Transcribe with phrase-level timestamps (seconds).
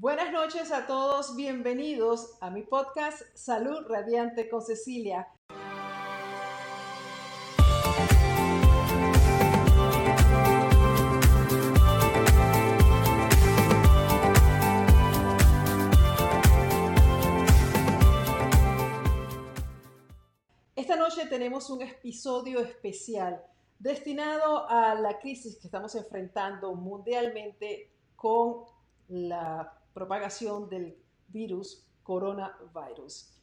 [0.00, 5.26] Buenas noches a todos, bienvenidos a mi podcast Salud Radiante con Cecilia.
[20.76, 23.42] Esta noche tenemos un episodio especial
[23.80, 28.62] destinado a la crisis que estamos enfrentando mundialmente con
[29.08, 30.96] la propagación del
[31.26, 33.34] virus coronavirus.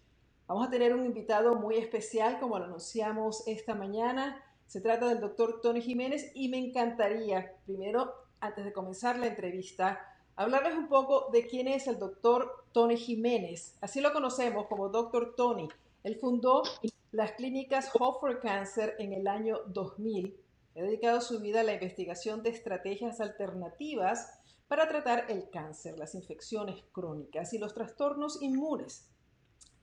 [0.48, 4.42] Vamos a tener un invitado muy especial, como lo anunciamos esta mañana.
[4.66, 10.00] Se trata del doctor Tony Jiménez y me encantaría, primero, antes de comenzar la entrevista,
[10.38, 13.78] hablarles un poco de quién es el doctor Tony Jiménez.
[13.82, 15.68] Así lo conocemos como doctor Tony.
[16.04, 16.64] Él fundó
[17.12, 20.40] las clínicas Hope for Cancer en el año 2000.
[20.78, 26.16] Ha dedicado su vida a la investigación de estrategias alternativas para tratar el cáncer, las
[26.16, 29.10] infecciones crónicas y los trastornos inmunes.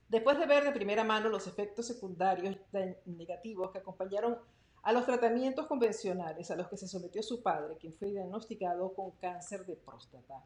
[0.09, 2.57] Después de ver de primera mano los efectos secundarios
[3.05, 4.37] negativos que acompañaron
[4.83, 9.11] a los tratamientos convencionales a los que se sometió su padre, quien fue diagnosticado con
[9.11, 10.43] cáncer de próstata.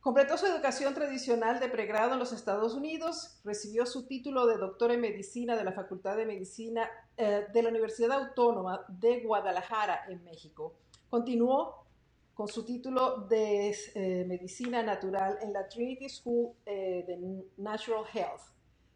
[0.00, 4.92] Completó su educación tradicional de pregrado en los Estados Unidos, recibió su título de doctor
[4.92, 10.22] en medicina de la Facultad de Medicina eh, de la Universidad Autónoma de Guadalajara en
[10.22, 10.74] México.
[11.10, 11.85] Continuó
[12.36, 18.42] con su título de eh, Medicina Natural en la Trinity School eh, de Natural Health.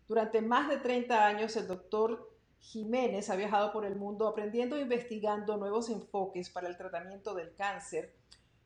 [0.07, 4.83] Durante más de 30 años, el doctor Jiménez ha viajado por el mundo aprendiendo e
[4.83, 8.13] investigando nuevos enfoques para el tratamiento del cáncer,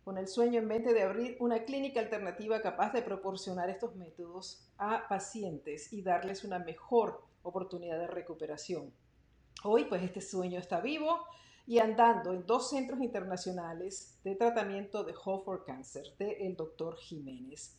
[0.03, 4.67] con el sueño en mente de abrir una clínica alternativa capaz de proporcionar estos métodos
[4.77, 8.93] a pacientes y darles una mejor oportunidad de recuperación.
[9.63, 11.21] Hoy, pues este sueño está vivo
[11.67, 17.79] y andando en dos centros internacionales de tratamiento de Hope for Cancer del doctor Jiménez.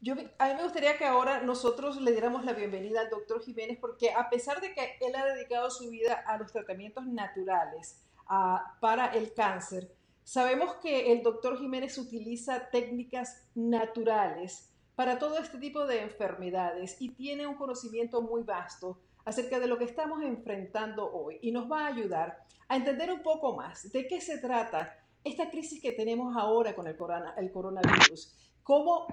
[0.00, 3.78] Yo, a mí me gustaría que ahora nosotros le diéramos la bienvenida al doctor Jiménez
[3.80, 8.02] porque a pesar de que él ha dedicado su vida a los tratamientos naturales
[8.80, 9.94] para el cáncer,
[10.24, 17.10] sabemos que el doctor Jiménez utiliza técnicas naturales para todo este tipo de enfermedades y
[17.10, 21.86] tiene un conocimiento muy vasto acerca de lo que estamos enfrentando hoy y nos va
[21.86, 26.36] a ayudar a entender un poco más de qué se trata esta crisis que tenemos
[26.36, 26.96] ahora con el,
[27.36, 29.06] el coronavirus, cómo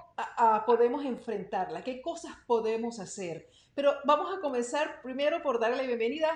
[0.66, 3.48] podemos enfrentarla, qué cosas podemos hacer.
[3.74, 6.28] Pero vamos a comenzar primero por darle la bienvenida.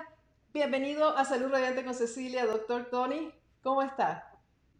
[0.52, 3.32] Bienvenido a Salud Radiante con Cecilia, doctor Tony.
[3.62, 4.30] ¿Cómo está?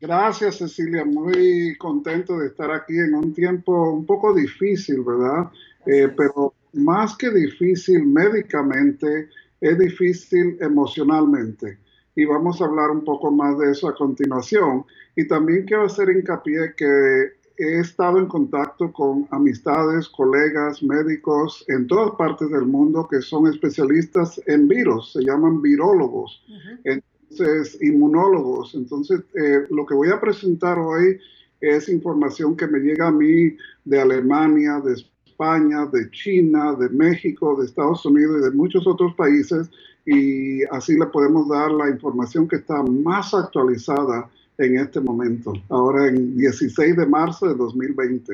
[0.00, 1.04] Gracias, Cecilia.
[1.04, 5.50] Muy contento de estar aquí en un tiempo un poco difícil, ¿verdad?
[5.87, 9.29] Eh, pero más que difícil médicamente,
[9.61, 11.79] es difícil emocionalmente.
[12.17, 14.84] Y vamos a hablar un poco más de eso a continuación.
[15.17, 21.87] Y también quiero hacer hincapié que he estado en contacto con amistades, colegas, médicos en
[21.87, 26.45] todas partes del mundo que son especialistas en virus, se llaman virólogos,
[26.83, 28.75] entonces inmunólogos.
[28.75, 31.19] Entonces, eh, lo que voy a presentar hoy
[31.61, 34.95] es información que me llega a mí de Alemania, de
[35.34, 39.69] España, de China, de México, de Estados Unidos y de muchos otros países
[40.06, 46.06] y así le podemos dar la información que está más actualizada en este momento, ahora
[46.06, 48.33] en 16 de marzo de 2020.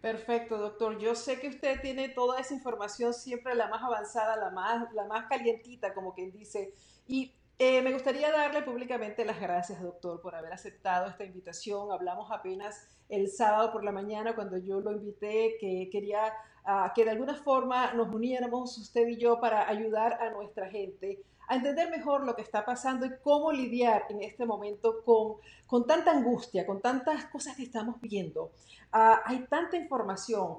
[0.00, 0.96] Perfecto, doctor.
[0.98, 5.08] Yo sé que usted tiene toda esa información siempre la más avanzada, la más, la
[5.08, 6.72] más calientita, como quien dice.
[7.08, 11.90] Y eh, me gustaría darle públicamente las gracias, doctor, por haber aceptado esta invitación.
[11.90, 16.32] Hablamos apenas el sábado por la mañana cuando yo lo invité, que quería
[16.64, 21.20] uh, que de alguna forma nos uniéramos usted y yo para ayudar a nuestra gente
[21.48, 25.84] a entender mejor lo que está pasando y cómo lidiar en este momento con, con
[25.84, 28.52] tanta angustia, con tantas cosas que estamos viendo.
[28.92, 30.58] Uh, hay tanta información,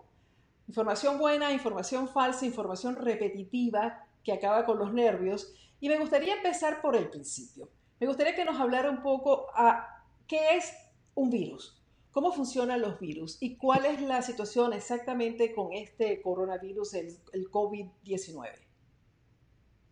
[0.67, 6.81] información buena, información falsa, información repetitiva que acaba con los nervios y me gustaría empezar
[6.81, 7.69] por el principio.
[8.00, 10.72] Me gustaría que nos hablara un poco a qué es
[11.16, 11.81] un virus,
[12.12, 17.49] cómo funcionan los virus y cuál es la situación exactamente con este coronavirus, el, el
[17.49, 18.47] COVID-19.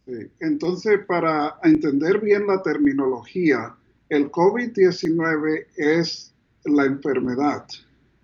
[0.06, 0.31] Sí.
[0.39, 3.75] Entonces, para entender bien la terminología,
[4.10, 7.66] el COVID-19 es la enfermedad.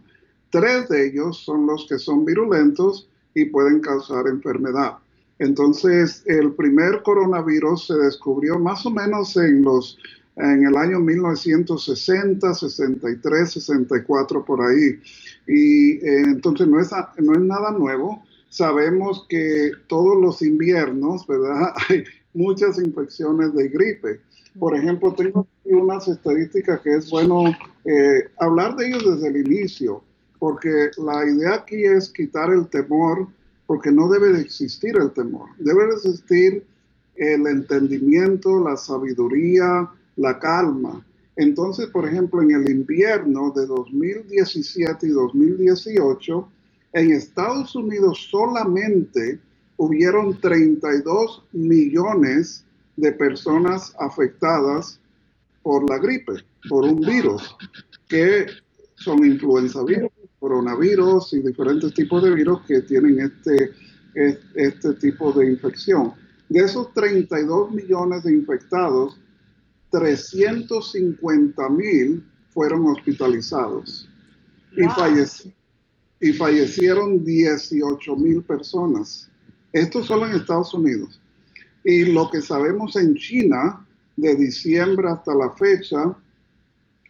[0.51, 4.99] Tres de ellos son los que son virulentos y pueden causar enfermedad.
[5.39, 9.97] Entonces, el primer coronavirus se descubrió más o menos en los
[10.35, 14.99] en el año 1960, 63, 64 por ahí.
[15.47, 18.23] Y eh, entonces no es, no es nada nuevo.
[18.49, 21.73] Sabemos que todos los inviernos, ¿verdad?
[21.89, 22.03] Hay
[22.33, 24.21] muchas infecciones de gripe.
[24.57, 27.45] Por ejemplo, tengo unas estadísticas que es bueno
[27.85, 30.03] eh, hablar de ellos desde el inicio,
[30.37, 33.27] porque la idea aquí es quitar el temor,
[33.65, 36.65] porque no debe de existir el temor, debe de existir
[37.15, 41.05] el entendimiento, la sabiduría, la calma.
[41.35, 46.47] Entonces, por ejemplo, en el invierno de 2017 y 2018,
[46.93, 49.39] en Estados Unidos solamente
[49.77, 52.63] hubieron 32 millones
[52.95, 54.99] de personas afectadas
[55.63, 56.33] por la gripe,
[56.69, 57.55] por un virus,
[58.07, 58.45] que
[58.95, 63.71] son influenza virus, coronavirus y diferentes tipos de virus que tienen este,
[64.55, 66.13] este tipo de infección.
[66.49, 69.19] De esos 32 millones de infectados,
[69.93, 74.09] 350 mil fueron hospitalizados
[74.71, 74.81] y,
[76.27, 79.29] y fallecieron 18 mil personas.
[79.71, 81.21] Esto solo en Estados Unidos.
[81.83, 83.85] Y lo que sabemos en China,
[84.15, 86.17] de diciembre hasta la fecha,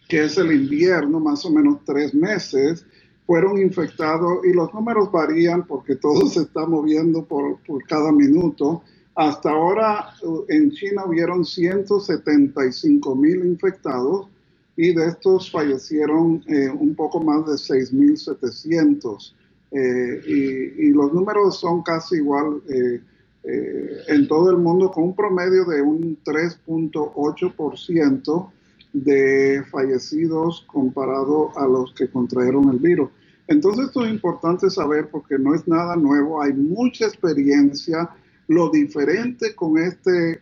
[0.10, 2.86] que es el invierno, más o menos tres meses,
[3.26, 8.84] fueron infectados y los números varían porque todo se está moviendo por, por cada minuto,
[9.16, 10.10] hasta ahora
[10.48, 14.28] en China hubieron 175 mil infectados
[14.76, 19.34] y de estos fallecieron eh, un poco más de 6.700.
[19.72, 23.02] Eh, y, y, los números son casi igual eh,
[23.44, 28.52] eh, en todo el mundo con un promedio de un 3.8%
[28.94, 33.10] de fallecidos comparado a los que contrajeron el virus.
[33.48, 38.10] Entonces esto es importante saber porque no es nada nuevo, hay mucha experiencia
[38.48, 40.42] lo diferente con este,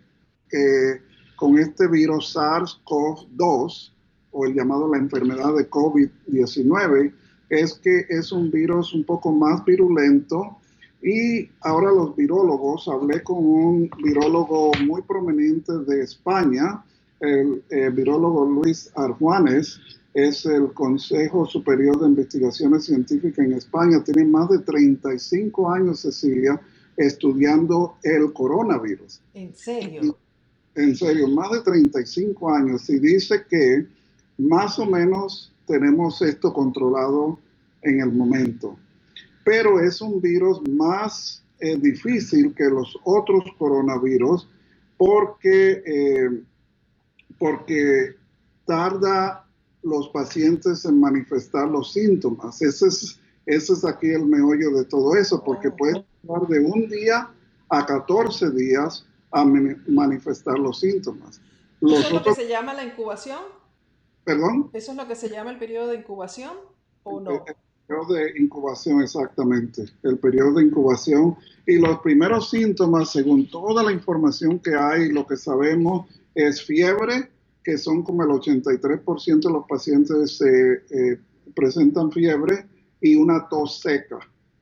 [0.51, 1.01] eh,
[1.35, 3.91] con este virus SARS-CoV-2,
[4.33, 7.13] o el llamado la enfermedad de COVID-19,
[7.49, 10.57] es que es un virus un poco más virulento.
[11.03, 16.83] Y ahora los virólogos, hablé con un virólogo muy prominente de España,
[17.19, 19.79] el, el eh, virólogo Luis Arjuanes,
[20.13, 26.59] es el Consejo Superior de Investigaciones Científicas en España, tiene más de 35 años, Cecilia,
[26.97, 29.21] estudiando el coronavirus.
[29.33, 30.17] ¿En serio?
[30.75, 33.87] En serio, más de 35 años y dice que
[34.37, 37.39] más o menos tenemos esto controlado
[37.81, 38.77] en el momento.
[39.43, 44.47] Pero es un virus más eh, difícil que los otros coronavirus
[44.97, 46.43] porque, eh,
[47.37, 48.15] porque
[48.65, 49.45] tarda
[49.83, 52.61] los pacientes en manifestar los síntomas.
[52.61, 55.75] Ese es, ese es aquí el meollo de todo eso, porque oh.
[56.23, 57.29] De un día
[57.69, 61.41] a 14 días a manifestar los síntomas.
[61.81, 63.39] ¿Eso es lo que se llama la incubación?
[64.23, 64.69] ¿Perdón?
[64.73, 66.51] ¿Eso es lo que se llama el periodo de incubación
[67.03, 67.43] o no?
[67.47, 67.55] El,
[67.87, 69.85] periodo de incubación, exactamente.
[70.03, 71.35] El periodo de incubación.
[71.65, 77.31] Y los primeros síntomas, según toda la información que hay, lo que sabemos, es fiebre,
[77.63, 81.19] que son como el 83% de los pacientes se eh,
[81.55, 82.65] presentan fiebre,
[83.01, 84.19] y una tos seca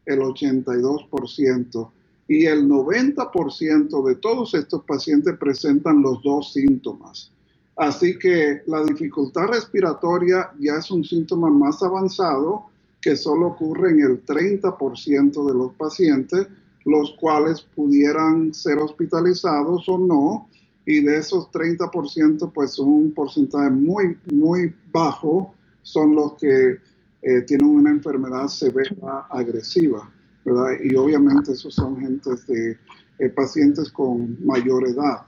[0.09, 1.91] el 82%.
[2.27, 7.31] Y el 90% de todos estos pacientes presentan los dos síntomas.
[7.75, 12.65] Así que la dificultad respiratoria ya es un síntoma más avanzado
[13.01, 16.47] que solo ocurre en el 30% de los pacientes,
[16.85, 20.49] los cuales pudieran ser hospitalizados o no.
[20.85, 26.77] Y de esos 30%, pues un porcentaje muy, muy bajo son los que
[27.21, 30.09] eh, tienen una enfermedad severa agresiva,
[30.45, 30.71] ¿verdad?
[30.83, 32.77] Y obviamente esos son gentes de
[33.19, 35.25] eh, pacientes con mayor edad.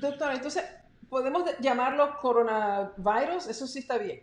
[0.00, 0.64] Doctor, entonces,
[1.08, 3.46] ¿podemos llamarlo coronavirus?
[3.48, 4.20] Eso sí está bien.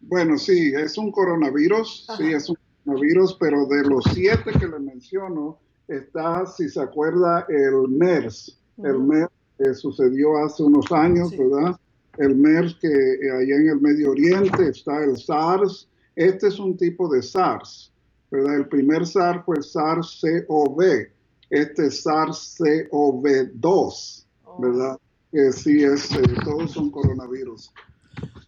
[0.00, 4.80] Bueno, sí, es un coronavirus, sí, es un coronavirus, pero de los siete que le
[4.80, 11.78] menciono, está, si se acuerda, el MERS, el MERS que sucedió hace unos años, ¿verdad?
[12.18, 15.88] El MERS que eh, allá en el Medio Oriente está el SARS.
[16.14, 17.90] Este es un tipo de SARS,
[18.30, 18.56] ¿verdad?
[18.56, 21.08] El primer SARS fue SARS-CoV.
[21.48, 24.26] Este es SARS-CoV-2,
[24.58, 24.98] ¿verdad?
[25.30, 27.72] Que sí es, eh, todos son coronavirus.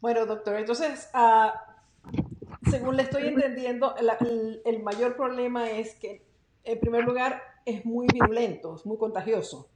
[0.01, 1.55] Bueno, doctor, entonces, ah,
[2.71, 3.95] según le estoy entendiendo,
[4.65, 6.23] el mayor problema es que,
[6.65, 9.71] en primer lugar, es muy virulento, es muy contagioso.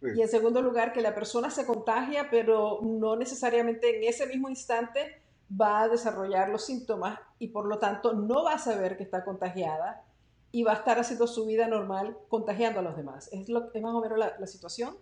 [0.00, 4.48] Y en segundo lugar, que la persona se contagia, pero no necesariamente en ese mismo
[4.48, 5.20] instante
[5.60, 9.24] va a desarrollar los síntomas y por lo tanto no va a saber que está
[9.24, 10.04] contagiada
[10.52, 13.28] y va a estar haciendo su vida normal contagiando a los demás.
[13.32, 14.94] ¿Es, lo, es más o menos la, situación?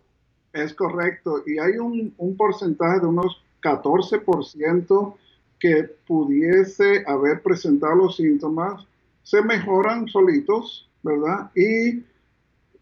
[0.53, 1.43] Es correcto.
[1.47, 5.15] Y hay un, un porcentaje de unos 14%
[5.59, 8.87] que pudiese haber presentado los síntomas,
[9.23, 11.51] se mejoran solitos, ¿verdad?
[11.55, 12.05] Y,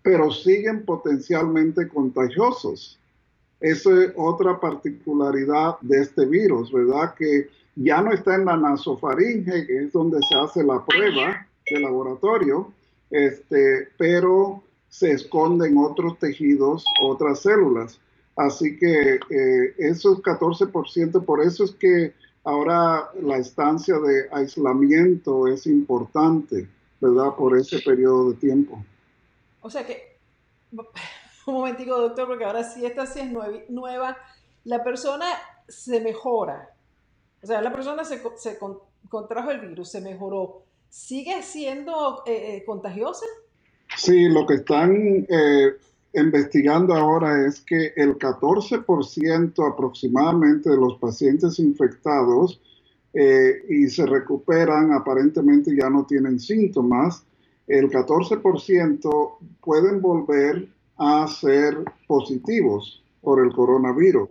[0.04, 3.00] pero siguen potencialmente contagiosos.
[3.58, 7.14] Esa es otra particularidad de este virus, ¿verdad?
[7.14, 11.80] Que ya no está en la nasofaringe, que es donde se hace la prueba de
[11.80, 12.70] laboratorio,
[13.10, 17.98] este, pero se esconde en otros tejidos, otras células.
[18.36, 22.12] Así que eh, esos 14%, por eso es que
[22.44, 26.68] ahora la estancia de aislamiento es importante,
[27.00, 27.34] ¿verdad?
[27.36, 28.84] Por ese periodo de tiempo.
[29.64, 30.18] O sea que,
[31.46, 34.16] un momentico, doctor, porque ahora sí, esta sí es nueva.
[34.64, 35.24] La persona
[35.66, 36.68] se mejora.
[37.42, 38.20] O sea, la persona se,
[39.08, 40.64] contrajo el virus, se mejoró.
[40.90, 43.24] ¿Sigue siendo eh, eh, contagiosa?
[43.96, 45.72] Sí, lo que están eh,
[46.12, 52.60] investigando ahora es que el 14% aproximadamente de los pacientes infectados
[53.68, 57.24] y se recuperan, aparentemente ya no tienen síntomas,
[57.66, 64.28] el 14% pueden volver a ser positivos por el coronavirus.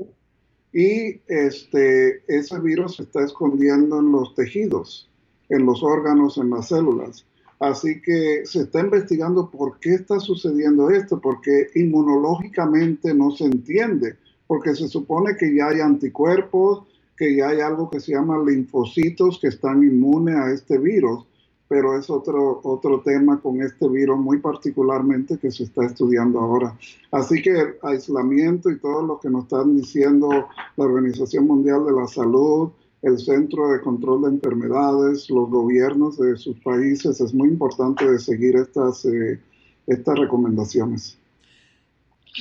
[0.71, 5.09] Y este, ese virus se está escondiendo en los tejidos,
[5.49, 7.25] en los órganos, en las células.
[7.59, 14.17] Así que se está investigando por qué está sucediendo esto, porque inmunológicamente no se entiende,
[14.47, 16.83] porque se supone que ya hay anticuerpos,
[17.15, 21.25] que ya hay algo que se llama linfocitos que están inmunes a este virus
[21.73, 26.77] pero es otro, otro tema con este virus muy particularmente que se está estudiando ahora.
[27.09, 30.29] Así que aislamiento y todo lo que nos están diciendo
[30.77, 32.69] la Organización Mundial de la Salud,
[33.01, 38.19] el Centro de Control de Enfermedades, los gobiernos de sus países, es muy importante de
[38.19, 39.41] seguir estas, eh,
[39.87, 41.17] estas recomendaciones.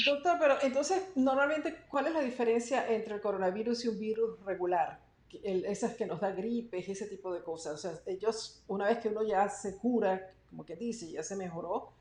[0.05, 5.12] Doctor, pero entonces, normalmente, ¿cuál es la diferencia entre el coronavirus y un virus regular?
[5.43, 7.75] Esas que nos da gripes, ese tipo de cosas.
[7.75, 11.37] O sea, ellos, una vez que uno ya se cura, como que dice, ya se
[11.37, 11.93] mejoró,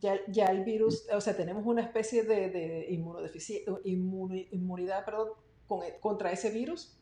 [0.00, 2.86] ya, ya el virus, o sea, tenemos una especie de, de
[4.52, 5.28] inmunidad perdón,
[6.00, 6.98] contra ese virus.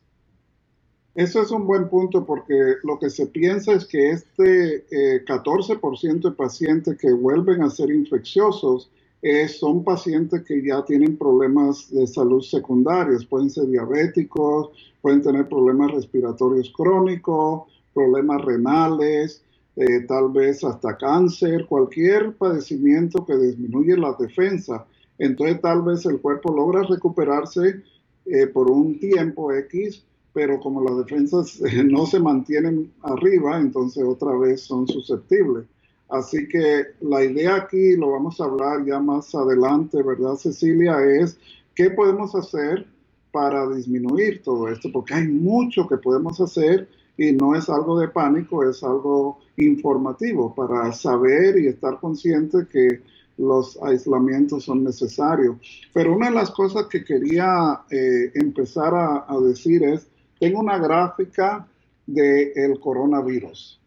[1.15, 4.87] Eso es un buen punto porque lo que se piensa es que este
[5.27, 8.91] 14% eh, de pacientes que vuelven a ser infecciosos
[9.23, 15.49] eh, son pacientes que ya tienen problemas de salud secundarios, pueden ser diabéticos, pueden tener
[15.49, 17.63] problemas respiratorios crónicos,
[17.95, 19.45] problemas renales,
[19.77, 24.87] eh, tal vez hasta cáncer, cualquier padecimiento que disminuye la defensa.
[25.19, 27.81] Entonces tal vez el cuerpo logra recuperarse
[28.27, 34.37] eh, por un tiempo X, pero como las defensas no se mantienen arriba, entonces otra
[34.37, 35.65] vez son susceptibles.
[36.09, 41.03] Así que la idea aquí, lo vamos a hablar ya más adelante, ¿verdad, Cecilia?
[41.03, 41.39] Es
[41.75, 42.87] qué podemos hacer
[43.31, 48.09] para disminuir todo esto, porque hay mucho que podemos hacer y no es algo de
[48.09, 53.03] pánico, es algo informativo para saber y estar consciente que
[53.39, 55.57] los aislamientos son necesarios.
[55.93, 60.07] Pero una de las cosas que quería eh, empezar a, a, decir es,
[60.39, 61.67] tengo una gráfica
[62.07, 63.82] del coronavirus.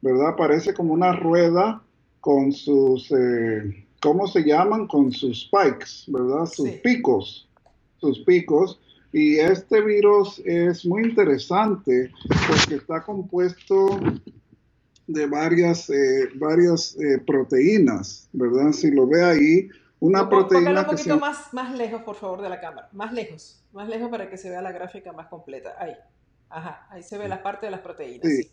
[0.00, 0.36] ¿Verdad?
[0.36, 1.82] Parece como una rueda
[2.20, 4.86] con sus, eh, ¿cómo se llaman?
[4.86, 6.46] Con sus spikes, ¿verdad?
[6.46, 7.48] Sus picos,
[8.00, 8.80] sus picos.
[9.12, 12.10] Y este virus es muy interesante
[12.46, 13.98] porque está compuesto
[15.06, 18.72] de varias, eh, varias eh, proteínas, ¿verdad?
[18.72, 19.68] Si lo ve ahí,
[20.00, 20.80] una proteína...
[20.80, 22.88] un poquito más, más lejos, por favor, de la cámara.
[22.92, 25.74] Más lejos, más lejos para que se vea la gráfica más completa.
[25.78, 25.94] Ahí.
[26.50, 28.30] Ajá, ahí se ve la parte de las proteínas.
[28.30, 28.50] sí.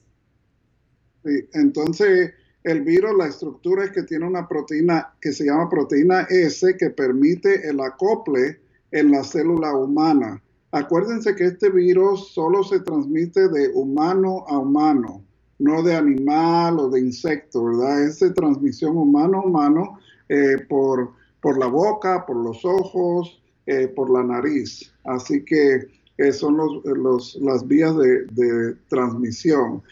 [1.53, 6.75] Entonces, el virus, la estructura es que tiene una proteína que se llama proteína S
[6.77, 8.59] que permite el acople
[8.91, 10.41] en la célula humana.
[10.71, 15.23] Acuérdense que este virus solo se transmite de humano a humano,
[15.59, 18.03] no de animal o de insecto, ¿verdad?
[18.03, 23.87] Es de transmisión humano a humano eh, por, por la boca, por los ojos, eh,
[23.87, 24.91] por la nariz.
[25.03, 29.83] Así que eh, son los, las vías de, de transmisión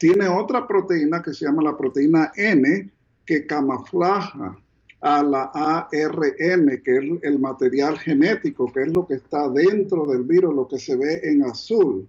[0.00, 2.90] tiene otra proteína que se llama la proteína N
[3.26, 4.58] que camuflaja
[5.02, 10.22] a la ARN, que es el material genético, que es lo que está dentro del
[10.22, 12.08] virus, lo que se ve en azul.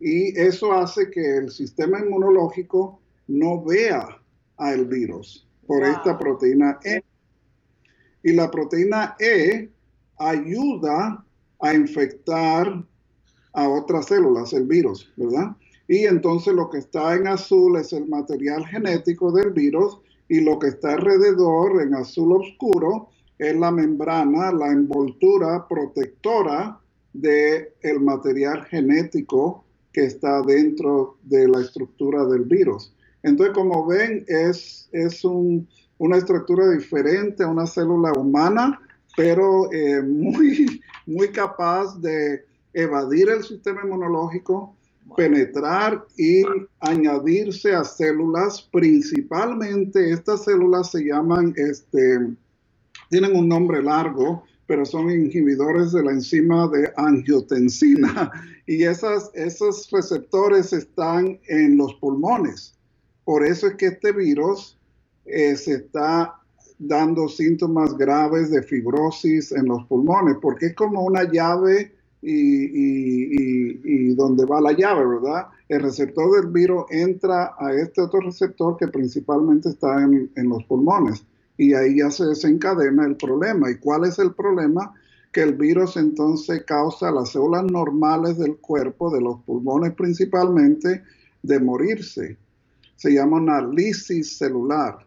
[0.00, 4.18] Y eso hace que el sistema inmunológico no vea
[4.56, 7.04] al virus por esta proteína E.
[8.22, 9.68] Y la proteína E
[10.18, 11.22] ayuda
[11.60, 12.82] a infectar
[13.52, 15.54] a otras células, el virus, ¿verdad?
[15.88, 20.58] Y entonces lo que está en azul es el material genético del virus y lo
[20.58, 26.80] que está alrededor en azul oscuro es la membrana, la envoltura protectora
[27.12, 32.94] del el material genético que está dentro de la estructura del virus.
[33.22, 38.80] Entonces, como ven, es, es una estructura diferente a una célula humana,
[39.16, 44.75] pero eh, muy, muy capaz de evadir el sistema inmunológico,
[45.14, 46.42] penetrar y
[46.80, 48.62] añadirse a células.
[48.72, 52.18] Principalmente estas células se llaman, este,
[53.10, 58.30] tienen un nombre largo, pero son inhibidores de la enzima de angiotensina
[58.66, 62.74] y esas, esos receptores están en los pulmones.
[63.24, 64.78] Por eso es que este virus
[65.24, 66.34] eh, se está
[66.78, 74.44] dando síntomas graves de fibrosis en los pulmones, porque es como una llave y, donde
[74.46, 75.48] va la llave, ¿verdad?
[75.68, 80.64] El receptor del virus entra a este otro receptor que principalmente está en, en los
[80.64, 81.24] pulmones
[81.56, 83.70] y ahí ya se desencadena el problema.
[83.70, 84.94] ¿Y cuál es el problema?
[85.32, 91.02] Que el virus entonces causa a las células normales del cuerpo, de los pulmones principalmente,
[91.42, 92.36] de morirse.
[92.96, 94.98] Se llama una lisis celular.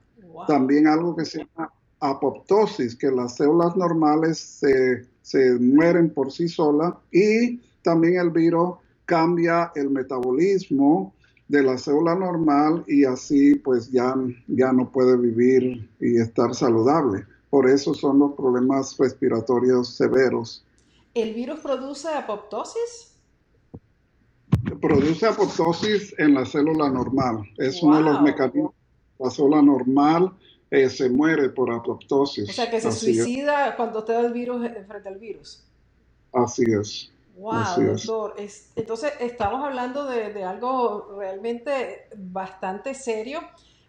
[0.47, 6.47] También algo que se llama apoptosis, que las células normales se, se mueren por sí
[6.47, 11.13] solas y también el virus cambia el metabolismo
[11.47, 14.15] de la célula normal y así pues ya,
[14.47, 17.27] ya no puede vivir y estar saludable.
[17.51, 20.65] Por eso son los problemas respiratorios severos.
[21.13, 23.13] ¿El virus produce apoptosis?
[24.81, 27.43] Produce apoptosis en la célula normal.
[27.59, 28.73] Es uno de los mecanismos.
[29.19, 30.33] La célula normal
[30.71, 32.49] eh, se muere por apoptosis.
[32.49, 35.63] O sea, que se suicida cuando te da el virus frente al virus.
[36.31, 37.11] Así es.
[37.39, 38.35] Wow, doctor.
[38.75, 43.39] entonces, estamos hablando de, algo realmente bastante serio.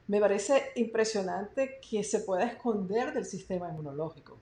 [0.06, 4.38] Me parece impresionante que se pueda esconder del sistema inmunológico.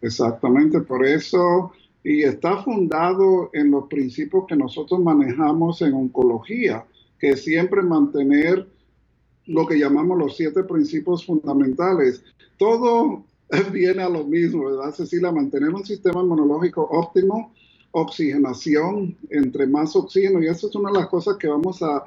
[0.00, 6.86] Exactamente, por eso, y está fundado en los principios que nosotros manejamos en oncología,
[7.18, 8.66] que siempre mantener
[9.46, 12.22] lo que llamamos los siete principios fundamentales.
[12.58, 13.24] Todo
[13.72, 15.32] viene a lo mismo, ¿verdad, Cecilia?
[15.32, 17.52] Mantener un sistema inmunológico óptimo,
[17.92, 22.04] oxigenación, entre más oxígeno, y eso es una de las cosas que vamos a,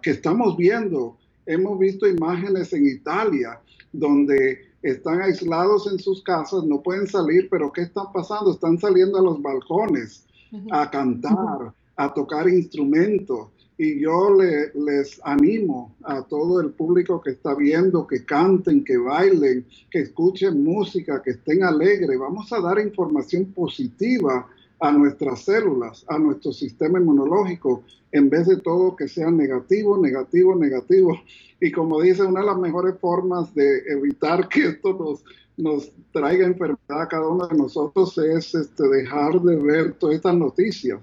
[0.00, 1.16] que estamos viendo.
[1.46, 3.60] Hemos visto imágenes en Italia
[3.92, 8.52] donde están aislados en sus casas, no pueden salir, pero ¿qué está pasando?
[8.52, 10.24] Están saliendo a los balcones
[10.70, 13.48] a cantar, a tocar instrumentos.
[13.80, 14.36] Y yo
[14.74, 20.64] les animo a todo el público que está viendo que canten, que bailen, que escuchen
[20.64, 22.18] música, que estén alegres.
[22.18, 24.48] Vamos a dar información positiva
[24.80, 30.56] a nuestras células, a nuestro sistema inmunológico, en vez de todo que sea negativo, negativo,
[30.56, 31.20] negativo.
[31.60, 35.24] Y como dice, una de las mejores formas de evitar que esto nos,
[35.56, 40.34] nos traiga enfermedad a cada uno de nosotros es este, dejar de ver todas estas
[40.34, 41.00] noticias.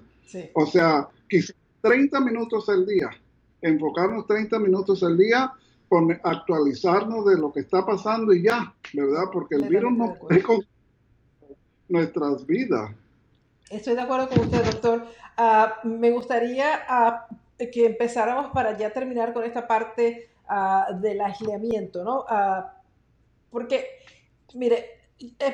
[0.52, 3.10] O sea, quizás 30 minutos al día,
[3.60, 5.52] enfocarnos 30 minutos al día,
[6.22, 9.24] actualizarnos de lo que está pasando y ya, ¿verdad?
[9.32, 10.60] Porque el virus no puede con
[11.88, 12.90] nuestras vidas.
[13.70, 15.06] Estoy de acuerdo con usted, doctor.
[15.36, 17.26] Ah, me gustaría ah,
[17.58, 22.24] que empezáramos para ya terminar con esta parte uh, del aislamiento, ¿no?
[23.50, 23.86] porque,
[24.54, 25.00] mire,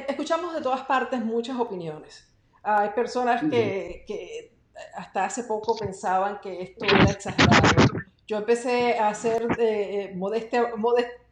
[0.09, 2.29] escuchamos de todas partes muchas opiniones.
[2.63, 4.52] hay personas que, que,
[4.95, 7.85] hasta hace poco pensaban que esto era exagerado.
[8.27, 10.15] Yo empecé a hacer eh,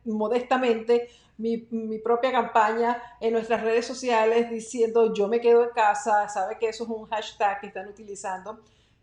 [0.04, 6.28] modestamente mi, mi, propia campaña en nuestras redes sociales diciendo yo me quedo en casa,
[6.28, 8.60] sabe que eso es un hashtag que están utilizando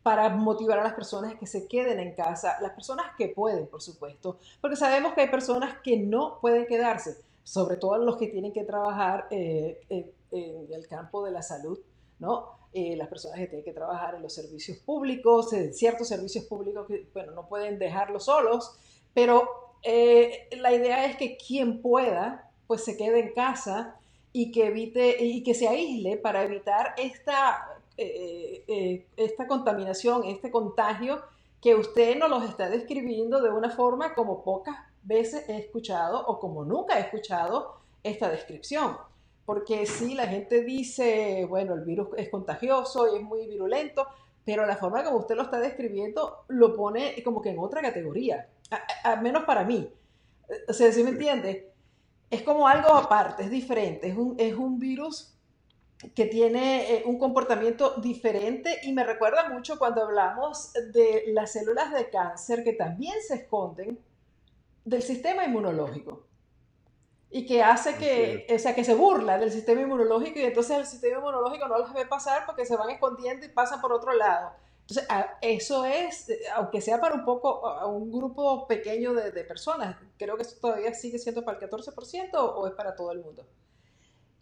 [0.07, 3.81] para motivar a las personas que se queden en casa, las personas que pueden, por
[3.81, 8.53] supuesto, porque sabemos que hay personas que no pueden quedarse, sobre todo los que tienen
[8.53, 11.77] que trabajar eh, en, el campo de la salud,
[12.19, 12.56] ¿no?
[12.79, 16.85] Eh, las personas que tienen que trabajar en los servicios públicos, en ciertos servicios públicos
[16.87, 18.77] que, bueno, no pueden dejarlos solos,
[19.15, 19.49] pero
[19.81, 23.95] eh, la idea es que quien pueda, pues se quede en casa
[24.31, 30.51] y que evite y que se aísle para evitar esta, eh, eh, esta contaminación, este
[30.51, 31.23] contagio
[31.59, 36.39] que usted nos los está describiendo de una forma como pocas veces he escuchado o
[36.39, 38.97] como nunca he escuchado esta descripción.
[39.47, 44.05] Porque si la gente dice, bueno, el virus es contagioso y es muy virulento,
[44.43, 48.49] pero la forma como usted lo está describiendo lo pone como que en otra categoría
[49.03, 49.89] al menos para mí.
[50.67, 51.71] O sea, ¿sí me entiende?
[52.29, 55.33] Es como algo aparte, es diferente, es un, es un virus
[56.13, 61.93] que tiene eh, un comportamiento diferente y me recuerda mucho cuando hablamos de las células
[61.93, 63.97] de cáncer que también se esconden
[64.85, 66.26] del sistema inmunológico.
[67.29, 70.85] Y que hace que, o sea, que se burla del sistema inmunológico y entonces el
[70.85, 74.51] sistema inmunológico no los ve pasar porque se van escondiendo y pasan por otro lado.
[74.81, 75.07] Entonces,
[75.41, 80.37] eso es, aunque sea para un poco, a un grupo pequeño de, de personas, creo
[80.37, 83.45] que eso todavía sigue siendo para el 14% o es para todo el mundo.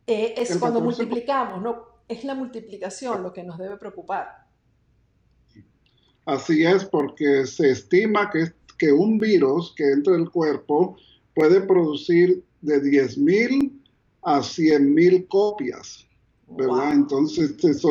[0.05, 1.87] Eh, es cuando multiplicamos, ¿no?
[2.07, 4.45] Es la multiplicación lo que nos debe preocupar.
[6.25, 10.95] Así es, porque se estima que, que un virus que entra en el cuerpo
[11.33, 13.71] puede producir de 10.000
[14.23, 16.05] a 100.000 copias,
[16.49, 16.93] ¿verdad?
[16.93, 17.83] Entonces, es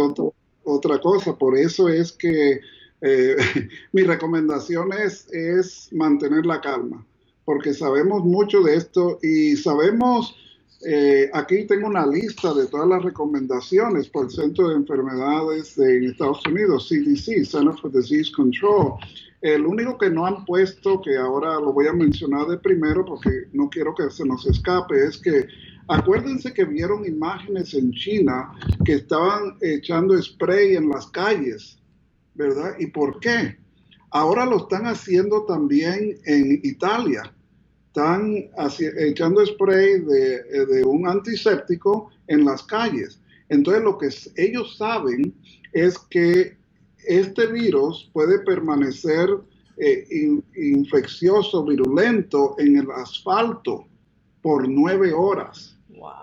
[0.64, 1.36] otra cosa.
[1.36, 2.60] Por eso es que
[3.00, 3.36] eh,
[3.92, 7.06] mi recomendación es, es mantener la calma,
[7.44, 10.34] porque sabemos mucho de esto y sabemos
[10.86, 16.06] eh, aquí tengo una lista de todas las recomendaciones por el Centro de Enfermedades de
[16.06, 18.94] Estados Unidos, CDC, Center for Disease Control.
[19.44, 23.28] El único que no han puesto, que ahora lo voy a mencionar de primero porque
[23.52, 25.46] no quiero que se nos escape, es que
[25.86, 28.54] acuérdense que vieron imágenes en China
[28.86, 31.78] que estaban echando spray en las calles,
[32.32, 32.74] ¿verdad?
[32.78, 33.58] ¿Y por qué?
[34.12, 37.30] Ahora lo están haciendo también en Italia
[37.88, 38.50] están
[38.98, 43.20] echando spray de, de, un antiséptico en las calles.
[43.50, 45.32] Entonces lo que ellos saben
[45.72, 46.56] es que
[47.06, 49.28] este virus puede permanecer
[49.76, 50.06] eh,
[50.56, 53.86] infeccioso, virulento en el asfalto
[54.42, 55.76] por nueve horas.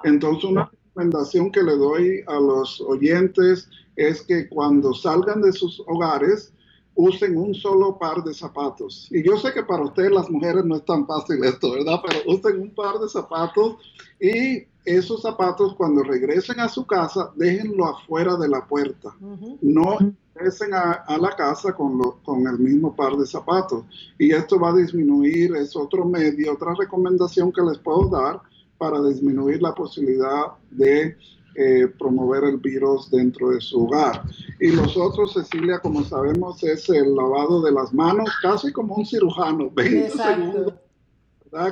[0.04, 5.82] Entonces una recomendación que le doy a los oyentes es que cuando salgan de sus
[5.88, 6.54] hogares,
[6.96, 9.08] usen un solo par de zapatos.
[9.12, 12.02] Y yo sé que para ustedes las mujeres no es tan fácil esto, ¿verdad?
[12.06, 13.78] Pero usen un par de zapatos
[14.20, 19.16] y esos zapatos cuando regresen a su casa, déjenlo afuera de la puerta.
[19.62, 19.98] No
[20.34, 23.86] regresen a, la casa con, con el mismo par de zapatos.
[24.18, 28.42] Y esto va a disminuir, es otro medio, otra recomendación que les puedo dar
[28.78, 31.16] para disminuir la posibilidad de
[31.56, 34.24] eh, promover el virus dentro de su hogar.
[34.60, 39.06] Y los otros, Cecilia, como sabemos, es el lavado de las manos, casi como un
[39.06, 40.74] cirujano, 20 segundos.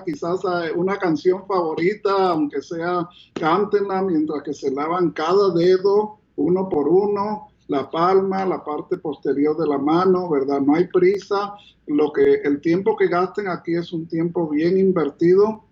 [0.05, 6.67] Quizás eh, una canción favorita, aunque sea cántenla mientras que se lavan cada dedo uno
[6.67, 10.59] por uno, la palma, la parte posterior de la mano, ¿verdad?
[10.59, 11.53] No hay prisa.
[11.87, 15.68] Lo que el tiempo que gasten aquí es un tiempo bien invertido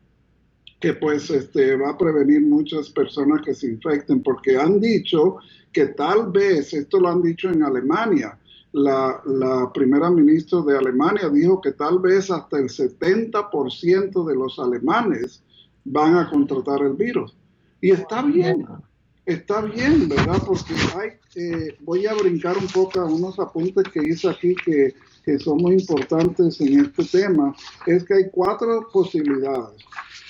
[0.79, 5.37] que pues este, va a prevenir muchas personas que se infecten, porque han dicho
[5.71, 8.37] que tal vez, esto lo han dicho en Alemania,
[8.73, 14.59] la, la primera ministra de Alemania dijo que tal vez hasta el 70% de los
[14.59, 15.43] alemanes
[15.85, 17.35] van a contratar el virus.
[17.81, 18.67] Y está bien,
[19.25, 20.41] está bien, ¿verdad?
[20.45, 24.93] Porque hay, eh, voy a brincar un poco a unos apuntes que hice aquí que,
[25.23, 27.55] que son muy importantes en este tema.
[27.85, 29.83] Es que hay cuatro posibilidades.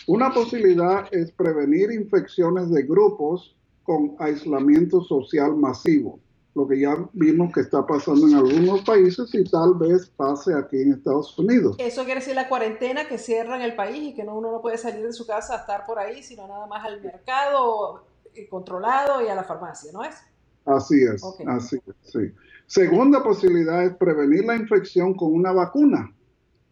[0.07, 6.21] Una posibilidad es prevenir infecciones de grupos con aislamiento social masivo,
[6.55, 10.81] lo que ya vimos que está pasando en algunos países y tal vez pase aquí
[10.81, 11.75] en Estados Unidos.
[11.77, 14.61] Eso quiere decir la cuarentena que cierra en el país y que no, uno no
[14.61, 18.47] puede salir de su casa a estar por ahí, sino nada más al mercado eh,
[18.47, 20.15] controlado y a la farmacia, ¿no es?
[20.63, 22.31] Así es, así es, sí.
[22.65, 26.15] Segunda posibilidad es prevenir la infección con una vacuna,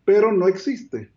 [0.06, 1.14] pero no existe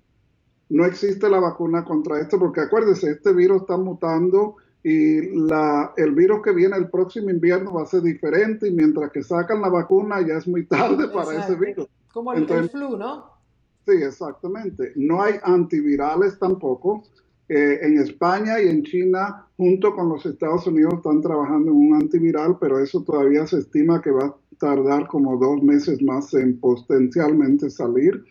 [0.71, 6.15] no existe la vacuna contra esto, porque acuérdese, este virus está mutando y la, el
[6.15, 9.69] virus que viene el próximo invierno va a ser diferente y mientras que sacan la
[9.69, 11.89] vacuna ya es muy tarde para ese virus.
[12.13, 13.27] Como el, el, flu, ¿no?
[13.87, 14.93] Sí, exactamente.
[14.97, 17.05] No hay antivirales tampoco.
[17.49, 21.95] Eh, en España y en China, junto con los Estados Unidos, están trabajando en un
[21.95, 26.61] antiviral, pero eso todavía se estima que va a tardar como dos meses más en
[26.61, 28.23] potencialmente salir.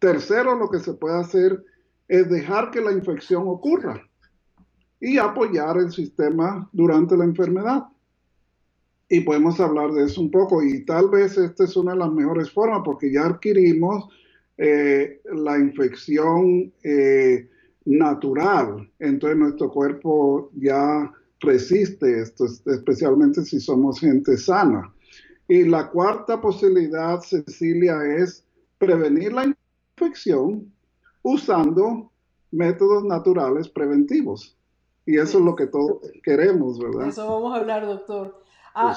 [0.00, 1.64] Tercero, lo que se puede hacer
[2.08, 4.02] es dejar que la infección ocurra
[5.00, 7.84] y apoyar el sistema durante la enfermedad.
[9.08, 12.12] Y podemos hablar de eso un poco y tal vez esta es una de las
[12.12, 14.08] mejores formas porque ya adquirimos
[14.58, 17.48] eh, la infección eh,
[17.84, 24.92] natural, entonces nuestro cuerpo ya resiste esto, especialmente si somos gente sana.
[25.46, 28.44] Y la cuarta posibilidad, Cecilia, es
[28.78, 29.54] prevenir la
[29.96, 30.70] infección
[31.22, 32.10] usando
[32.50, 34.56] métodos naturales preventivos.
[35.06, 37.08] Y eso es lo que todos queremos, ¿verdad?
[37.08, 38.42] Eso vamos a hablar, doctor.
[38.74, 38.96] Ah,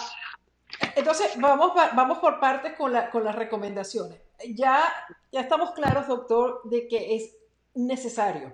[0.95, 4.19] entonces, vamos, vamos por partes con, la, con las recomendaciones.
[4.55, 4.83] Ya,
[5.31, 7.37] ya estamos claros, doctor, de que es
[7.73, 8.53] necesario,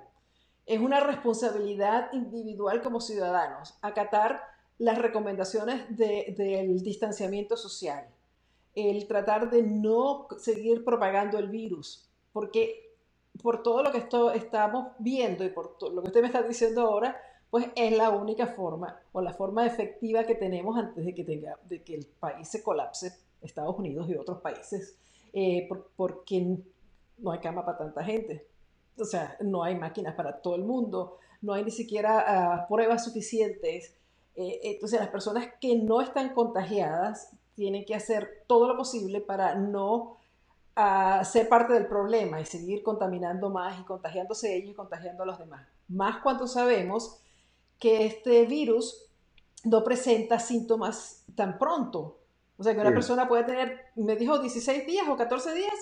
[0.65, 4.43] es una responsabilidad individual como ciudadanos acatar
[4.77, 8.05] las recomendaciones del distanciamiento social,
[8.75, 12.86] el tratar de no seguir propagando el virus, porque
[13.41, 16.81] por todo lo que esto, estamos viendo y por lo que usted me está diciendo
[16.81, 17.19] ahora,
[17.49, 21.57] pues es la única forma o la forma efectiva que tenemos antes de que, tenga,
[21.63, 24.97] de que el país se colapse, Estados Unidos y otros países,
[25.33, 26.57] eh, porque
[27.19, 28.47] no hay cama para tanta gente.
[28.99, 33.05] O sea, no hay máquinas para todo el mundo, no hay ni siquiera ah, pruebas
[33.05, 33.95] suficientes.
[34.35, 39.55] Eh, entonces, las personas que no están contagiadas tienen que hacer todo lo posible para
[39.55, 40.17] no
[40.77, 45.25] ah, ser parte del problema y seguir contaminando más y contagiándose ellos y contagiando a
[45.25, 45.67] los demás.
[45.89, 47.19] Más cuando sabemos
[47.79, 49.09] que este virus
[49.63, 52.19] no presenta síntomas tan pronto.
[52.57, 55.75] O sea, que una persona puede tener, me dijo 16 días o 14 días,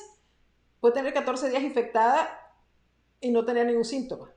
[0.81, 2.27] puede tener 14 días infectada
[3.21, 4.29] y no tener ningún síntoma.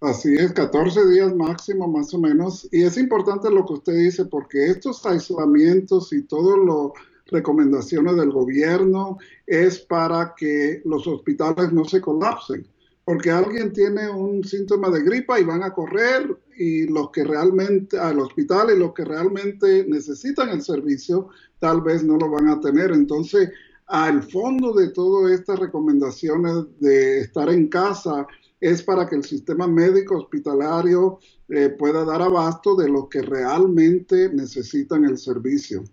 [0.00, 2.68] Así es, 14 días máximo más o menos.
[2.70, 6.92] Y es importante lo que usted dice porque estos aislamientos y todas las
[7.26, 12.66] recomendaciones del gobierno es para que los hospitales no se colapsen
[13.04, 17.98] porque alguien tiene un síntoma de gripa y van a correr y los que realmente
[17.98, 22.60] al hospital y los que realmente necesitan el servicio tal vez no lo van a
[22.60, 22.92] tener.
[22.92, 23.50] Entonces,
[23.86, 28.26] al fondo de todas estas recomendaciones de estar en casa
[28.58, 31.18] es para que el sistema médico hospitalario
[31.50, 35.84] eh, pueda dar abasto de los que realmente necesitan el servicio.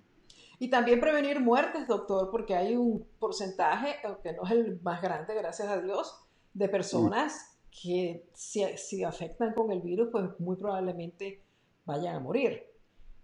[0.62, 5.34] Y también prevenir muertes, doctor, porque hay un porcentaje, que no es el más grande,
[5.34, 11.42] gracias a Dios, de personas que si, afectan con el virus, pues muy probablemente
[11.84, 12.64] vayan a morir.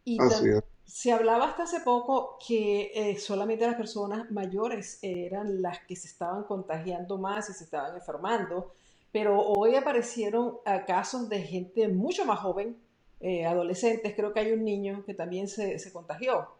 [0.03, 0.17] Y
[0.83, 6.07] se hablaba hasta hace poco que eh, solamente las personas mayores eran las que se
[6.07, 8.73] estaban contagiando más y se estaban enfermando,
[9.11, 12.77] pero hoy aparecieron casos de gente mucho más joven,
[13.19, 16.56] eh, adolescentes, creo que hay un niño que también se, contagió.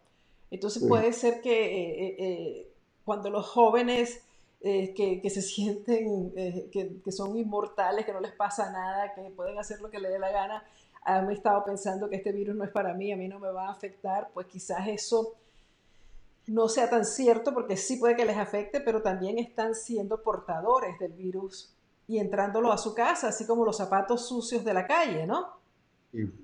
[0.49, 2.71] Entonces puede ser que eh,
[3.03, 4.21] cuando los jóvenes
[4.61, 9.57] eh, que, se sienten, eh, que, son inmortales, que no les pasa nada, que pueden
[9.57, 10.63] hacer lo que les dé la gana,
[11.03, 13.67] han estado pensando que este virus no es para mí, a mí no me va
[13.67, 15.35] a afectar, pues quizás eso
[16.47, 20.97] no sea tan cierto porque sí puede que les afecte, pero también están siendo portadores
[20.99, 21.73] del virus
[22.07, 25.56] y entrándolo a su casa, así como los zapatos sucios de la calle, ¿no?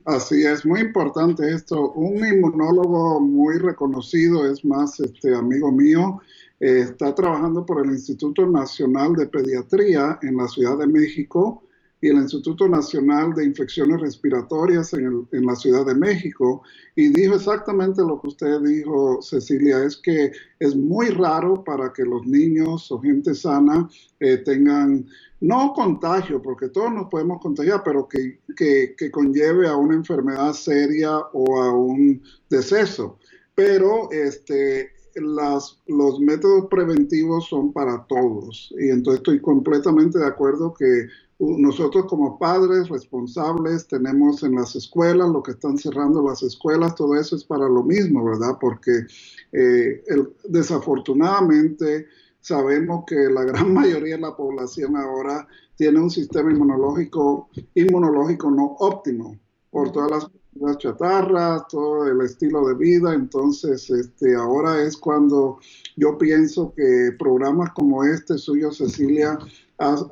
[0.05, 1.91] Así es, muy importante esto.
[1.93, 6.21] Un inmunólogo muy reconocido, es más, este amigo mío,
[6.59, 11.62] eh, está trabajando por el Instituto Nacional de Pediatría en la Ciudad de México
[12.03, 16.61] y el Instituto Nacional de Infecciones Respiratorias en, la Ciudad de México
[16.97, 22.03] y dijo exactamente lo que usted dijo, Cecilia, es que es muy raro para que
[22.03, 23.87] los niños o gente sana
[24.19, 25.05] eh, tengan,
[25.39, 31.19] no contagio, porque todos nos podemos contagiar, pero que, que conlleve a una enfermedad seria
[31.31, 33.17] o a un deceso.
[33.55, 38.73] Pero este, las, los métodos preventivos son para todos.
[38.79, 41.07] Y entonces estoy completamente de acuerdo que
[41.39, 47.15] nosotros como padres responsables tenemos en las escuelas, lo que están cerrando las escuelas, todo
[47.15, 48.57] eso es para lo mismo, ¿verdad?
[48.59, 49.05] Porque
[49.51, 50.03] eh,
[50.45, 52.07] desafortunadamente
[52.39, 58.75] sabemos que la gran mayoría de la población ahora tiene un sistema inmunológico, inmunológico no
[58.79, 59.37] óptimo
[59.71, 63.13] por todas las las chatarras, todo el estilo de vida.
[63.13, 65.59] Entonces, este, ahora es cuando
[65.95, 69.37] yo pienso que programas como este suyo, Cecilia,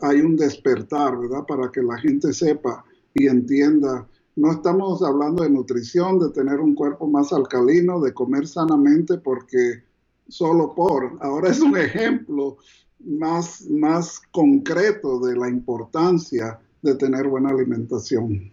[0.01, 1.45] hay un despertar, ¿verdad?
[1.47, 4.07] Para que la gente sepa y entienda.
[4.35, 9.83] No estamos hablando de nutrición, de tener un cuerpo más alcalino, de comer sanamente, porque
[10.27, 11.17] solo por.
[11.21, 12.57] Ahora es un ejemplo
[12.99, 18.51] más, más concreto de la importancia de tener buena alimentación.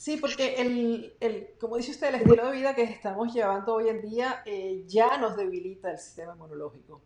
[0.00, 3.90] Sí, porque el, el, como dice usted, el estilo de vida que estamos llevando hoy
[3.90, 7.02] en día eh, ya nos debilita el sistema inmunológico.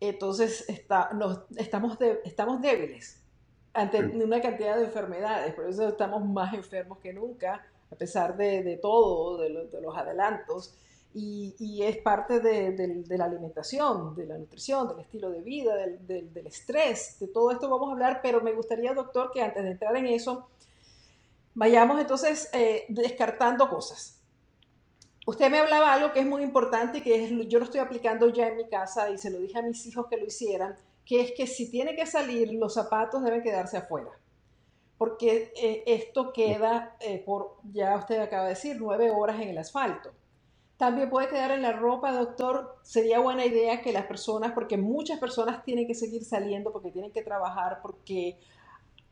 [0.00, 3.22] Entonces está, nos, estamos, estamos débiles
[3.72, 8.64] ante una cantidad de enfermedades, por eso estamos más enfermos que nunca, a pesar de,
[8.64, 10.74] de todo, de, de, los adelantos,
[11.14, 16.34] y, y es parte de, la alimentación, de la nutrición, del estilo de vida, del,
[16.34, 19.70] del estrés, de todo esto vamos a hablar, pero me gustaría, doctor, que antes de
[19.70, 20.48] entrar en eso,
[21.58, 24.22] Vayamos entonces eh, descartando cosas.
[25.26, 28.46] Usted me hablaba algo que es muy importante y que yo lo estoy aplicando ya
[28.46, 31.32] en mi casa y se lo dije a mis hijos que lo hicieran, que es
[31.32, 34.12] que si tiene que salir, los zapatos deben quedarse afuera.
[34.98, 39.58] Porque eh, esto queda eh, por, ya usted acaba de decir, nueve horas en el
[39.58, 40.12] asfalto.
[40.76, 42.78] También puede quedar en la ropa, doctor.
[42.82, 47.10] Sería buena idea que las personas, porque muchas personas tienen que seguir saliendo, porque tienen
[47.10, 48.38] que trabajar, porque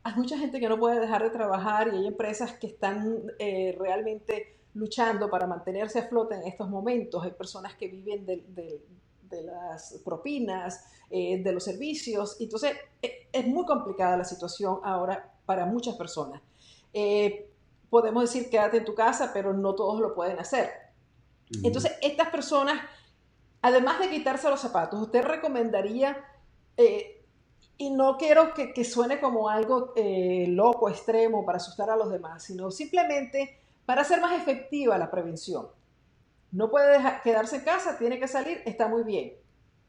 [0.07, 3.75] hay mucha gente que no puede dejar de trabajar y hay empresas que están eh,
[3.77, 7.23] realmente luchando para mantenerse a flote en estos momentos.
[7.23, 8.43] Hay personas que viven de,
[9.29, 12.37] de las propinas, eh, de los servicios.
[12.39, 16.41] Entonces, e, es muy complicada la situación ahora para muchas personas.
[16.93, 17.49] Eh,
[17.89, 20.69] podemos decir quédate en tu casa, pero no todos lo pueden hacer.
[21.63, 22.81] Entonces, estas personas,
[23.61, 26.17] además de quitarse los zapatos, usted recomendaría,
[26.75, 27.16] eh,
[27.77, 29.93] y no quiero que, suene como algo
[30.47, 35.67] loco, extremo, para asustar a los demás, sino simplemente para hacer más efectiva la prevención.
[36.51, 39.33] No puede quedarse en casa, tiene que salir, está muy bien.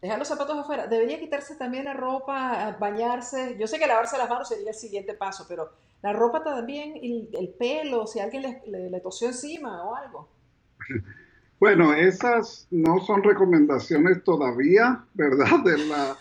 [0.00, 0.86] Dejar los zapatos afuera.
[0.86, 3.56] Debería quitarse también la ropa, bañarse.
[3.58, 5.70] Yo sé que lavarse las manos sería el siguiente paso, pero
[6.02, 10.28] la ropa también, y el pelo, si alguien le, tosió encima o algo.
[11.60, 15.64] Bueno, esas no son recomendaciones todavía, ¿verdad?
[15.64, 16.16] De la,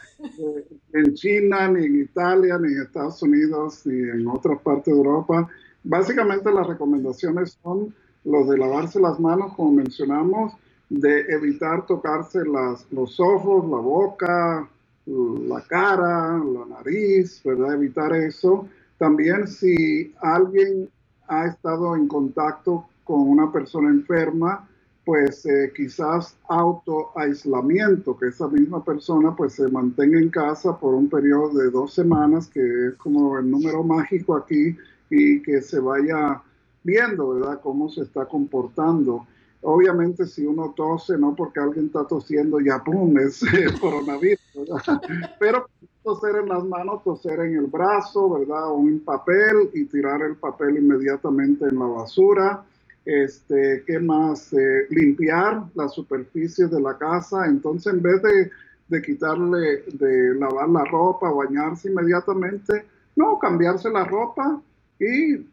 [0.93, 5.47] en China, ni en Italia, ni en Estados Unidos, ni en otras partes de Europa.
[5.83, 10.53] Básicamente las recomendaciones son los de lavarse las manos, como mencionamos,
[10.89, 14.67] de evitar tocarse las, los ojos, la boca,
[15.05, 17.75] la cara, la nariz, ¿verdad?
[17.75, 18.67] Evitar eso.
[18.97, 20.89] También si alguien
[21.27, 24.67] ha estado en contacto con una persona enferma,
[25.07, 31.07] pues eh, quizás autoaislamiento, que esa misma persona pues se mantenga en casa por un
[31.07, 34.75] periodo de dos semanas, que es como el número mágico aquí,
[35.09, 36.41] y que se vaya
[36.83, 39.25] viendo, ¿verdad?, cómo se está comportando.
[39.61, 43.39] Obviamente si uno tose, no porque alguien está tosiendo, ya pum, es
[43.79, 45.01] coronavirus, ¿verdad?
[45.39, 45.67] Pero
[46.03, 48.73] toser en las manos, toser en el brazo, ¿verdad?
[48.73, 52.65] O en papel y tirar el papel inmediatamente en la basura.
[53.07, 54.51] Este, ¿qué más?
[54.53, 57.45] Eh, limpiar la superficie de la casa.
[57.45, 58.51] Entonces, en vez de,
[58.89, 64.61] de quitarle, de lavar la ropa, bañarse inmediatamente, no, cambiarse la ropa
[64.99, 65.45] y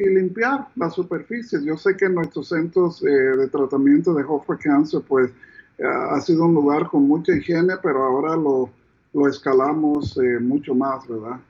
[0.00, 1.62] y limpiar las superficies.
[1.62, 5.30] Yo sé que en nuestros centros eh, de tratamiento de for Cancer, pues
[5.78, 8.70] eh, ha sido un lugar con mucha higiene, pero ahora lo,
[9.12, 11.40] lo escalamos eh, mucho más, ¿verdad?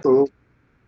[0.00, 0.28] todo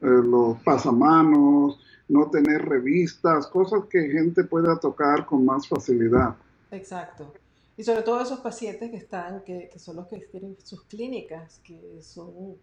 [0.00, 6.34] los pasamanos, no tener revistas, cosas que gente pueda tocar con más facilidad.
[6.70, 7.32] Exacto.
[7.76, 11.60] Y sobre todo esos pacientes que están, que, que son los que tienen sus clínicas,
[11.60, 12.56] que son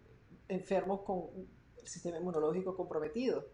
[0.48, 1.24] enfermos con
[1.80, 3.44] el sistema inmunológico comprometido.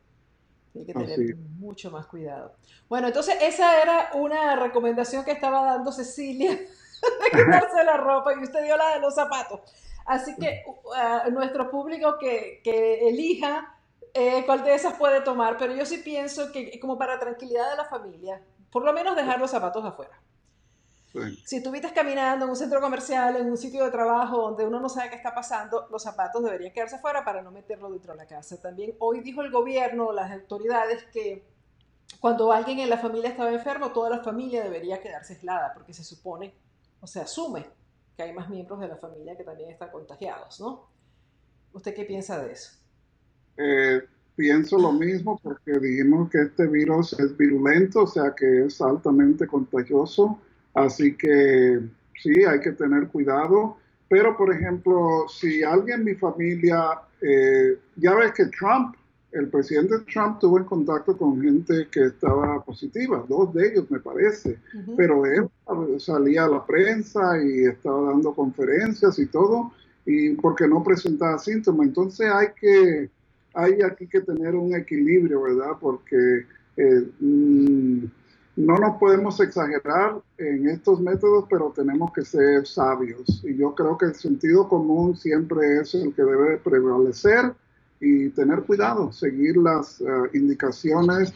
[0.75, 2.57] Hay que tener mucho más cuidado.
[2.89, 8.43] Bueno, entonces esa era una recomendación que estaba dando Cecilia de quitarse la ropa y
[8.43, 9.61] usted dio la de los zapatos.
[10.05, 13.74] Así que uh, nuestro público que, que elija
[14.15, 17.77] eh, cuál de esas puede tomar, pero yo sí pienso que como para tranquilidad de
[17.77, 20.21] la familia, por lo menos dejar los zapatos afuera.
[21.45, 24.89] Si estuviste caminando en un centro comercial, en un sitio de trabajo donde uno no
[24.89, 28.27] sabe qué está pasando, los zapatos deberían quedarse fuera para no meterlo dentro de la
[28.27, 28.61] casa.
[28.61, 31.47] También hoy dijo el gobierno, las autoridades, que
[32.19, 36.03] cuando alguien en la familia estaba enfermo, toda la familia debería quedarse aislada, porque se
[36.03, 36.53] supone
[37.01, 37.65] o se asume
[38.17, 40.89] que hay más miembros de la familia que también están contagiados, ¿no?
[41.73, 42.84] ¿Usted qué piensa de eso?
[43.57, 44.03] Eh,
[44.37, 49.47] pienso lo mismo porque dijimos que este virus es virulento, o sea que es altamente
[49.47, 50.39] contagioso
[50.75, 51.81] Así que
[52.21, 53.77] sí, hay que tener cuidado.
[54.09, 58.97] Pero, por ejemplo, si alguien en mi familia, eh, ya ves que Trump,
[59.33, 63.99] el presidente Trump tuvo en contacto con gente que estaba positiva, dos de ellos me
[63.99, 64.59] parece,
[64.97, 65.49] pero él
[65.99, 69.73] salía a la prensa y estaba dando conferencias y todo,
[70.07, 71.89] y porque no presentaba síntomas.
[71.89, 73.11] Entonces hay que,
[73.55, 75.73] hay aquí que tener un equilibrio, ¿verdad?
[75.81, 78.05] Porque eh, mm,
[78.57, 83.43] no nos podemos exagerar en estos métodos, pero tenemos que ser sabios.
[83.45, 87.53] Y yo creo que el sentido común siempre es el que debe prevalecer
[88.01, 91.33] y tener cuidado, seguir las eh, indicaciones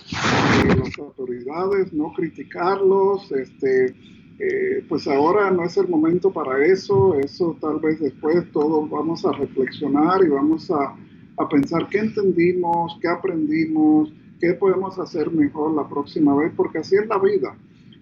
[0.65, 3.31] de las autoridades, no criticarlos.
[3.33, 3.95] Este,
[4.39, 9.25] eh, pues ahora no es el momento para eso, eso tal vez después todos vamos
[9.25, 10.95] a reflexionar y vamos a,
[11.39, 16.97] a pensar qué entendimos, qué aprendimos qué podemos hacer mejor la próxima vez, porque así
[16.97, 17.57] es la vida.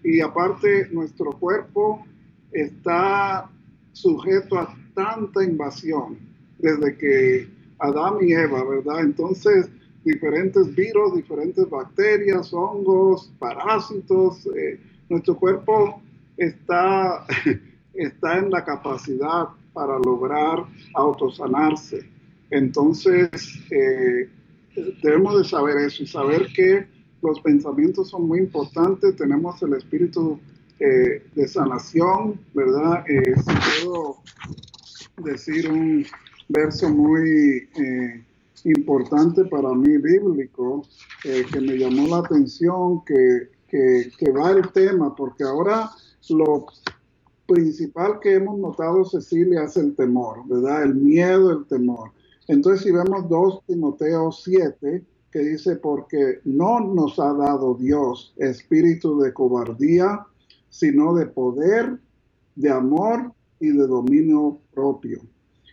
[0.05, 2.05] Y aparte, nuestro cuerpo
[2.53, 3.51] está
[3.93, 6.19] sujeto a tanta invasión
[6.59, 9.01] desde que Adán y Eva, ¿verdad?
[9.01, 9.69] Entonces,
[10.05, 14.79] diferentes virus, diferentes bacterias, hongos, parásitos, eh,
[15.09, 16.01] nuestro cuerpo
[16.37, 17.27] está,
[17.95, 20.65] está en la capacidad para lograr
[20.95, 22.16] autosanarse.
[22.51, 23.31] Entonces,
[23.71, 24.29] eh,
[25.03, 26.87] debemos de saber eso y saber que
[27.23, 30.39] los pensamientos son muy importantes, tenemos el espíritu
[30.79, 33.05] eh, de sanación, ¿verdad?
[33.09, 33.35] Eh,
[33.83, 34.19] puedo
[35.25, 36.05] decir un
[36.49, 38.25] verso muy eh,
[38.65, 40.87] importante para mí bíblico
[41.23, 45.91] que me llamó la atención, que, que, que, va el tema, porque ahora
[46.29, 46.67] lo,
[47.47, 50.83] principal que hemos notado, Cecilia, es el temor, ¿verdad?
[50.83, 52.11] El miedo, el temor.
[52.49, 59.21] Entonces, si vemos 2 Timoteo 7, que dice, porque no nos ha dado Dios espíritu
[59.21, 60.27] de cobardía,
[60.71, 61.99] sino de poder,
[62.55, 65.21] de amor y de dominio propio.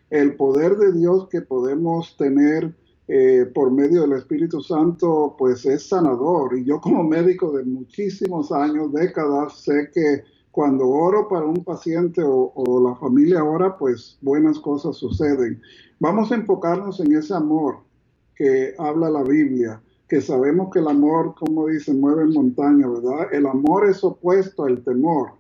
[0.10, 2.76] El poder de Dios que podemos tener
[3.08, 6.58] eh, por medio del Espíritu Santo, pues es sanador.
[6.58, 10.24] Y yo como médico de muchísimos años, décadas, sé que
[10.54, 15.60] cuando oro para un paciente o, la familia ora, pues buenas cosas suceden.
[16.00, 17.80] Vamos a enfocarnos en ese amor
[18.36, 23.34] que habla la Biblia, que sabemos que el amor, como dice, mueve montaña, ¿verdad?
[23.34, 25.32] El amor es opuesto al temor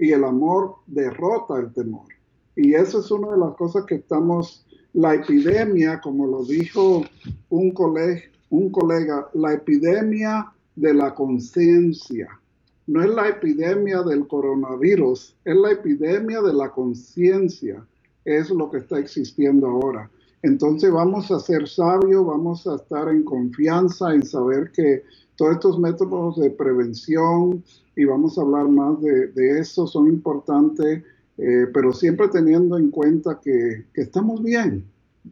[0.00, 2.08] y el amor derrota el temor.
[2.56, 7.04] Y eso es una de las cosas que estamos, la epidemia, como lo dijo
[7.50, 12.40] un, colega, un colega, la epidemia de la conciencia
[12.86, 17.84] no es la epidemia del coronavirus, es la epidemia de la conciencia,
[18.24, 20.10] es lo que está existiendo ahora.
[20.42, 25.02] Entonces vamos a ser sabios, vamos a estar en confianza, en saber que
[25.36, 27.64] todos estos métodos de prevención,
[27.96, 31.02] y vamos a hablar más de, eso, son importantes,
[31.38, 34.84] eh, pero siempre teniendo en cuenta que, que estamos bien,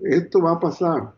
[0.02, 1.12] esto va a pasar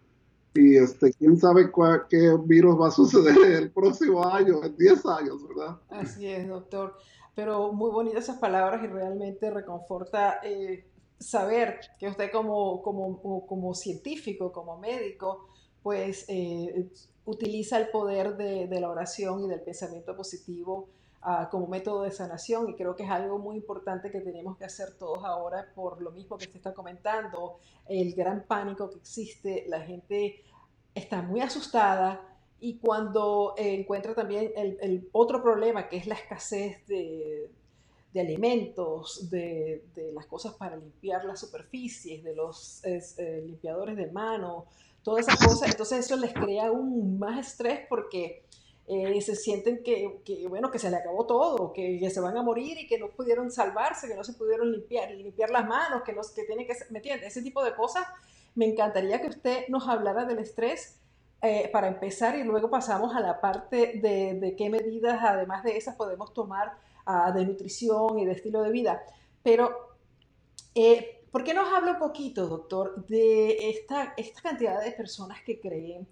[0.56, 1.70] y este, quién sabe
[2.08, 5.76] qué virus va a suceder el próximo año, en 10 años, ¿verdad?
[5.88, 6.96] Así es, doctor.
[7.34, 10.86] Pero muy bonitas esas palabras y realmente reconforta eh,
[11.18, 15.48] saber que usted como, como, como, científico, como médico,
[15.82, 16.88] pues eh,
[17.26, 20.88] utiliza el poder de, de, la oración y del pensamiento positivo
[21.26, 24.64] uh, como método de sanación y creo que es algo muy importante que tenemos que
[24.64, 27.58] hacer todos ahora por lo mismo que se está comentando,
[27.88, 30.42] el gran pánico que existe, la gente
[30.94, 37.50] está muy asustada y cuando encuentra también el, otro problema, que es la escasez de,
[38.14, 44.64] alimentos, de, las cosas para limpiar las superficies, de los eh, limpiadores de mano,
[45.02, 48.46] todas esas cosas, entonces eso les crea un más estrés porque
[48.88, 52.78] eh, se sienten que, bueno, que se le acabó todo, que, se van a morir
[52.78, 56.30] y que no pudieron salvarse, que no se pudieron limpiar, limpiar las manos, que, los,
[56.30, 57.32] que tienen que, ¿me entiendes?
[57.32, 58.06] Ese tipo de cosas
[58.54, 61.00] me encantaría que usted nos hablara del estrés
[61.42, 65.96] eh, para empezar y luego pasamos a la parte de, qué medidas, además de esas,
[65.96, 66.72] podemos tomar
[67.06, 69.02] ah, de nutrición y de estilo de vida.
[69.42, 69.96] Pero,
[70.76, 75.60] eh, ¿por qué nos habla un poquito, doctor, de esta, esta cantidad de personas que
[75.60, 76.06] creen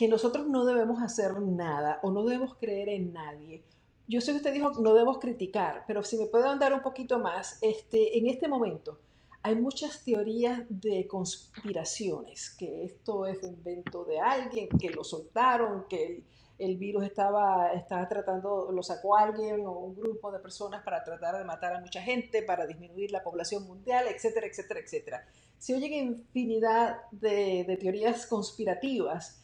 [0.00, 3.62] que nosotros no debemos hacer nada o no debemos creer en nadie?
[4.08, 7.18] Yo sé que usted dijo no debemos criticar, pero si me puede andar un poquito
[7.18, 8.98] más, este, en este momento,
[9.42, 16.24] hay muchas teorías de conspiraciones, que esto es invento de alguien, que lo soltaron, que
[16.58, 21.36] el, virus estaba, estaba tratando, lo sacó alguien o un grupo de personas para tratar
[21.36, 25.26] de matar a mucha gente, para disminuir la población mundial, etcétera, etcétera, etcétera.
[25.58, 29.39] Se oyen infinidad de, teorías conspirativas.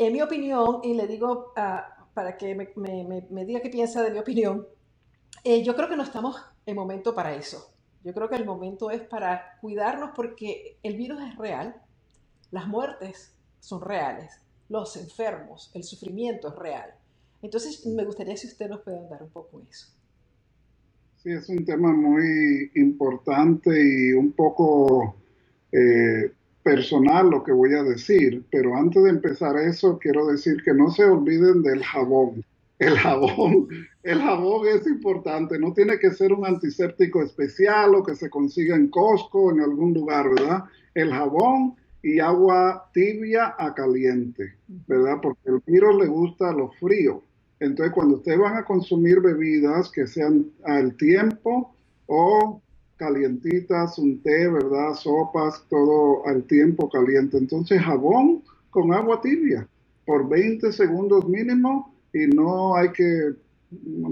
[0.00, 4.18] En mi opinión, y le digo ah, para que me, diga qué piensa de mi
[4.18, 4.66] opinión,
[5.44, 6.36] eh, yo creo que no estamos
[6.66, 7.70] en momento para eso
[8.04, 11.76] yo creo que el momento es para cuidarnos porque el virus es real,
[12.50, 14.32] las muertes son reales,
[14.68, 16.90] los enfermos, el sufrimiento es real.
[17.42, 19.88] Entonces, me gustaría si usted nos puede dar un poco eso.
[21.16, 25.16] Sí, es un tema muy importante y un poco
[25.70, 26.32] eh,
[26.62, 30.90] personal lo que voy a decir, pero antes de empezar eso, quiero decir que no
[30.90, 32.44] se olviden del jabón
[32.80, 33.68] el jabón,
[34.02, 38.74] el jabón es importante, no tiene que ser un antiséptico especial o que se consiga
[38.74, 40.64] en Costco en algún lugar, ¿verdad?
[40.94, 44.54] El jabón y agua tibia a caliente,
[44.88, 45.18] ¿verdad?
[45.22, 47.22] Porque el virus le gusta lo frío.
[47.60, 51.74] Entonces, cuando ustedes van a consumir bebidas que sean al tiempo
[52.06, 52.62] o
[53.00, 54.92] calientitas, un té, ¿verdad?
[54.92, 57.38] Sopas, todo al tiempo caliente.
[57.38, 59.66] Entonces, jabón con agua tibia
[60.04, 63.32] por 20 segundos mínimo y no hay que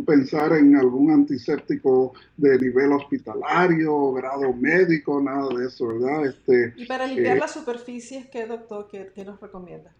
[0.06, 6.26] pensar en algún antiséptico de nivel hospitalario, grado médico, nada de eso, ¿verdad?
[6.26, 9.92] Este, y para limpiar eh, las superficies, ¿qué doctor, qué, nos recomienda?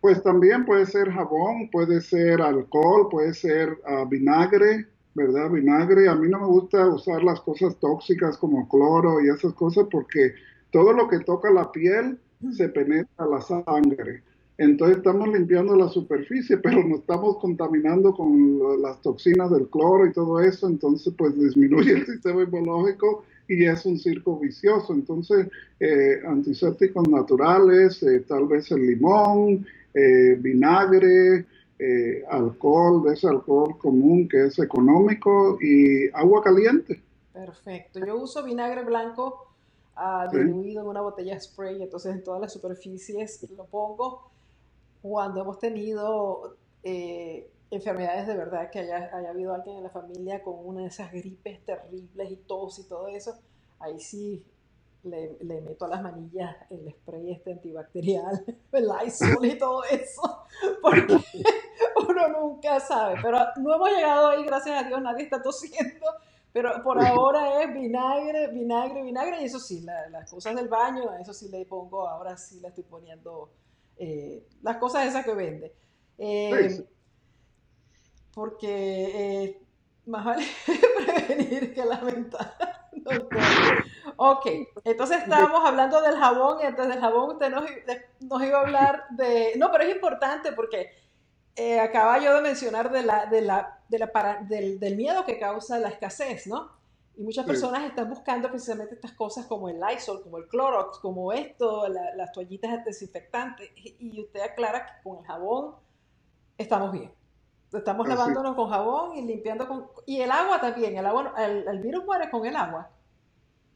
[0.00, 5.50] Pues también puede ser jabón, puede ser alcohol, puede ser ah, vinagre, ¿verdad?
[5.50, 6.08] Vinagre.
[6.08, 10.34] A mí no me gusta usar las cosas tóxicas como cloro y esas cosas porque
[10.70, 12.18] todo lo que toca la piel
[12.52, 14.22] se penetra la sangre.
[14.58, 20.12] Entonces estamos limpiando la superficie, pero nos estamos contaminando con las toxinas del cloro y
[20.12, 24.92] todo eso, entonces pues disminuye el sistema inmunológico y es un circo vicioso.
[24.92, 25.48] Entonces,
[25.80, 31.46] eh, antisépticos naturales, eh, tal vez el limón, eh, vinagre,
[32.28, 37.02] alcohol, de ese alcohol común que es económico y agua caliente.
[37.32, 38.00] Perfecto.
[38.04, 39.46] Yo uso vinagre blanco
[39.96, 44.30] uh, diluido en una botella spray, entonces en todas las superficies lo pongo.
[45.02, 50.42] Cuando hemos tenido eh, enfermedades de verdad, que haya, haya habido alguien en la familia
[50.42, 53.38] con una de esas gripes terribles y tos y todo eso,
[53.78, 54.44] ahí sí
[55.04, 60.44] le, le, meto a las manillas el spray este antibacterial, el Lysol y todo eso,
[60.82, 61.18] porque
[62.10, 63.16] uno nunca sabe.
[63.22, 66.06] Pero no hemos llegado ahí, gracias a Dios, nadie está tosiendo.
[66.52, 69.42] Pero por ahora es vinagre, vinagre, vinagre.
[69.42, 72.84] Y eso sí, las cosas del baño, eso sí le pongo, ahora sí le estoy
[72.84, 73.50] poniendo
[73.96, 75.72] eh, las cosas esas que vende.
[76.18, 76.84] Eh,
[78.34, 79.62] porque eh,
[80.06, 80.44] más vale
[81.26, 82.54] prevenir que lamentar.
[84.22, 84.46] Ok,
[84.84, 87.64] entonces estábamos hablando del jabón y antes del jabón usted nos,
[88.20, 89.54] nos iba a hablar de...
[89.56, 90.90] No, pero es importante porque
[91.56, 95.24] eh, acaba yo de mencionar de la, de la, de la para, del, del, miedo
[95.24, 96.70] que causa la escasez, ¿no?
[97.16, 101.32] Y muchas personas están buscando precisamente estas cosas como el Lysol, como el Clorox, como
[101.32, 103.68] esto, las toallitas desinfectantes.
[103.76, 105.74] Y usted aclara que con el jabón
[106.56, 107.12] estamos bien.
[107.72, 109.86] Estamos lavándonos con jabón y limpiando con...
[110.06, 110.96] Y el agua también.
[110.96, 112.88] El, agua, el, el virus muere con el agua.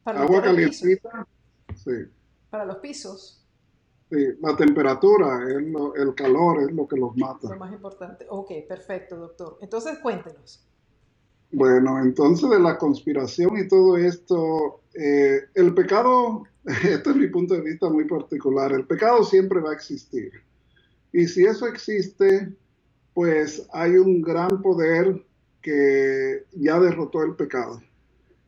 [0.03, 1.27] Para agua calientita.
[1.75, 1.91] Sí.
[2.49, 3.44] Para los pisos.
[4.41, 7.49] La temperatura, el calor es lo que los mata.
[7.49, 8.25] Lo más importante.
[8.29, 9.57] Ok, perfecto, doctor.
[9.61, 10.65] Entonces, cuéntenos.
[11.51, 17.53] Bueno, entonces de la conspiración y todo esto, eh, el pecado, este es mi punto
[17.53, 20.31] de vista muy particular, el pecado siempre va a existir.
[21.13, 22.53] Y si eso existe,
[23.13, 25.25] pues hay un gran poder
[25.61, 27.81] que ya derrotó el pecado.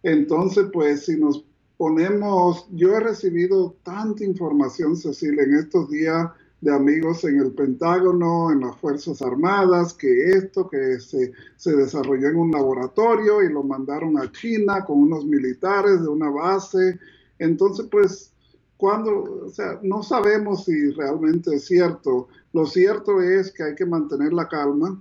[0.03, 1.46] Entonces, pues si nos
[1.77, 8.51] ponemos, yo he recibido tanta información, Cecilia, en estos días de amigos en el Pentágono,
[8.51, 13.61] en las Fuerzas Armadas, que esto, que se, se desarrolló en un laboratorio y lo
[13.61, 16.99] mandaron a China con unos militares de una base.
[17.37, 18.33] Entonces, pues,
[18.75, 22.27] cuando, o sea, no sabemos si realmente es cierto.
[22.53, 24.99] Lo cierto es que hay que mantener la calma,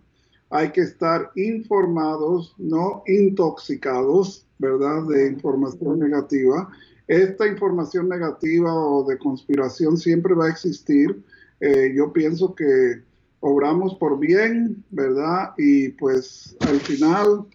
[0.50, 6.68] hay que estar informados, no intoxicados, ¿verdad?, de información negativa.
[7.06, 11.22] Esta información negativa o de conspiración siempre va a existir.
[11.60, 13.02] Eh, yo pienso que
[13.40, 15.52] obramos por bien, ¿verdad?
[15.56, 17.46] Y pues al final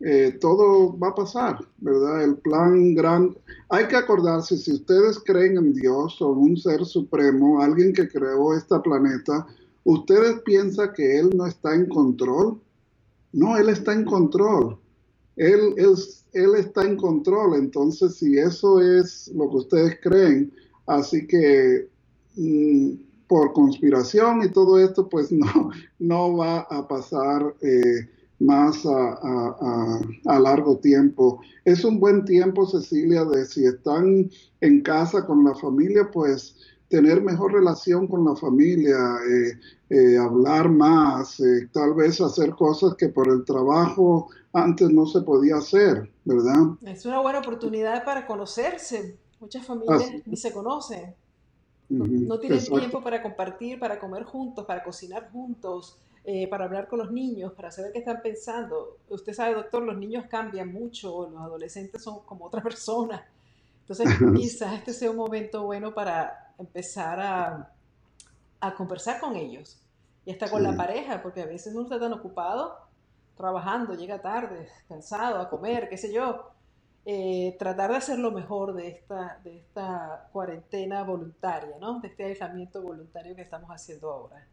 [0.00, 2.24] eh, todo va a pasar, ¿verdad?
[2.24, 3.38] El plan grande.
[3.68, 8.08] Hay que acordarse, si ustedes creen en Dios o en un ser supremo, alguien que
[8.08, 9.46] creó este planeta,
[9.84, 12.60] ¿ustedes piensan que Él no está en control?
[13.32, 14.78] No, Él está en control.
[15.36, 15.94] Él, él,
[16.34, 20.52] él, está en control, entonces si eso es lo que ustedes creen,
[20.86, 21.88] así que
[22.36, 22.90] mm,
[23.26, 28.08] por conspiración y todo esto, pues no, no va a pasar eh,
[28.38, 31.40] más a, a, a, largo tiempo.
[31.64, 34.30] Es un buen tiempo, Cecilia, de si están
[34.60, 36.56] en casa con la familia, pues
[36.92, 42.94] tener mejor relación con la familia, eh, eh, hablar más, eh, tal vez hacer cosas
[42.96, 46.76] que por el trabajo antes no se podía hacer, ¿verdad?
[46.82, 49.16] Es una buena oportunidad para conocerse.
[49.40, 51.14] Muchas familias ni se conocen.
[51.88, 55.98] No, tienen tiempo para compartir, para comer juntos, para cocinar juntos,
[56.50, 58.98] para hablar con los niños, para saber qué están pensando.
[59.08, 63.26] Usted sabe, doctor, los niños cambian mucho, los adolescentes son como otra persona.
[63.80, 67.72] Entonces, quizás este sea un momento bueno para empezar a,
[68.60, 69.80] a conversar con ellos
[70.24, 72.76] y hasta con la pareja, porque a veces uno está tan ocupado
[73.36, 76.50] trabajando, llega tarde, cansado, a comer, qué sé yo.
[77.04, 81.98] Eh, tratar de hacer lo mejor de esta, de esta cuarentena voluntaria, ¿no?
[82.00, 84.46] De este aislamiento voluntario que estamos haciendo ahora.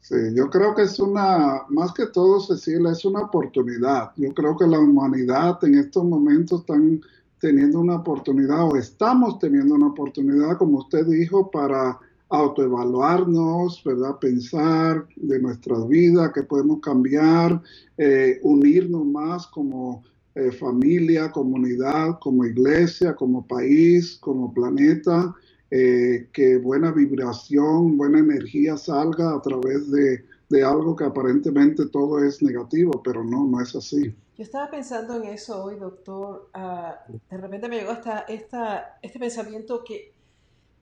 [0.00, 4.12] Sí, yo creo que es una, más que todo, Cecilia, es una oportunidad.
[4.16, 7.02] Yo creo que la humanidad en estos momentos están
[7.44, 11.98] teniendo una oportunidad o estamos teniendo una oportunidad, como usted dijo, para
[12.30, 14.18] autoevaluarnos, ¿verdad?
[14.18, 17.60] Pensar de nuestra vida, que podemos cambiar,
[17.98, 20.02] eh, unirnos más como
[20.34, 25.34] eh, familia, comunidad, como iglesia, como país, como planeta,
[25.70, 32.24] eh, que buena vibración, buena energía salga a través de, de algo que aparentemente todo
[32.24, 34.14] es negativo, pero no, no es así.
[34.36, 36.50] Yo estaba pensando en eso hoy, doctor.
[36.54, 40.12] Uh, de repente me llegó esta, esta, este pensamiento que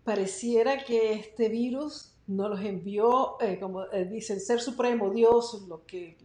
[0.05, 5.67] pareciera que este virus nos los envió, eh, como eh, dice el Ser Supremo, Dios,
[5.69, 6.17] lo que,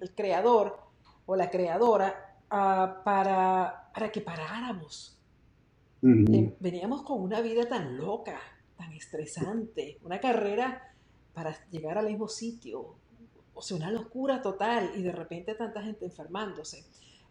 [0.00, 0.78] el creador
[1.24, 5.18] o la creadora, uh, para, para que paráramos.
[6.02, 8.38] Eh, veníamos con una vida tan loca,
[8.76, 10.94] tan estresante, una carrera
[11.32, 12.96] para llegar al mismo sitio,
[13.56, 16.84] o sea, una locura total y de repente tanta gente enfermándose.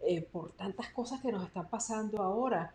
[0.07, 2.73] eh, por tantas cosas que nos están pasando ahora.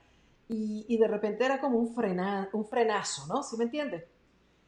[0.49, 3.41] Y, de repente era como un, frena, un frenazo, ¿no?
[3.45, 4.03] ¿Sí me entiendes?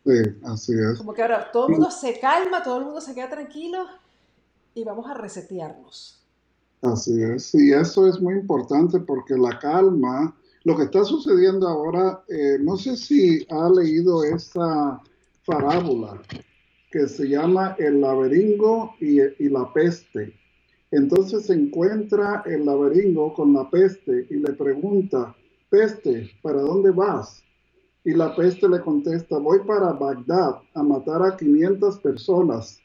[0.05, 0.13] Sí,
[0.45, 0.99] así es.
[0.99, 3.87] Como que ahora todo el mundo se calma, todo el mundo se queda tranquilo
[4.75, 6.23] y vamos a resetearnos.
[6.83, 12.23] Así es, y eso es muy importante porque la calma, lo que está sucediendo ahora,
[12.29, 15.01] eh, no sé si ha leído esa
[15.45, 16.23] parábola
[16.93, 20.35] que se llama El laberingo y, la peste.
[20.91, 25.35] Entonces se encuentra el laberingo con la peste y le pregunta,
[25.71, 27.43] peste, ¿para dónde vas?
[28.05, 32.79] Y la peste le contesta, voy para Bagdad a matar a 500 personas.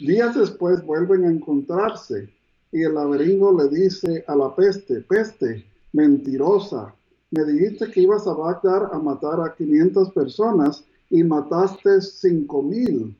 [0.00, 2.28] Días después vuelven a encontrarse
[2.72, 6.94] y el laberingo le dice a la peste, peste, mentirosa,
[7.30, 13.16] me dijiste que ibas a Bagdad a matar a 500 personas y mataste 5000.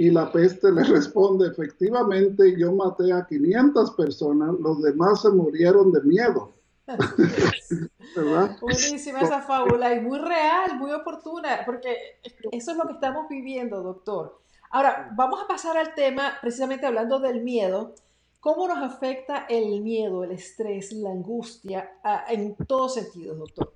[0.00, 5.92] Y la peste le responde, efectivamente yo maté a 500 personas, los demás se murieron
[5.92, 6.54] de miedo.
[8.62, 12.18] Buenísima esa fábula y muy real, muy oportuna, porque
[12.50, 14.40] eso es lo que estamos viviendo, doctor.
[14.70, 17.94] Ahora, vamos a pasar al tema, precisamente hablando del miedo.
[18.40, 21.90] ¿Cómo nos afecta el miedo, el estrés, la angustia
[22.30, 23.74] en todos sentidos, doctor?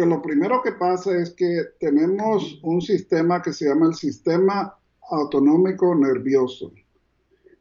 [0.00, 4.74] Pues lo primero que pasa es que tenemos un sistema que se llama el sistema
[5.10, 6.72] autonómico nervioso.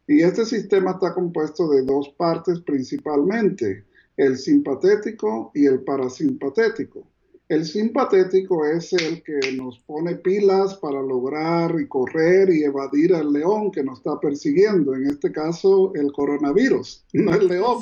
[0.07, 3.83] Y este sistema está compuesto de dos partes principalmente,
[4.15, 7.05] el simpatético y el parasimpatético.
[7.49, 13.33] El simpatético es el que nos pone pilas para lograr y correr y evadir al
[13.33, 17.79] león que nos está persiguiendo, en este caso el coronavirus, no el león.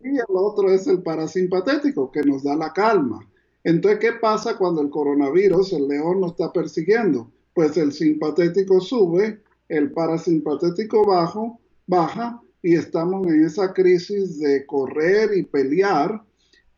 [0.00, 3.28] Y el otro es el parasimpatético que nos da la calma.
[3.64, 7.30] Entonces, ¿qué pasa cuando el coronavirus, el león, nos está persiguiendo?
[7.54, 15.36] Pues el simpatético sube, el parasimpatético bajo, baja y estamos en esa crisis de correr
[15.36, 16.22] y pelear.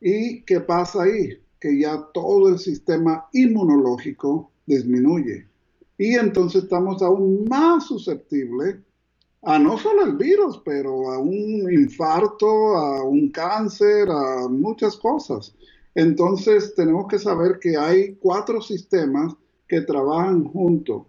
[0.01, 1.39] ¿Y qué pasa ahí?
[1.59, 5.47] Que ya todo el sistema inmunológico disminuye.
[5.97, 8.77] Y entonces estamos aún más susceptibles
[9.43, 15.55] a no solo el virus, pero a un infarto, a un cáncer, a muchas cosas.
[15.95, 19.35] Entonces tenemos que saber que hay cuatro sistemas
[19.69, 21.05] que trabajan juntos.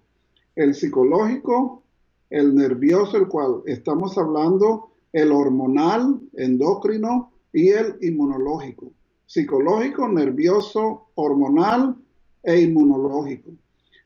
[0.56, 1.84] El psicológico,
[2.30, 8.92] el nervioso, el cual estamos hablando, el hormonal, endocrino y el inmunológico.
[9.26, 11.96] Psicológico, nervioso, hormonal
[12.44, 13.52] e inmunológico.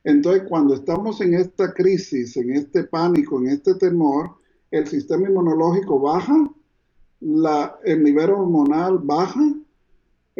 [0.02, 4.36] Entonces, cuando estamos en esta crisis, en este pánico, en este temor,
[4.70, 6.50] el sistema inmunológico baja,
[7.20, 9.54] la, el nivel hormonal baja,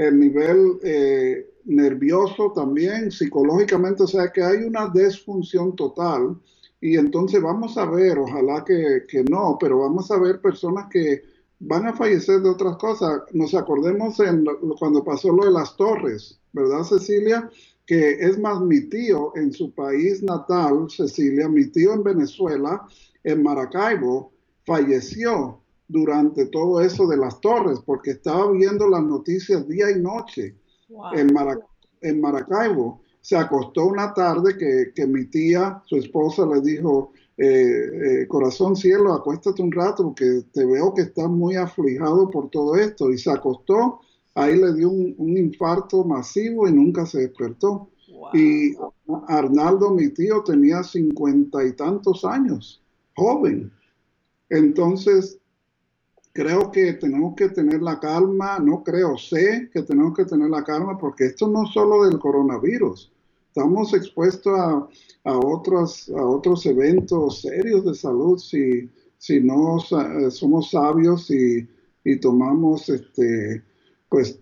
[0.00, 6.38] el nivel eh, nervioso también, psicológicamente, o sea que hay una desfunción total
[6.80, 11.22] y entonces vamos a ver, ojalá que, no, pero vamos a ver personas que
[11.58, 13.20] van a fallecer de otras cosas.
[13.32, 14.46] Nos acordemos en
[14.78, 17.50] cuando pasó lo de las torres, ¿verdad, Cecilia?
[17.84, 22.86] Que es más mi tío en su país natal, Cecilia, mi tío en Venezuela,
[23.22, 24.32] en Maracaibo,
[24.64, 25.59] falleció
[25.90, 30.56] durante todo eso de las torres, porque estaba viendo las noticias día y noche
[31.14, 31.34] en,
[32.00, 34.56] en Maracaibo se acostó una tarde
[34.94, 40.42] que, mi tía, su esposa, le dijo, eh, eh, corazón cielo, acuéstate un rato porque
[40.52, 43.10] te veo que estás muy aflijado por todo esto.
[43.10, 44.00] Y se acostó,
[44.34, 47.90] ahí le dio un, infarto masivo y nunca se despertó.
[48.32, 48.74] Y
[49.28, 52.82] Arnaldo, mi tío, tenía cincuenta y tantos años,
[53.16, 53.70] joven.
[54.48, 55.38] Entonces,
[56.32, 60.64] creo que tenemos que tener la calma, no creo, sé que tenemos que tener la
[60.64, 63.12] calma porque esto no es solo del coronavirus,
[63.48, 64.88] estamos expuestos a,
[65.24, 69.78] a, otros, a otros eventos serios de salud si, si no
[70.30, 71.68] somos sabios y,
[72.04, 73.62] y tomamos este,
[74.10, 74.40] pues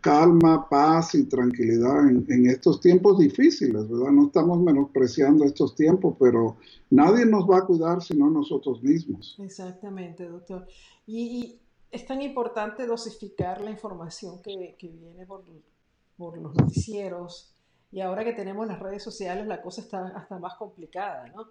[0.00, 4.12] calma, paz y tranquilidad en, en, estos tiempos difíciles, ¿verdad?
[4.12, 6.56] No estamos menospreciando estos tiempos, pero
[6.90, 9.36] nadie nos va a cuidar sino nosotros mismos.
[9.40, 10.66] Exactamente, doctor.
[11.06, 11.60] Y,
[11.90, 15.42] es tan importante dosificar la información que, que viene por,
[16.18, 17.54] por, los noticieros.
[17.90, 21.48] Y ahora que tenemos las redes sociales, la cosa está hasta más complicada, ¿no?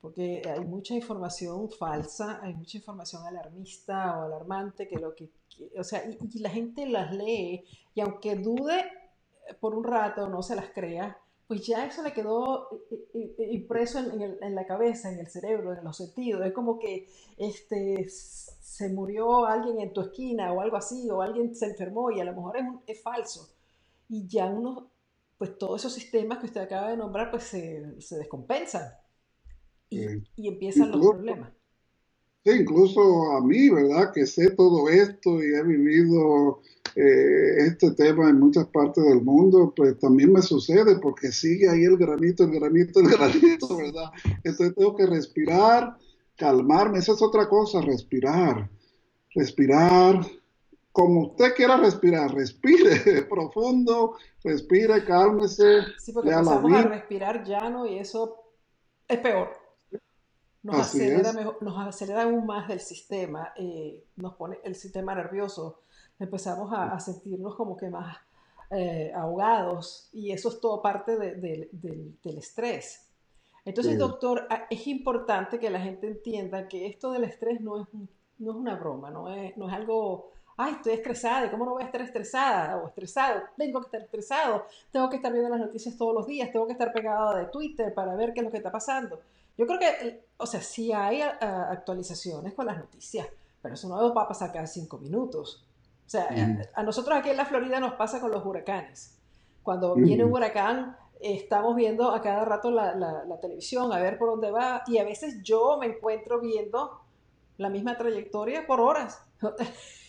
[0.00, 5.30] Porque hay mucha información falsa, hay mucha información alarmista o alarmante que lo que,
[5.78, 8.82] o sea, y, la gente las lee y aunque dude
[9.60, 12.68] por un rato, no se las crea, pues ya eso le quedó
[13.12, 16.46] impreso en, en, la cabeza, en el cerebro, en los sentidos.
[16.46, 21.54] Es como que este, se murió alguien en tu esquina o algo así, o alguien
[21.54, 23.50] se enfermó y a lo mejor es, es falso.
[24.08, 24.90] Y ya uno,
[25.36, 28.84] pues todos esos sistemas que usted acaba de nombrar, pues se, se descompensan
[29.90, 31.50] y, y empiezan los problemas.
[32.44, 34.12] Sí, incluso a mí, ¿verdad?
[34.14, 36.62] Que sé todo esto y he vivido
[36.96, 41.84] eh, este tema en muchas partes del mundo, pues también me sucede porque sigue ahí
[41.84, 44.10] el granito, el granito, el granito, ¿verdad?
[44.42, 45.98] Entonces tengo que respirar,
[46.36, 48.70] calmarme, esa es otra cosa, respirar,
[49.34, 50.26] respirar,
[50.92, 55.82] como usted quiera respirar, respire profundo, respire, cálmese.
[55.98, 58.36] Sí, porque empezamos a respirar llano y eso
[59.06, 59.59] es peor
[60.62, 65.80] nos acelera, nos acelera aún más el sistema, eh, nos pone el sistema nervioso,
[66.18, 68.16] empezamos a, sentirnos como que más
[68.70, 73.06] eh, ahogados y eso es todo parte del estrés.
[73.64, 77.88] Entonces, doctor, es importante que la gente entienda que esto del estrés no es,
[78.38, 81.82] no es una broma, no es, no es algo, ay, estoy estresada, ¿cómo no voy
[81.82, 83.42] a estar estresada o estresado?
[83.56, 86.72] Tengo que estar estresado, tengo que estar viendo las noticias todos los días, tengo que
[86.72, 89.20] estar pegado de Twitter para ver qué es lo que está pasando.
[89.56, 93.26] Yo creo que, o sea, sí hay actualizaciones con las noticias,
[93.60, 95.66] pero eso no va a pasar cada cinco minutos.
[96.06, 96.28] O sea,
[96.74, 99.16] a, nosotros aquí en la Florida nos pasa con los huracanes.
[99.62, 104.30] Cuando viene un huracán, estamos viendo a cada rato la, la, televisión, a ver por
[104.30, 107.00] dónde va, y a veces yo me encuentro viendo
[107.58, 109.22] la misma trayectoria por horas.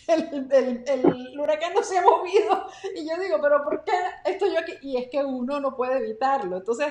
[0.08, 2.66] El, el, el, huracán no se ha movido.
[2.96, 3.94] Y yo digo, pero ¿por qué
[4.26, 4.74] estoy yo aquí?
[4.82, 6.58] Y es que uno no puede evitarlo.
[6.58, 6.88] Entonces,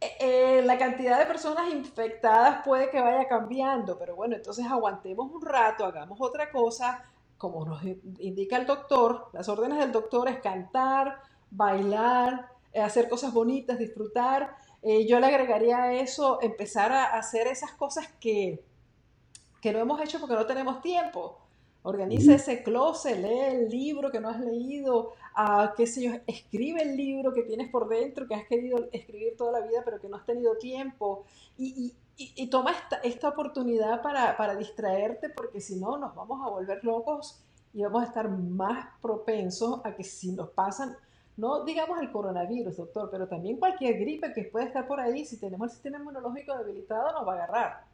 [0.00, 5.42] eh, la cantidad de personas infectadas puede que vaya cambiando, pero bueno, entonces aguantemos un
[5.42, 7.04] rato, hagamos otra cosa,
[7.36, 11.20] como nos indica el doctor, las órdenes del doctor es cantar,
[11.50, 14.56] bailar, eh, hacer cosas bonitas, disfrutar.
[14.82, 18.64] Eh, yo le agregaría a eso, empezar a hacer esas cosas que,
[19.60, 21.38] que no hemos hecho porque no tenemos tiempo.
[21.82, 26.82] Organiza ese closet, lee el libro que no has leído, uh, qué sé yo, escribe
[26.82, 30.08] el libro que tienes por dentro, que has querido escribir toda la vida pero que
[30.08, 31.24] no has tenido tiempo.
[31.56, 36.46] Y, y, y toma esta, esta oportunidad para, para, distraerte porque si no nos vamos
[36.46, 40.94] a volver locos y vamos a estar más propensos a que si nos pasan,
[41.38, 45.38] no digamos el coronavirus, doctor, pero también cualquier gripe que puede estar por ahí, si
[45.38, 47.84] tenemos el sistema inmunológico debilitado, nos va a agarrar.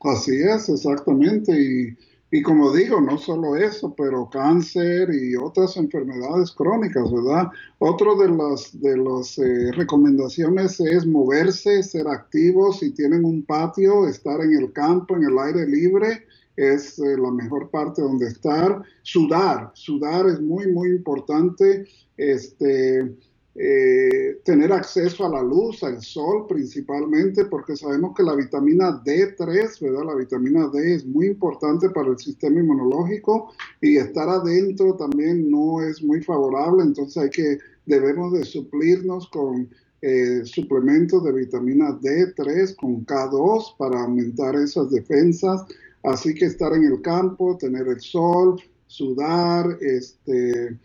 [0.00, 1.52] Así es, exactamente.
[1.52, 1.98] Y
[2.32, 7.48] y como digo, no solo eso, pero cáncer y otras enfermedades crónicas, ¿verdad?
[7.78, 12.78] Otro de las de las eh, recomendaciones es moverse, ser activos.
[12.78, 16.24] Si tienen un patio, estar en el campo, en el aire libre,
[16.54, 18.80] es eh, la mejor parte donde estar.
[19.02, 21.84] Sudar, sudar es muy, muy importante.
[22.16, 23.12] Este,
[23.56, 29.80] eh, tener acceso a la luz, al sol principalmente, porque sabemos que la vitamina D3,
[29.80, 30.04] ¿verdad?
[30.06, 35.82] La vitamina D es muy importante para el sistema inmunológico y estar adentro también no
[35.82, 39.68] es muy favorable, entonces hay que, debemos de suplirnos con
[40.00, 45.64] eh, suplementos de vitamina D3 con K2 para aumentar esas defensas,
[46.04, 50.78] así que estar en el campo, tener el sol, sudar, este,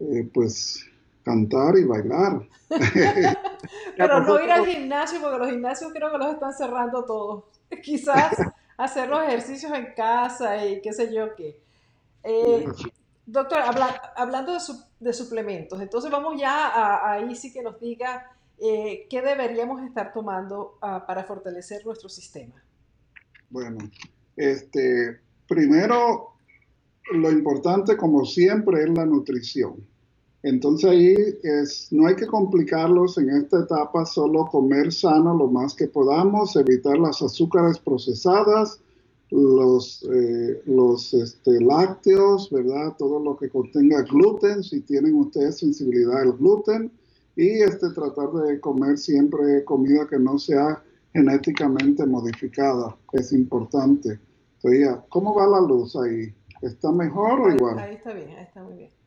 [0.00, 0.84] eh, pues
[1.22, 2.42] cantar y bailar.
[3.96, 7.44] Pero no ir al gimnasio, porque los gimnasios creo que los están cerrando todos.
[7.82, 8.36] Quizás
[8.76, 11.60] hacer los ejercicios en casa y qué sé yo qué.
[12.22, 12.66] Eh,
[13.26, 13.58] doctor,
[14.16, 14.56] hablando
[14.98, 20.12] de, suplementos, entonces vamos ya a, ahí sí que nos diga eh, qué deberíamos estar
[20.12, 22.54] tomando ah, para fortalecer nuestro sistema.
[23.48, 23.78] Bueno,
[24.36, 26.34] este, primero,
[27.12, 29.89] lo importante como siempre es la nutrición.
[30.42, 35.74] Entonces ahí es, no hay que complicarlos en esta etapa, solo comer sano lo más
[35.74, 38.80] que podamos, evitar las azúcares procesadas,
[39.30, 42.96] los, eh, los este, lácteos, ¿verdad?
[42.98, 46.90] Todo lo que contenga gluten, si tienen ustedes sensibilidad al gluten,
[47.36, 50.82] y este, tratar de comer siempre comida que no sea
[51.12, 54.18] genéticamente modificada, es importante.
[54.62, 56.34] Entonces, ¿cómo va la luz ahí?
[56.62, 57.78] ¿Está mejor o igual?
[57.78, 58.99] Ahí está bien, ahí está muy bien.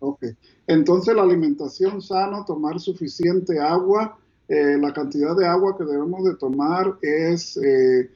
[0.00, 0.24] Ok.
[0.66, 4.18] Entonces la alimentación sana, tomar suficiente agua.
[4.48, 8.10] Eh, la cantidad de agua que debemos de tomar es eh,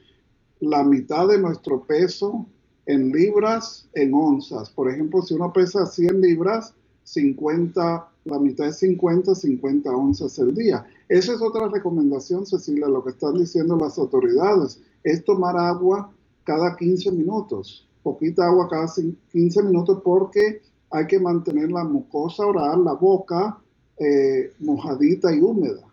[0.59, 2.45] la mitad de nuestro peso
[2.85, 4.69] en libras, en onzas.
[4.69, 6.73] Por ejemplo, si uno pesa 100 libras,
[7.03, 10.85] 50, la mitad es 50, 50 onzas el día.
[11.07, 16.11] Esa es otra recomendación, Cecilia, lo que están diciendo las autoridades, es tomar agua
[16.43, 18.87] cada 15 minutos, poquita agua cada
[19.31, 20.61] 15 minutos porque
[20.91, 23.57] hay que mantener la mucosa oral, la boca,
[23.97, 25.83] eh, mojadita y húmeda.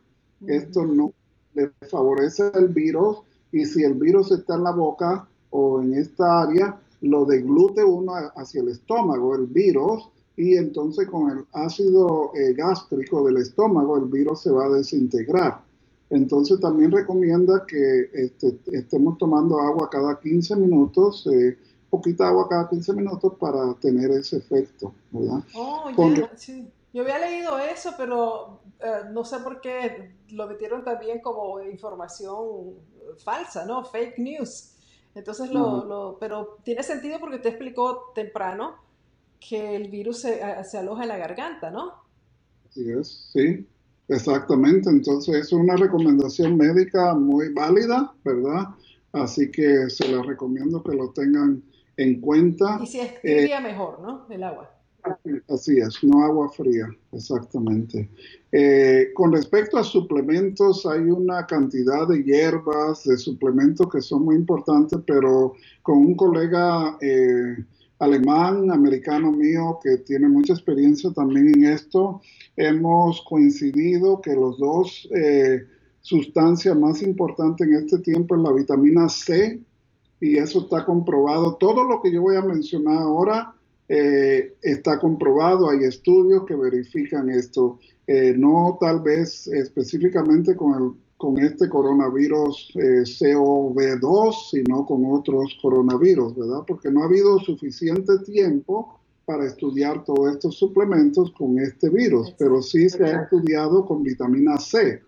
[0.47, 1.13] Esto no
[1.55, 3.19] le favorece el virus
[3.53, 8.13] y si el virus está en la boca o en esta área, lo deglute uno
[8.37, 14.05] hacia el estómago, el virus, y entonces con el ácido eh, gástrico del estómago el
[14.05, 15.65] virus se va a desintegrar.
[16.11, 21.57] Entonces también recomienda que este, estemos tomando agua cada 15 minutos, eh,
[21.97, 25.43] poquita agua cada 15 minutos para tener ese efecto, ¿verdad?
[25.55, 25.91] Oh,
[26.37, 26.69] sí.
[26.93, 32.75] Yo había leído eso, pero eh, no sé por qué lo metieron también como información
[33.19, 33.85] falsa, ¿no?
[33.85, 34.73] Fake news.
[35.15, 38.77] Entonces, lo, pero tiene sentido porque te explicó temprano
[39.41, 41.93] que el virus se, se aloja en la garganta, ¿no?
[42.69, 43.67] Así es, sí.
[44.09, 48.69] Exactamente, entonces es una recomendación médica muy válida, ¿verdad?
[49.13, 51.63] Así que se les recomiendo que lo tengan
[51.97, 52.79] en cuenta.
[52.83, 54.27] Y si es fría, mejor, ¿no?
[54.29, 54.71] El agua.
[55.49, 58.11] Así es, no agua fría, exactamente.
[58.51, 64.35] Eh, con respecto a suplementos, hay una cantidad de hierbas, de suplementos que son muy
[64.35, 67.57] importantes, pero con un colega eh,
[67.99, 72.21] alemán, americano mío, que tiene mucha experiencia también en esto,
[72.57, 75.67] hemos coincidido que los dos eh,
[76.01, 79.61] sustancias más importantes en este tiempo es la vitamina C,
[80.21, 81.57] y eso está comprobado.
[81.57, 83.55] Todo lo que yo voy a mencionar ahora
[83.89, 91.07] eh, está comprobado, hay estudios que verifican esto, eh, no tal vez específicamente con el
[91.17, 96.63] con este coronavirus eh, COV2, sino con otros coronavirus, ¿verdad?
[96.67, 102.63] Porque no ha habido suficiente tiempo para estudiar todos estos suplementos con este virus, pero
[102.63, 105.03] sí se ha estudiado con vitamina C.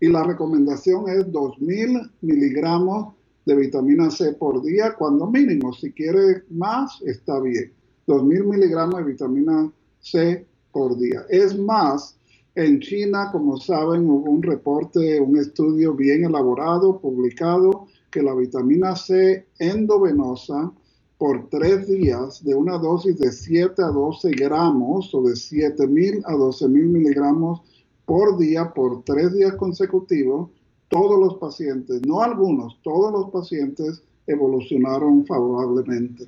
[0.00, 5.72] Y la recomendación es 2.000 miligramos de vitamina C por día, cuando mínimo.
[5.72, 7.72] Si quiere más, está bien.
[8.06, 11.24] 2.000 miligramos de vitamina C por día.
[11.28, 12.16] Es más,
[12.54, 18.96] en China, como saben, hubo un reporte, un estudio bien elaborado, publicado, que la vitamina
[18.96, 20.72] C endovenosa
[21.16, 26.32] por tres días de una dosis de 7 a 12 gramos o de 7.000 a
[26.32, 27.60] 12.000 miligramos
[28.06, 30.50] por día por tres días consecutivos,
[30.90, 36.26] todos los pacientes, no algunos, todos los pacientes evolucionaron favorablemente.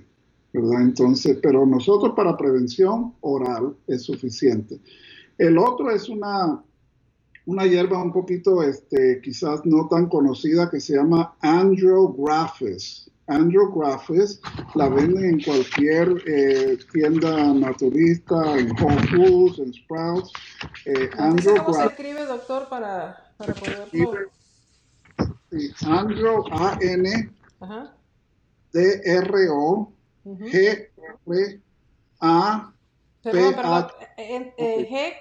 [0.52, 0.82] ¿verdad?
[0.82, 4.80] Entonces, pero nosotros para prevención oral es suficiente.
[5.38, 6.62] El otro es una,
[7.46, 13.10] una hierba un poquito, este, quizás no tan conocida, que se llama Andrographis.
[13.28, 14.40] Andrographis
[14.74, 20.32] la venden en cualquier eh, tienda naturista, en Whole Foods, en Sprouts.
[20.84, 24.41] Eh, ¿Cómo se escribe, doctor, para, para poderlo...?
[25.86, 27.30] Andro, A-N,
[28.72, 29.92] D-R-O,
[30.24, 31.62] G-R-A,
[33.22, 33.86] Perdón, perdón.
[34.16, 35.14] Eh, G.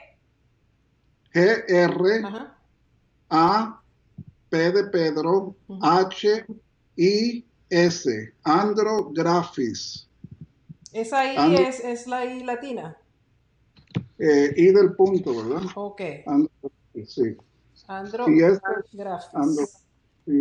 [1.34, 2.24] G, R,
[3.30, 3.82] A,
[4.50, 6.46] P de Pedro, H,
[6.98, 8.34] I, S.
[8.44, 10.08] Andrographis.
[10.92, 12.98] Esa I es, es, la I latina.
[14.18, 15.70] Eh, I del punto, ¿verdad?
[15.76, 16.02] Ok.
[16.26, 17.38] Andrographis, sí.
[17.88, 18.94] Andrographis.
[18.94, 19.02] Y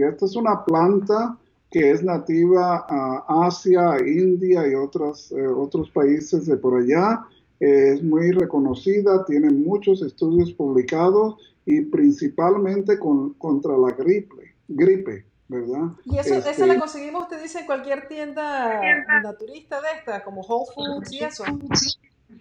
[0.03, 1.37] esta es una planta
[1.71, 7.25] que es nativa a Asia, India y otros, eh, otros países de por allá
[7.61, 11.37] es muy reconocida, tiene muchos estudios publicados
[11.67, 15.91] y principalmente con, contra la gripe, gripe, ¿verdad?
[16.07, 18.81] Y eso, esa la este, conseguimos, usted dice, en cualquier tienda
[19.23, 21.45] naturista de esta, como Whole Foods y eso.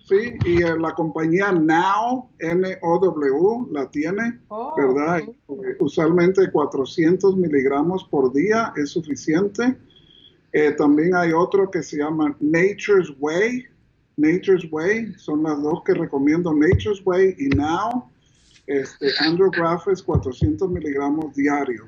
[0.10, 5.22] Sí, y la compañía Now, N-O-W, la tiene, oh, ¿verdad?
[5.80, 9.78] Usualmente 400 miligramos por día es suficiente.
[10.52, 13.66] Eh, también hay otro que se llama Nature's Way,
[14.18, 18.10] Nature's Way, son las dos que recomiendo, Nature's Way y Now,
[18.66, 19.10] este,
[19.92, 21.88] es 400 miligramos diario.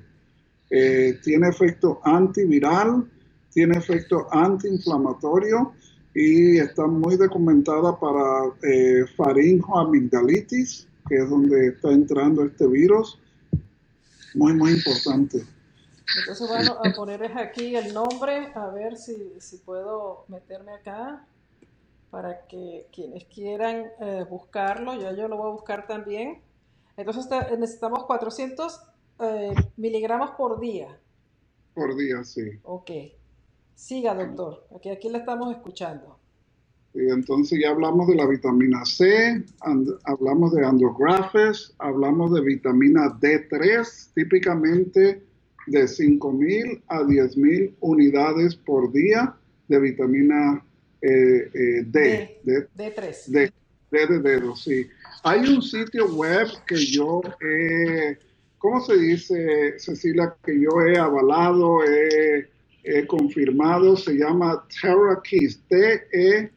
[0.70, 3.10] Eh, tiene efecto antiviral,
[3.52, 5.74] tiene efecto antiinflamatorio
[6.14, 13.20] y está muy documentada para eh, faringoamigdalitis, que es donde está entrando este virus.
[14.34, 15.44] Muy, muy importante.
[16.20, 21.26] Entonces, bueno, a poner aquí el nombre, a ver si, si puedo meterme acá
[22.10, 26.42] para que quienes quieran eh, buscarlo, ya yo lo voy a buscar también.
[26.98, 27.26] Entonces
[27.58, 28.82] necesitamos 400
[29.20, 31.00] eh, miligramos por día.
[31.74, 32.60] Por día, sí.
[32.64, 32.92] Ok.
[33.82, 34.64] Siga, doctor.
[34.76, 36.20] Aquí, aquí le estamos escuchando.
[36.94, 39.44] Y entonces ya hablamos de la vitamina C,
[40.04, 45.24] hablamos de andrografes, hablamos de vitamina D3, típicamente
[45.66, 49.34] de 5.000 a 10.000 unidades por día
[49.68, 50.64] de vitamina
[51.02, 53.26] eh, eh, D, D, D3.
[53.28, 53.52] D,
[53.90, 54.88] D de dedo, sí.
[55.24, 58.16] Hay un sitio web que yo he,
[58.60, 60.36] ¿cómo se dice, Cecilia?
[60.44, 62.48] Que yo he avalado, he,
[63.08, 66.50] confirmado, se llama TerraKeys, T-E-R-R-A,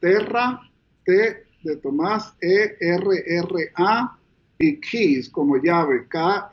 [0.00, 0.60] Terra,
[1.04, 4.18] T de Tomás, E-R-R-A,
[4.62, 6.46] y keys como llave, K-E-Y-S.com.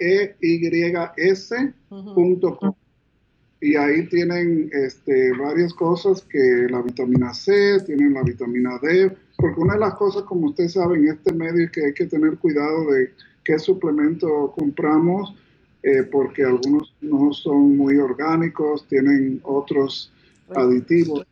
[3.62, 9.60] Y ahí tienen este, varias cosas que la vitamina C, tienen la vitamina D, porque
[9.60, 12.38] una de las cosas, como ustedes saben, en este medio es que hay que tener
[12.38, 13.12] cuidado de
[13.44, 15.36] qué suplemento compramos,
[15.84, 20.12] eh, porque algunos no son muy orgánicos, tienen otros
[20.56, 21.26] aditivos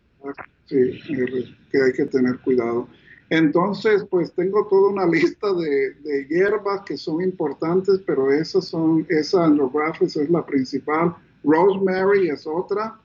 [0.65, 0.99] sí,
[1.71, 2.87] que hay que tener cuidado.
[3.29, 9.45] Entonces, pues tengo toda una lista de, hierbas que son importantes, pero esas son, esa
[9.45, 11.15] andrographis es la principal.
[11.43, 12.99] Rosemary es otra.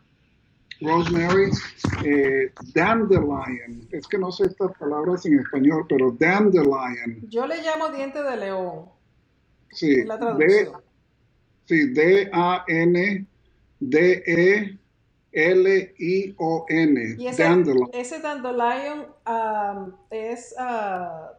[0.80, 1.50] Rosemary,
[2.04, 3.88] eh, dandelion.
[3.90, 7.28] Es que no sé estas palabras en español, pero dandelion.
[7.28, 8.86] Yo le llamo diente de león.
[9.70, 10.82] Sí, la traducción.
[11.72, 13.28] Sí, D-A-N-D-E
[15.32, 17.16] L-I-O-N.
[17.18, 17.90] ¿Y ese, dandelion.
[17.94, 19.06] ese dandelion
[20.10, 21.32] es uh,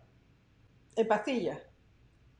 [0.95, 1.59] en pastillas?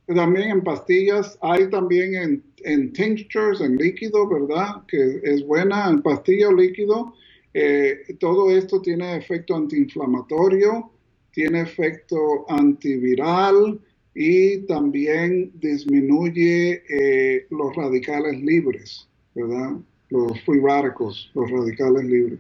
[0.08, 4.84] También en pastillas, hay también en, en, tinctures, en líquido, ¿verdad?
[4.88, 7.14] Que es buena, en pastilla o líquido.
[7.54, 10.92] Eh, todo esto tiene efecto antiinflamatorio,
[11.32, 13.80] tiene efecto antiviral
[14.16, 19.78] y también disminuye eh, los radicales libres, ¿verdad?
[20.10, 22.40] los free radicals, los radicales libres.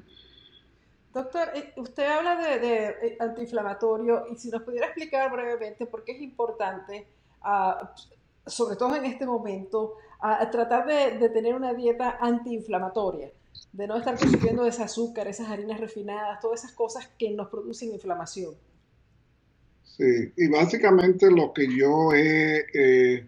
[1.13, 6.13] Doctor, eh, usted habla de, eh, antiinflamatorio y si nos pudiera explicar brevemente por qué
[6.13, 7.07] es importante,
[7.41, 7.93] ah,
[8.45, 9.95] sobre todo en este momento,
[10.51, 13.32] tratar de, tener una dieta antiinflamatoria,
[13.74, 17.91] de no estar consumiendo ese azúcar, esas harinas refinadas, todas esas cosas que nos producen
[17.91, 18.55] inflamación.
[19.98, 23.28] Sí, y básicamente lo que yo he eh,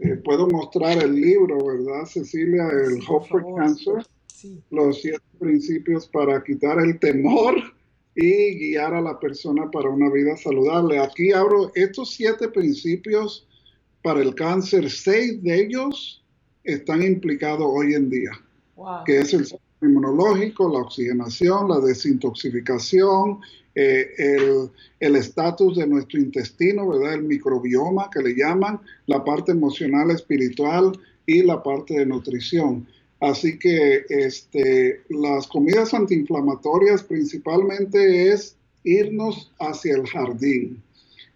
[0.00, 2.68] eh, puedo mostrar el libro, ¿verdad, Cecilia?
[2.68, 4.06] El Hope for Cancer.
[4.70, 7.54] Los siete principios para quitar el temor
[8.14, 10.98] y guiar a la persona para una vida saludable.
[10.98, 13.48] Aquí abro estos siete principios
[14.02, 14.90] para el cáncer.
[14.90, 16.24] Seis de ellos
[16.64, 18.32] están implicados hoy en día,
[19.06, 19.46] que es el
[19.86, 23.40] inmunológico, la oxigenación, la desintoxicación,
[23.74, 24.68] eh,
[25.00, 27.14] el estatus de nuestro intestino, ¿verdad?
[27.14, 30.92] El microbioma que le llaman, la parte emocional, espiritual
[31.26, 32.86] y la parte de nutrición.
[33.20, 40.82] Así que este, las comidas antiinflamatorias principalmente es irnos hacia el jardín.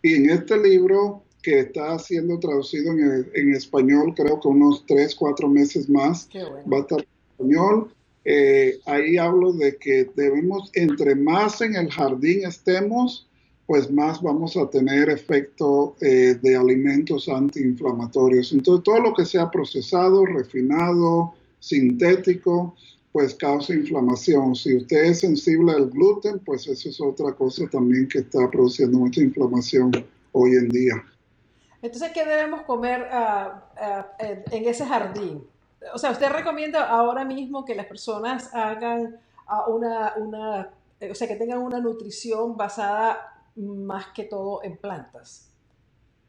[0.03, 5.49] Y en este libro que está siendo traducido en, español, creo que unos tres, cuatro
[5.49, 7.95] meses más, va a estar en español.
[8.29, 13.29] Eh, ahí hablo de que debemos, entre más en el jardín estemos,
[13.66, 18.53] pues más vamos a tener efecto eh, de alimentos antiinflamatorios.
[18.53, 22.74] Entonces, todo lo que sea procesado, refinado, sintético,
[23.12, 24.57] pues causa inflamación.
[24.57, 28.99] Si usted es sensible al gluten, pues eso es otra cosa también que está produciendo
[28.99, 29.93] mucha inflamación
[30.33, 31.05] hoy en día.
[31.81, 33.62] Entonces, ¿qué debemos comer ah,
[34.51, 35.45] en ese jardín?
[35.95, 39.16] O sea, usted recomienda ahora mismo que las personas hagan
[39.47, 40.70] ah, una, una,
[41.11, 45.51] o sea, que tengan una nutrición basada más que todo en plantas.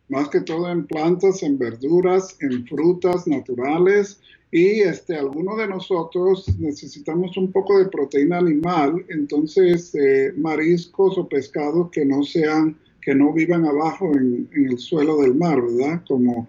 [0.10, 4.22] Más que todo en plantas, en verduras, en frutas naturales
[4.52, 11.28] y este, algunos de nosotros necesitamos un poco de proteína animal, entonces eh, mariscos o
[11.28, 16.02] pescados que no sean, que no vivan abajo en, en el suelo del mar, ¿verdad?
[16.08, 16.48] Como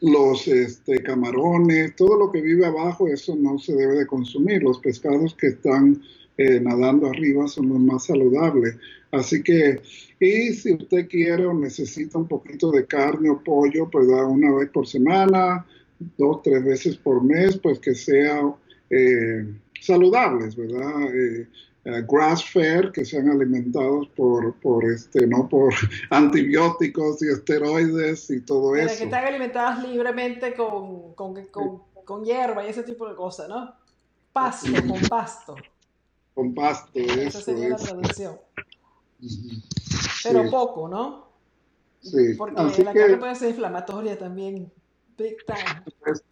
[0.00, 4.62] los este, camarones, todo lo que vive abajo, eso no se debe de consumir.
[4.62, 6.00] Los pescados que están
[6.36, 8.76] eh, nadando arriba son los más saludables.
[9.10, 9.80] Así que,
[10.18, 14.52] y si usted quiere o necesita un poquito de carne o pollo, pues da una
[14.54, 15.66] vez por semana,
[16.16, 18.40] dos, tres veces por mes, pues que sea
[18.88, 19.46] eh,
[19.80, 21.14] saludables, ¿verdad?
[21.14, 21.46] Eh,
[21.84, 25.72] eh, grass fed que sean alimentados por, por este, no por
[26.10, 28.98] antibióticos y esteroides y todo eso.
[28.98, 31.34] Que están alimentadas libremente con, con,
[32.04, 33.74] con, hierba y ese tipo de cosas, ¿no?
[34.32, 35.56] Pasto, con pasto.
[36.34, 38.38] Con pasto, Esa sería la traducción.
[40.22, 41.30] Pero poco, ¿no?
[42.02, 42.34] Sí.
[42.36, 44.70] Porque la carne puede ser inflamatoria también.
[45.16, 45.82] Big time.
[46.02, 46.22] Pues,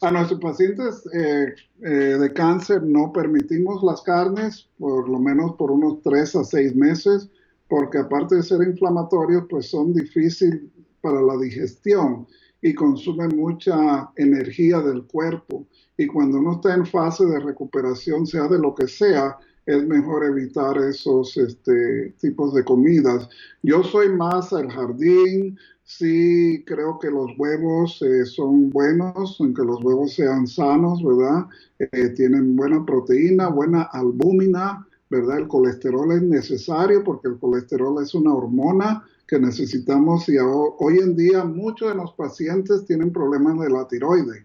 [0.00, 5.70] a nuestros pacientes eh, eh, de cáncer no permitimos las carnes, por lo menos por
[5.70, 7.28] unos tres a seis meses,
[7.68, 10.60] porque aparte de ser inflamatorios, pues son difíciles
[11.00, 12.26] para la digestión
[12.62, 15.66] y consumen mucha energía del cuerpo.
[15.96, 19.36] Y cuando uno está en fase de recuperación, sea de lo que sea,
[19.68, 23.28] es mejor evitar esos este, tipos de comidas.
[23.62, 25.58] Yo soy más al jardín,
[25.90, 31.46] Sí, creo que los huevos eh, son buenos, aunque los huevos sean sanos, ¿verdad?
[31.78, 35.38] Eh, tienen buena proteína, buena albúmina, ¿verdad?
[35.38, 41.16] El colesterol es necesario porque el colesterol es una hormona que necesitamos y hoy en
[41.16, 44.44] día muchos de los pacientes tienen problemas de la tiroides.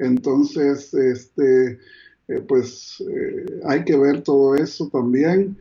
[0.00, 1.78] Entonces, este,
[2.28, 5.58] eh, pues eh, hay que ver todo eso también.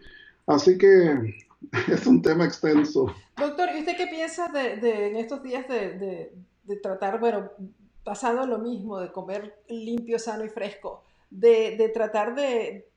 [0.47, 1.35] Así que
[1.91, 3.13] es un tema extenso.
[3.37, 6.31] Doctor, ¿y usted qué piensa de, en estos días de,
[6.81, 7.49] tratar, bueno,
[8.03, 12.87] pasando lo mismo, de comer limpio, sano y fresco, de, tratar de,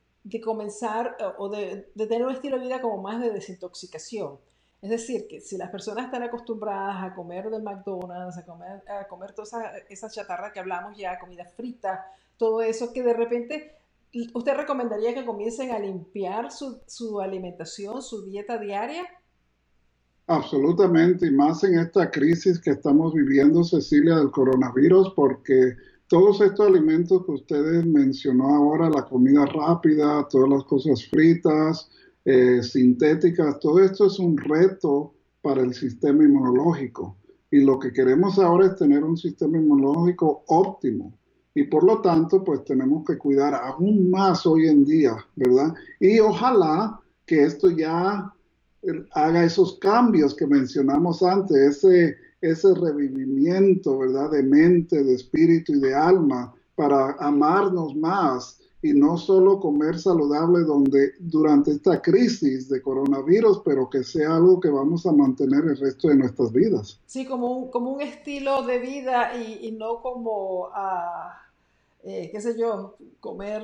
[0.43, 4.39] comenzar o de, tener un estilo de vida como más de desintoxicación?
[4.83, 9.09] Es decir, que si las personas están acostumbradas a comer del McDonald's, a comer, a
[9.09, 12.07] comer toda esa chatarra que hablamos ya, comida frita,
[12.37, 13.75] todo eso, que de repente
[14.33, 19.03] ¿Usted recomendaría que comiencen a limpiar su, alimentación, su dieta diaria?
[20.29, 25.75] Absolutamente, y más en esta crisis que estamos viviendo, Cecilia, del coronavirus, porque
[26.07, 31.91] todos estos alimentos que ustedes mencionó ahora, la comida rápida, todas las cosas fritas,
[32.25, 35.13] eh, sintéticas, todo esto es un reto
[35.43, 37.17] para el sistema inmunológico.
[37.51, 41.13] Y lo que queremos ahora es tener un sistema inmunológico óptimo
[41.55, 45.73] y por lo tanto, pues tenemos que cuidar aún más hoy en día, ¿verdad?
[46.01, 48.33] Y ojalá que esto ya
[48.83, 54.33] eh, haga esos cambios que mencionamos antes, ese, ese revivimiento, ¿verdad?
[54.33, 60.65] De mente, de espíritu y de alma para amarnos más y no solo comer saludable
[60.65, 65.79] donde, durante esta crisis de coronavirus, pero que sea algo que vamos a mantener el
[65.79, 67.01] resto de nuestras vidas.
[67.07, 70.69] Sí, como un, como un estilo de vida y, no como...
[70.75, 71.44] a
[72.05, 73.63] eh, qué sé yo, comer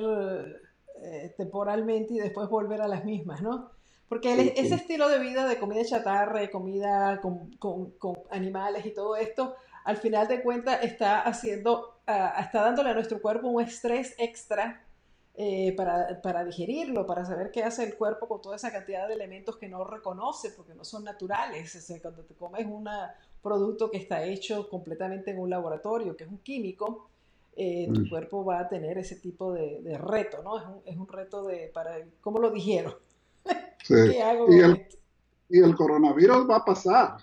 [1.03, 3.71] eh, temporalmente y después volver a las mismas, ¿no?
[4.07, 7.49] Porque ese estilo de vida de comida chatarra, de comida con,
[8.29, 13.21] animales y todo esto, al final de cuentas está haciendo, ah, está dándole a nuestro
[13.21, 14.83] cuerpo un estrés extra
[15.35, 19.55] eh, para, digerirlo, para saber qué hace el cuerpo con toda esa cantidad de elementos
[19.55, 21.73] que no reconoce porque no son naturales.
[21.73, 22.89] O cuando te comes un
[23.41, 27.07] producto que está hecho completamente en un laboratorio, que es un químico,
[27.53, 28.09] eh, tu mm.
[28.09, 30.57] cuerpo va a tener ese tipo de, reto, ¿no?
[30.57, 32.93] Es un, es un, reto de, para, ¿cómo lo dijeron?
[33.87, 34.87] ¿Qué hago y, el,
[35.49, 37.17] y el coronavirus va a pasar,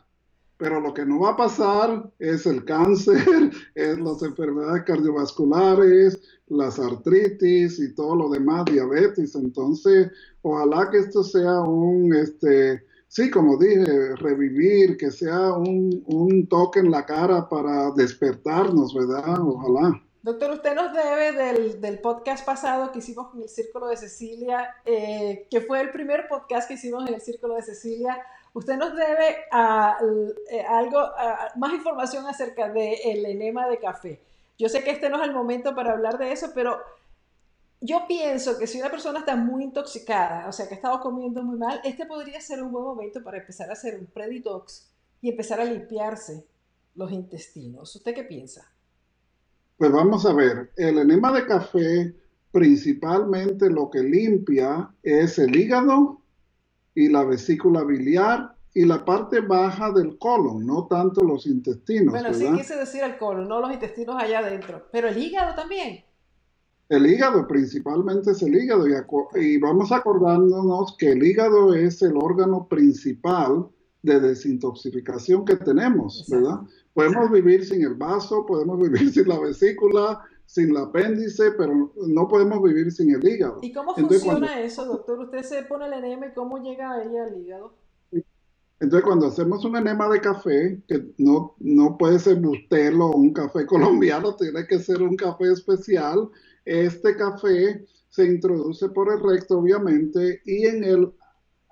[0.58, 3.16] pero lo que no va a pasar es el cáncer,
[3.74, 9.34] es las enfermedades cardiovasculares, las artritis y todo lo demás, diabetes.
[9.34, 10.10] Entonces,
[10.42, 16.80] ojalá que esto sea un, este, sí, como dije, revivir, que sea un, un toque
[16.80, 19.40] en la cara para despertarnos, ¿verdad?
[19.40, 20.02] Ojalá.
[20.20, 25.46] Doctor, usted nos debe del, podcast pasado que hicimos con el Círculo de Cecilia, eh,
[25.48, 28.20] que fue el primer podcast que hicimos en el Círculo de Cecilia.
[28.52, 29.44] Usted nos debe
[30.50, 31.00] eh, algo,
[31.56, 34.20] más información acerca del enema de café.
[34.58, 36.78] Yo sé que este no es el momento para hablar de eso, pero
[37.80, 41.58] yo pienso que si una persona está muy intoxicada, o sea, que ha comiendo muy
[41.58, 44.90] mal, este podría ser un buen momento para empezar a hacer un preditox
[45.22, 46.44] y empezar a limpiarse
[46.96, 47.94] los intestinos.
[47.94, 48.68] ¿Usted qué piensa?
[49.78, 52.14] Pues vamos a ver, el enema de café
[52.50, 56.20] principalmente lo que limpia es el hígado
[56.96, 62.10] y la vesícula biliar y la parte baja del colon, no tanto los intestinos.
[62.10, 66.04] Bueno, sí quise decir el colon, no los intestinos allá adentro, pero el hígado también.
[66.88, 68.94] El hígado principalmente es el hígado y,
[69.40, 73.68] y vamos acordándonos que el hígado es el órgano principal
[74.02, 76.60] de desintoxicación que tenemos, ¿verdad?
[76.98, 82.26] Podemos vivir sin el vaso, podemos vivir sin la vesícula, sin el apéndice, pero no
[82.26, 83.60] podemos vivir sin el hígado.
[83.62, 85.20] ¿Y cómo funciona eso, doctor?
[85.20, 87.72] Usted se pone el enema y cómo llega ella al hígado.
[88.80, 93.32] Entonces, cuando hacemos un enema de café, que no, no puede ser bustelo o un
[93.32, 96.28] café colombiano, tiene que ser un café especial,
[96.64, 101.12] este café se introduce por el recto, obviamente, y en el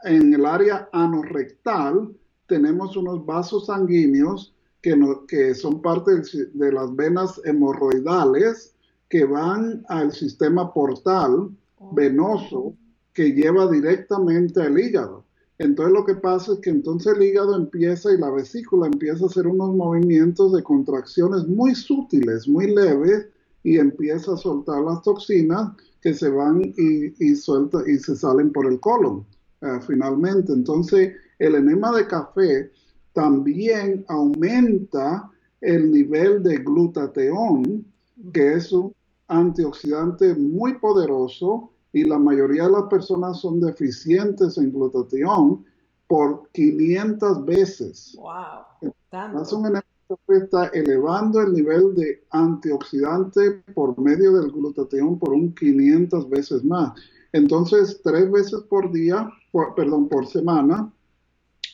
[0.04, 2.14] en el área anorrectal
[2.46, 4.55] tenemos unos vasos sanguíneos
[4.86, 4.94] que,
[5.26, 6.12] que son parte
[6.54, 8.72] de las venas hemorroidales
[9.08, 11.50] que van al sistema portal
[11.90, 12.72] venoso
[13.12, 15.24] que lleva directamente al hígado.
[15.58, 19.26] Entonces lo que pasa es que entonces el hígado empieza y la vesícula empieza a
[19.26, 23.26] hacer unos movimientos de contracciones muy sutiles, muy leves,
[23.64, 28.52] y empieza a soltar las toxinas que se van y, y, suelta, y se salen
[28.52, 29.26] por el colon.
[29.62, 30.52] Eh, finalmente.
[30.52, 32.70] Entonces, el enema de café
[33.16, 35.30] también aumenta
[35.62, 37.86] el nivel de glutateón,
[38.34, 38.94] que es un
[39.28, 45.64] antioxidante muy poderoso y la mayoría de las personas son deficientes en glutateón
[46.06, 48.18] por 500 veces.
[48.18, 48.92] ¡Wow!
[49.10, 49.82] Un
[50.28, 56.92] está elevando el nivel de antioxidante por medio del glutateón por un 500 veces más.
[57.32, 59.26] Entonces, tres veces por día,
[59.74, 60.92] perdón, por semana,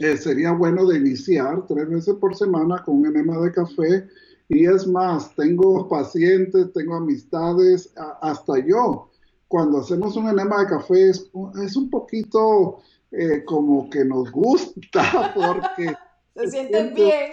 [0.02, 4.08] eh, sería bueno de iniciar tres veces por semana con un enema de café.
[4.48, 9.08] Y es más, tengo pacientes, tengo amistades, hasta yo.
[9.48, 11.30] Cuando hacemos un enema de café es,
[11.76, 12.80] un poquito
[13.10, 15.94] eh, como que nos gusta porque...
[16.34, 17.32] se sienten bien.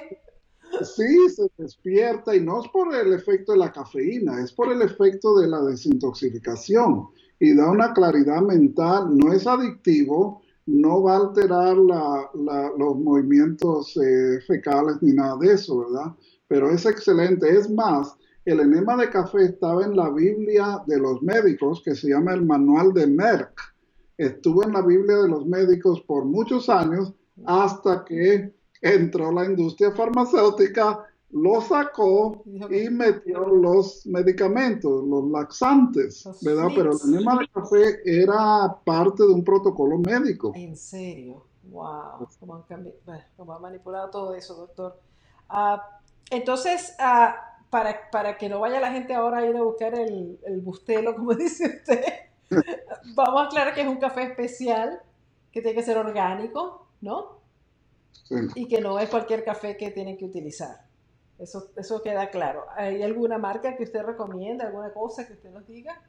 [0.84, 4.82] Sí, se despierta y no es por el efecto de la cafeína, es por el
[4.84, 7.08] efecto de la desintoxicación
[7.40, 14.40] y da una claridad mental, no es adictivo, no va a alterar los movimientos eh,
[14.46, 16.14] fecales ni nada de eso, ¿verdad?
[16.48, 17.50] Pero es excelente.
[17.50, 18.16] Es más,
[18.46, 22.46] el enema de café estaba en la Biblia de los médicos, que se llama el
[22.46, 23.60] Manual de Merck.
[24.18, 27.14] Estuvo en la Biblia de los médicos por muchos años
[27.46, 36.69] hasta que entró la industria farmacéutica, lo sacó y metió los medicamentos, los laxantes, ¿verdad?
[36.76, 40.53] Pero el enema de café era parte de un protocolo médico.
[40.56, 41.45] ¿En serio?
[41.64, 42.27] ¡Wow!
[42.39, 44.99] ¿Cómo han, manipulado todo eso, doctor?
[45.47, 45.99] Ah,
[46.31, 47.35] entonces, ah,
[47.69, 51.15] para, para, que no vaya la gente ahora a ir a buscar el, el bustelo,
[51.15, 52.03] como dice usted,
[53.15, 55.01] vamos a aclarar que es un café especial,
[55.51, 57.39] que tiene que ser orgánico, ¿no?
[58.56, 60.89] y que no es cualquier café que tienen que utilizar.
[61.40, 62.66] Eso, eso queda claro.
[62.76, 66.02] ¿Hay alguna marca que usted recomienda, alguna cosa que usted nos diga?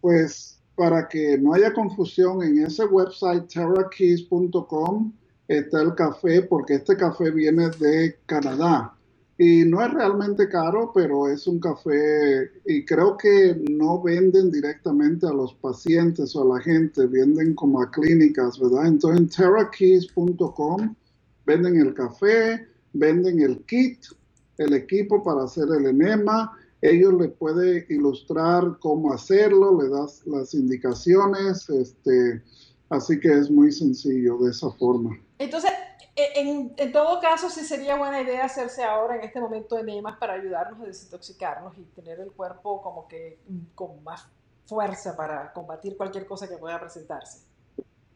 [0.00, 5.12] Pues para que no haya confusión, en ese website terrakeys.com
[5.48, 8.94] está el café, porque este café viene de Canadá.
[9.38, 15.26] Y no es realmente caro, pero es un café y creo que no venden directamente
[15.26, 18.86] a los pacientes o a la gente, venden como a clínicas, ¿verdad?
[18.88, 20.94] Entonces en terrakeys.com
[21.48, 22.68] Venden el café,
[22.98, 24.04] venden el kit,
[24.58, 26.56] el equipo para hacer el enema.
[26.80, 32.42] Ellos le pueden ilustrar cómo hacerlo, le das las indicaciones, este,
[32.88, 35.18] así que es muy sencillo de esa forma.
[35.38, 35.70] Entonces,
[36.14, 40.18] e, en, en, todo caso, sí sería buena idea hacerse ahora en este momento enemas
[40.18, 43.38] para ayudarnos a desintoxicarnos y tener el cuerpo como que
[43.74, 44.26] con más
[44.66, 47.47] fuerza para combatir cualquier cosa que pueda presentarse.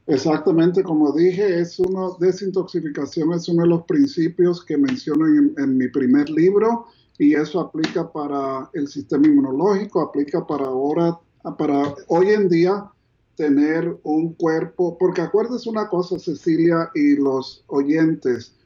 [0.06, 5.88] Exactamente, como dije, es uno, desintoxicación es uno de los principios que menciono en, mi
[5.88, 6.86] primer libro
[7.18, 11.20] y eso aplica para el sistema inmunológico, aplica para ahora,
[11.56, 12.90] para hoy en día
[13.36, 18.56] tener un cuerpo, porque acuérdese una cosa, Cecilia y los oyentes,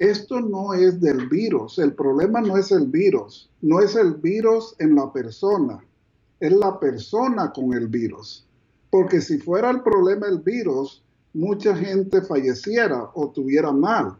[0.00, 4.74] esto no es del virus, el problema no es el virus, no es el virus
[4.80, 5.78] en la persona,
[6.40, 8.47] es la persona con el virus.
[8.90, 11.02] Porque si fuera el problema el virus,
[11.34, 14.16] mucha gente falleciera o tuviera mal.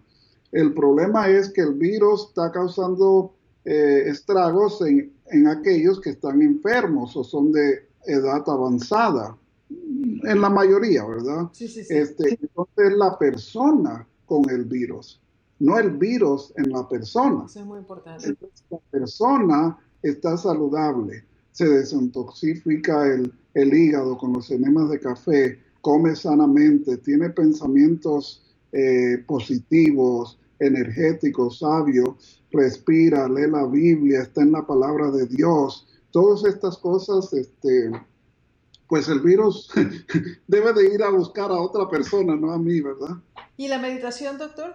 [0.52, 3.34] El problema es que el virus está causando
[3.64, 5.12] eh, estragos en,
[5.46, 9.36] aquellos que están enfermos o son de edad avanzada.
[9.68, 11.48] En la mayoría, ¿verdad?
[11.52, 11.94] Sí, sí, sí.
[11.94, 15.20] Este, entonces la persona con el virus,
[15.58, 17.44] no el virus en la persona.
[17.44, 18.34] Eso es muy importante.
[18.70, 26.14] la persona está saludable, se desintoxica el, el hígado con los enemas de café, come
[26.14, 35.10] sanamente, tiene pensamientos eh, positivos, energéticos, sabios, respira, lee la Biblia, está en la palabra
[35.10, 35.86] de Dios.
[36.10, 37.90] Todas estas cosas, este,
[38.88, 39.70] pues el virus
[40.46, 43.16] debe de ir a buscar a otra persona, no a mí, ¿verdad?
[43.56, 44.74] ¿Y la meditación, doctor?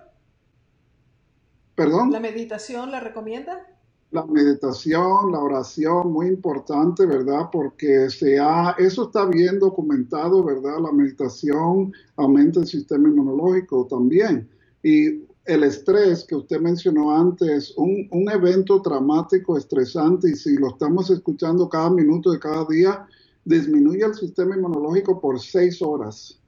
[1.75, 2.11] ¿Perdón?
[2.11, 3.65] ¿La meditación la recomienda?
[4.13, 7.49] La meditación, la oración, muy importante, ¿verdad?
[7.51, 10.77] Porque se ha, eso está bien documentado, ¿verdad?
[10.79, 14.47] La meditación aumenta el sistema inmunológico también.
[14.83, 20.69] Y el estrés que usted mencionó antes, un, un evento traumático, estresante, y si lo
[20.69, 23.07] estamos escuchando cada minuto de cada día,
[23.43, 26.39] disminuye el sistema inmunológico por seis horas.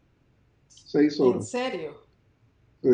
[0.67, 1.53] Seis horas.
[1.53, 1.91] ¿En serio?
[2.83, 2.89] Sí.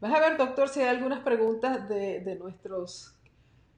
[0.00, 3.15] Vas a ver, doctor, si hay algunas preguntas de, de nuestros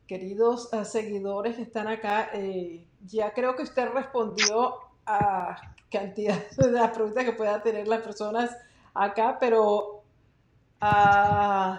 [0.09, 4.75] queridos eh, seguidores que están acá, eh, ya creo que usted respondió
[5.07, 8.51] a cantidad de las preguntas que puedan tener las personas
[8.95, 10.03] acá, pero
[10.81, 11.79] ah,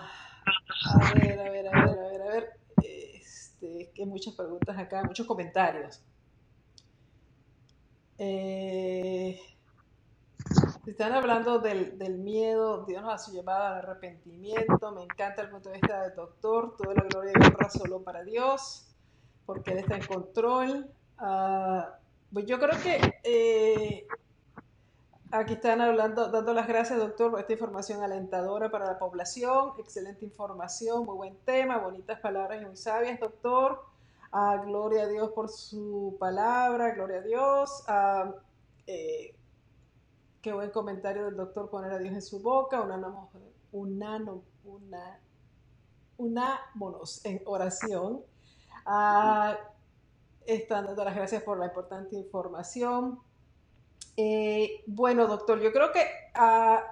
[0.85, 2.49] a ver, a ver, a ver, a ver, a ver,
[2.83, 6.01] este, que muchas preguntas acá, muchos comentarios.
[8.19, 9.39] Eh,
[10.91, 14.91] están hablando del, miedo, Dios nos ha llevado al arrepentimiento.
[14.91, 16.75] Me encanta el punto de vista del doctor.
[16.77, 18.87] Toda la gloria y honra solo para Dios,
[19.45, 20.89] porque Él está en control.
[21.17, 21.95] Ah,
[22.31, 24.07] pues yo creo que eh,
[25.31, 29.73] aquí están hablando, dando las gracias, doctor, por esta información alentadora para la población.
[29.79, 33.83] Excelente información, muy buen tema, bonitas palabras y muy sabias, doctor.
[34.31, 37.83] Ah, gloria a Dios por su palabra, gloria a Dios.
[37.87, 38.31] Ah,
[38.91, 39.35] Eh,
[40.41, 42.81] qué buen comentario del doctor poner a Dios en su boca,
[43.71, 45.19] una,
[46.17, 48.21] unámonos en oración.
[48.85, 49.57] Ah,
[50.45, 53.19] están dando las gracias por la importante información.
[54.17, 56.01] Eh, bueno, doctor, yo creo que
[56.33, 56.83] ah,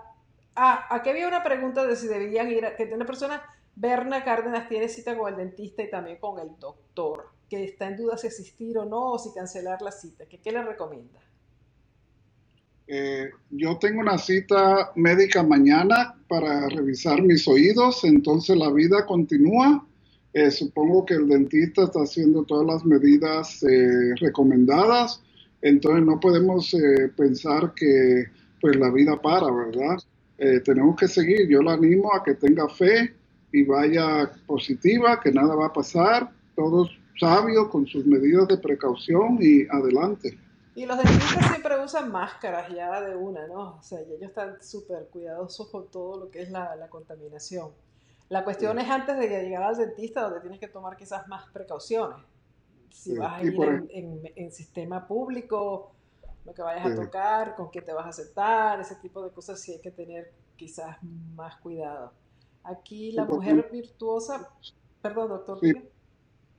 [0.56, 3.42] ah, aquí había una pregunta de si deberían ir, a, que una persona,
[3.76, 7.98] Berna Cárdenas, tiene cita con el dentista y también con el doctor, que está en
[7.98, 10.26] duda si asistir o no, o si cancelar la cita.
[10.26, 11.20] ¿Qué, qué le recomienda?
[12.88, 19.86] Eh, yo tengo una cita médica mañana para revisar mis oídos, entonces la vida continúa.
[20.34, 25.22] Eh, supongo que el dentista está haciendo todas las medidas eh, recomendadas,
[25.62, 26.74] entonces no podemos
[27.18, 28.26] pensar que
[28.62, 29.98] pues la vida para, ¿verdad?
[30.64, 31.48] tenemos que seguir.
[31.50, 33.16] Yo la animo a que tenga fe
[33.52, 39.40] y vaya positiva, que nada va a pasar, todos sabios con sus medidas de precaución
[39.42, 40.38] y adelante.
[40.78, 43.78] Y los dentistas siempre usan máscaras ya de una, ¿no?
[43.80, 47.72] O sea, ellos están súper cuidadosos con todo lo que es la, contaminación.
[48.30, 52.20] La cuestión es antes de llegar al dentista, donde tienes que tomar quizás más precauciones.
[52.92, 53.56] Si vas a ir
[53.90, 55.94] en, sistema público,
[56.46, 59.60] lo que vayas a tocar, con qué te vas a sentar, ese tipo de cosas
[59.60, 60.96] sí hay que tener quizás
[61.34, 62.12] más cuidado.
[62.62, 64.48] Aquí la mujer virtuosa,
[65.02, 65.60] perdón doctor.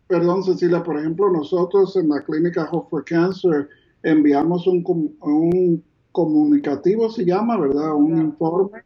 [0.09, 3.69] Perdón Cecilia, por ejemplo, nosotros en la clínica Hope for Cancer,
[4.03, 4.85] enviamos un,
[5.21, 7.95] un comunicativo, se llama, ¿verdad?
[7.95, 8.83] Un informe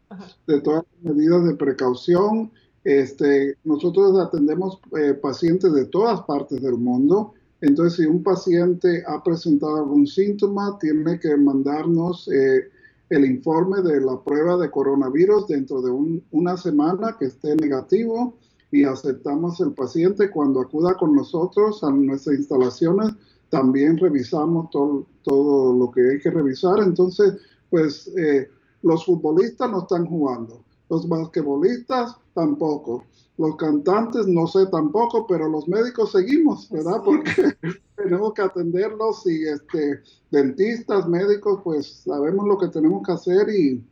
[0.47, 2.51] de todas las medidas de precaución.
[2.83, 7.33] Este, nosotros atendemos eh, pacientes de todas partes del mundo.
[7.61, 12.69] Entonces, si un paciente ha presentado algún síntoma, tiene que mandarnos eh,
[13.09, 15.91] el informe de la prueba de coronavirus dentro de
[16.31, 18.35] una semana que esté negativo
[18.71, 23.13] y aceptamos el paciente cuando acuda con nosotros a nuestras instalaciones
[23.53, 26.79] también revisamos todo, todo lo que hay que revisar.
[26.79, 27.35] Entonces,
[27.69, 28.49] pues eh,
[28.81, 33.03] los futbolistas no están jugando, los basquetbolistas tampoco,
[33.37, 37.03] los cantantes no sé tampoco, pero los médicos seguimos, ¿verdad?
[37.05, 37.31] Porque
[37.95, 40.01] tenemos que atenderlos y este,
[40.31, 43.85] dentistas, médicos, pues sabemos lo que tenemos que hacer y,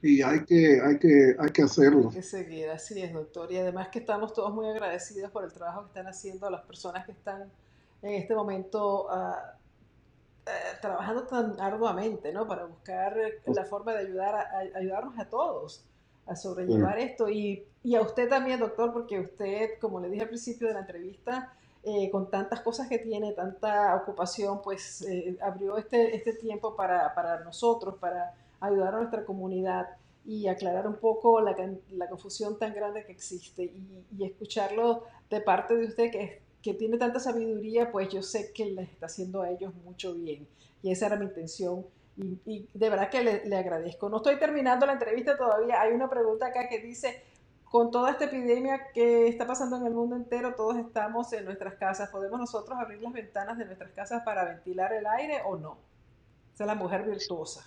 [0.00, 2.08] y hay que, hay que, hay que hacerlo.
[2.08, 3.52] Hay que seguir, así es, doctor.
[3.52, 7.04] Y además que estamos todos muy agradecidos por el trabajo que están haciendo las personas
[7.04, 7.50] que están
[8.02, 9.08] en este momento
[10.46, 10.50] eh,
[10.80, 12.46] trabajando tan arduamente, ¿no?
[12.46, 13.16] Para buscar
[13.46, 15.84] la forma de ayudar a, ayudarnos a todos
[16.26, 20.28] a sobrellevar esto y, y, a usted también, doctor, porque usted, como le dije al
[20.28, 21.52] principio de la entrevista,
[21.82, 27.14] eh, con tantas cosas que tiene, tanta ocupación, pues eh, abrió este, este tiempo para,
[27.14, 29.88] para, nosotros, para ayudar a nuestra comunidad
[30.24, 31.56] y aclarar un poco la,
[31.92, 36.32] la confusión tan grande que existe y, y, escucharlo de parte de usted, que es
[36.62, 40.46] que tiene tanta sabiduría, pues yo sé que les está haciendo a ellos mucho bien.
[40.82, 41.86] Y esa era mi intención.
[42.16, 44.08] Y, de verdad que le, agradezco.
[44.10, 45.80] No estoy terminando la entrevista todavía.
[45.80, 47.22] Hay una pregunta acá que dice,
[47.64, 51.74] con toda esta epidemia que está pasando en el mundo entero, todos estamos en nuestras
[51.74, 52.10] casas.
[52.10, 55.78] ¿Podemos nosotros abrir las ventanas de nuestras casas para ventilar el aire o no?
[56.54, 57.64] Esa es la mujer virtuosa.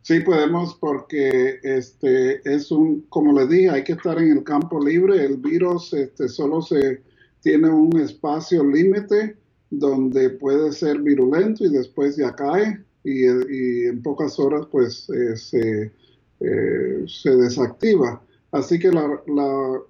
[0.00, 4.82] Sí, podemos porque este es un, como le dije, hay que estar en el campo
[4.82, 5.22] libre.
[5.22, 7.02] El virus este, solo se
[7.48, 9.38] tiene un espacio límite
[9.70, 15.90] donde puede ser virulento y después ya cae y, en pocas horas pues eh,
[16.40, 18.20] eh, se, desactiva.
[18.52, 19.80] Así que la,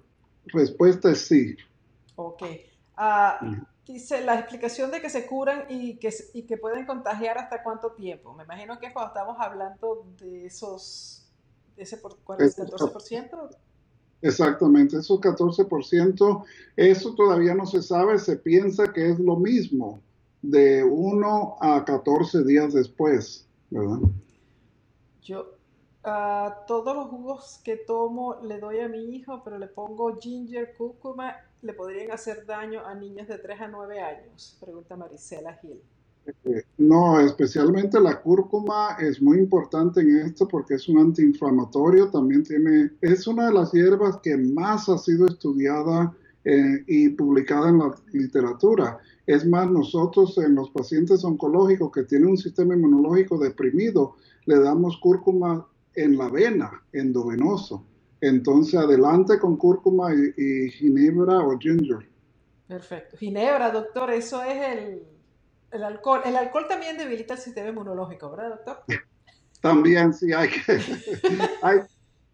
[0.45, 1.57] respuesta es sí.
[2.15, 2.43] Ok.
[2.95, 3.41] Ah,
[3.85, 7.91] dice la explicación de que se curan y que, y que pueden contagiar hasta cuánto
[7.91, 8.33] tiempo.
[8.35, 11.29] Me imagino que cuando estamos hablando de esos,
[11.75, 13.49] de ese por, 14%.
[14.21, 16.43] Exactamente, esos 14%,
[16.75, 20.01] eso todavía no se sabe, se piensa que es lo mismo
[20.41, 23.99] de 1 a 14 días después, ¿verdad?
[25.21, 25.53] Yo
[26.03, 30.73] a todos los jugos que tomo le doy a mi hijo, pero le pongo ginger,
[30.77, 34.57] cúrcuma, ¿le podrían hacer daño a niños de 3 a 9 años?
[34.59, 35.81] Pregunta Marisela Gil.
[36.77, 42.91] No, especialmente la cúrcuma es muy importante en esto porque es un antiinflamatorio, también tiene,
[43.01, 46.13] es una de las hierbas que más ha sido estudiada
[46.45, 48.97] eh, y publicada en la literatura.
[49.25, 54.15] Es más, nosotros en los pacientes oncológicos que tienen un sistema inmunológico deprimido,
[54.45, 57.85] le damos cúrcuma en la vena, endovenoso.
[58.21, 62.09] Entonces, adelante con cúrcuma y, y ginebra o ginger.
[62.67, 63.17] Perfecto.
[63.17, 65.18] Ginebra, doctor, eso es el
[65.71, 68.83] el alcohol, el alcohol también debilita el sistema inmunológico, ¿verdad, doctor?
[69.61, 70.81] También, sí, hay que...
[71.61, 71.79] hay,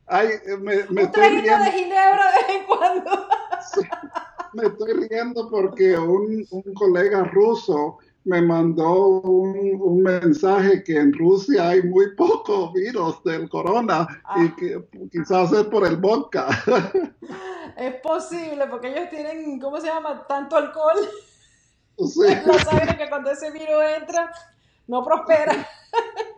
[0.07, 0.27] hay,
[0.59, 1.63] me, me estoy riendo.
[1.63, 3.11] de ginebra de vez en cuando.
[4.53, 11.69] me estoy riendo porque un, un, colega ruso me mandó un, mensaje que en Rusia
[11.69, 14.07] hay muy poco virus del corona
[14.37, 14.55] y ah.
[14.57, 16.47] que quizás es por el vodka.
[17.77, 20.25] Es posible, porque ellos tienen, ¿cómo se llama?
[20.27, 20.95] Tanto alcohol
[21.97, 22.21] sí.
[22.45, 24.31] la sangre que cuando ese virus entra,
[24.87, 25.67] no prospera.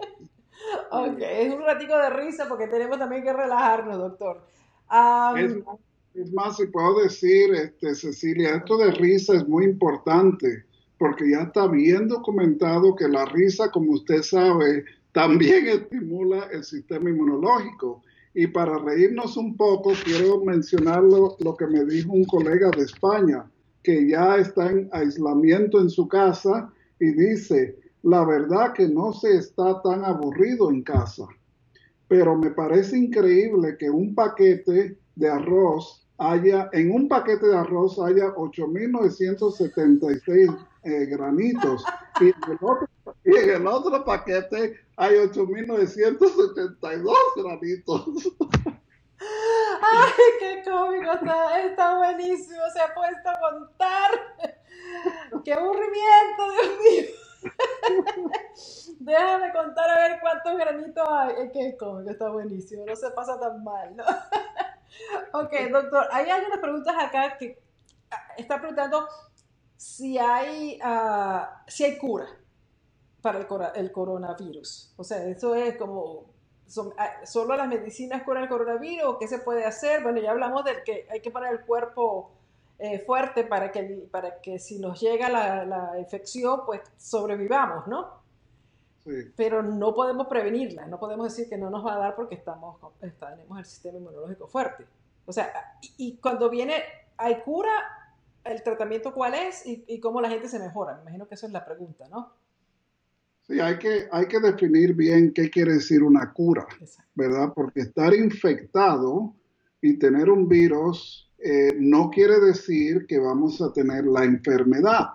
[0.91, 4.45] ok, es un ratico de risa porque tenemos también que relajarnos, doctor.
[5.35, 10.65] es, más, si puedo decir, este, Cecilia, esto de risa es muy importante
[10.97, 17.09] porque ya está bien documentado que la risa, como usted sabe, también estimula el sistema
[17.09, 18.01] inmunológico.
[18.33, 23.49] Y para reírnos un poco, quiero mencionar lo, que me dijo un colega de España,
[23.87, 26.69] que ya está en aislamiento en su casa
[26.99, 31.25] y dice, la verdad que no se está tan aburrido en casa,
[32.09, 37.97] pero me parece increíble que un paquete de arroz haya, en un paquete de arroz
[37.99, 41.85] haya 8.976 eh, granitos.
[42.19, 42.89] Y en, el otro,
[43.23, 48.35] y en el otro paquete hay 8.972 granitos.
[49.19, 51.11] ¡Ay, qué cómico!
[51.13, 54.11] Está, está buenísimo, se ha puesto a contar.
[55.43, 57.27] ¡Qué aburrimiento, Dios mío!
[58.99, 61.51] Déjame contar a ver cuántos granitos hay.
[61.51, 64.03] Que cómico, está buenísimo, no se pasa tan mal, ¿no?
[65.33, 67.61] ok, doctor, hay algunas preguntas acá que
[68.11, 69.07] ah, está preguntando
[69.75, 72.27] si hay, uh, si hay cura
[73.21, 73.39] para
[73.75, 74.93] el, coronavirus.
[74.97, 76.33] O sea, eso es como,
[76.97, 79.17] ah, ¿solo las medicinas curan el coronavirus?
[79.19, 80.03] ¿Qué se puede hacer?
[80.03, 82.31] Bueno, ya hablamos de que hay que poner el cuerpo
[82.79, 88.21] eh, fuerte para que, para que si nos llega la, la infección, pues sobrevivamos, ¿no?
[89.03, 89.31] Sí.
[89.35, 92.77] Pero no podemos prevenirla, no podemos decir que no nos va a dar porque estamos,
[92.99, 94.85] tenemos el sistema inmunológico fuerte.
[95.25, 96.83] O sea, y, y cuando viene,
[97.17, 97.71] hay cura
[98.51, 100.95] el tratamiento cuál es y, cómo la gente se mejora.
[100.95, 102.31] Me imagino que esa es la pregunta, ¿no?
[103.47, 106.67] Sí, hay que, hay que definir bien qué quiere decir una cura,
[107.15, 107.53] ¿verdad?
[107.55, 109.33] Porque estar infectado
[109.81, 115.11] y tener un virus eh, no quiere decir que vamos a tener la enfermedad,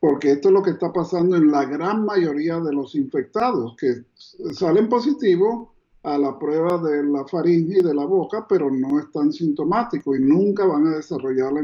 [0.00, 4.02] porque esto es lo que está pasando en la gran mayoría de los infectados, que
[4.52, 5.68] salen positivos
[6.02, 10.22] a la prueba de la faringe y de la boca, pero no están sintomáticos y
[10.22, 11.60] nunca van a desarrollar la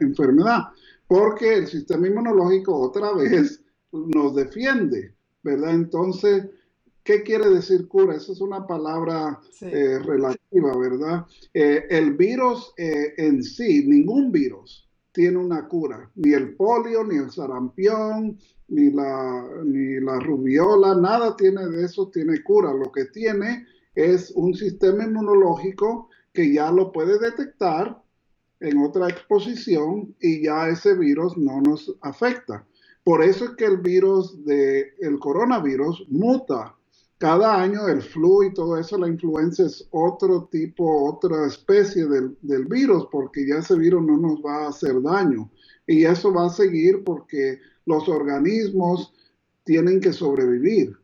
[0.00, 0.62] enfermedad,
[1.06, 3.60] porque el sistema inmunológico otra vez
[3.92, 5.74] nos defiende, ¿verdad?
[5.74, 6.48] Entonces,
[7.02, 8.16] ¿qué quiere decir cura?
[8.16, 11.26] Esa es una palabra eh, relativa, ¿verdad?
[11.54, 17.16] Eh, el virus eh, en sí, ningún virus tiene una cura, ni el polio, ni
[17.16, 18.38] el sarampión,
[18.68, 22.72] ni la, ni la rubiola, nada tiene de eso, tiene cura.
[22.72, 28.00] Lo que tiene es un sistema inmunológico que ya lo puede detectar
[28.60, 32.66] en otra exposición y ya ese virus no nos afecta.
[33.08, 36.76] Por eso es que el virus de el coronavirus muta.
[37.16, 42.36] Cada año el flu y todo eso, la influenza es otro tipo, otra especie del,
[42.42, 45.50] del virus, porque ya ese virus no nos va a hacer daño.
[45.86, 49.14] Y eso va a seguir porque los organismos
[49.64, 50.94] tienen que sobrevivir.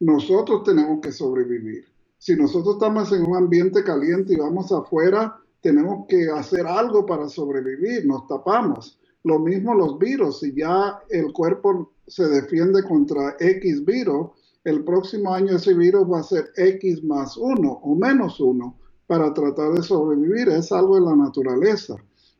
[0.00, 1.86] Nosotros tenemos que sobrevivir.
[2.18, 7.30] Si nosotros estamos en un ambiente caliente y vamos afuera, tenemos que hacer algo para
[7.30, 9.00] sobrevivir, nos tapamos.
[9.26, 14.28] Lo mismo los virus, si ya el cuerpo se defiende contra X virus,
[14.64, 19.32] el próximo año ese virus va a ser X más uno o menos uno para
[19.34, 20.48] tratar de sobrevivir.
[20.48, 21.96] Es algo de la naturaleza,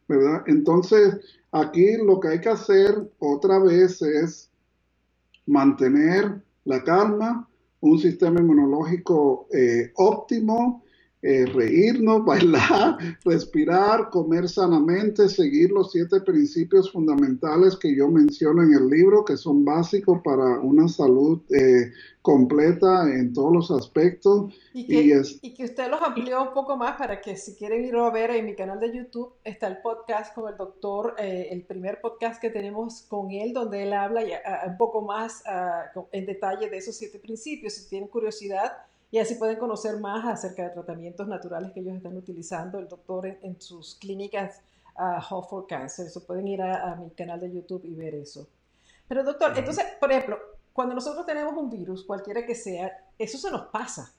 [0.08, 0.42] ¿verdad?
[0.46, 1.20] Entonces,
[1.52, 4.50] Aquí lo que hay que hacer otra vez es
[5.46, 7.48] mantener la calma,
[7.80, 10.82] un sistema inmunológico eh, óptimo,
[11.28, 18.72] eh, reírnos, bailar, respirar, comer sanamente, seguir los siete principios fundamentales que yo menciono en
[18.72, 21.90] el libro, que son básicos para una salud eh,
[22.22, 24.54] completa en todos los aspectos.
[24.72, 27.96] Y que, y, que, usted los amplió un poco más para que si quieren ir
[27.96, 31.62] a ver en mi canal de YouTube, está el podcast con el doctor, eh, el
[31.62, 34.22] primer podcast que tenemos con él, donde él habla
[34.64, 35.42] un poco más
[36.12, 37.72] en detalle de esos siete principios.
[37.74, 38.72] Si tienen curiosidad,
[39.16, 43.26] y así pueden conocer más acerca de tratamientos naturales que ellos están utilizando, el doctor
[43.26, 44.60] en, sus clínicas
[44.98, 46.06] uh, for Cancer.
[46.06, 48.46] Eso pueden ir a, mi canal de YouTube y ver eso.
[49.08, 50.38] Pero doctor, entonces, por ejemplo,
[50.70, 54.12] cuando nosotros tenemos un virus, cualquiera que sea, eso se nos pasa.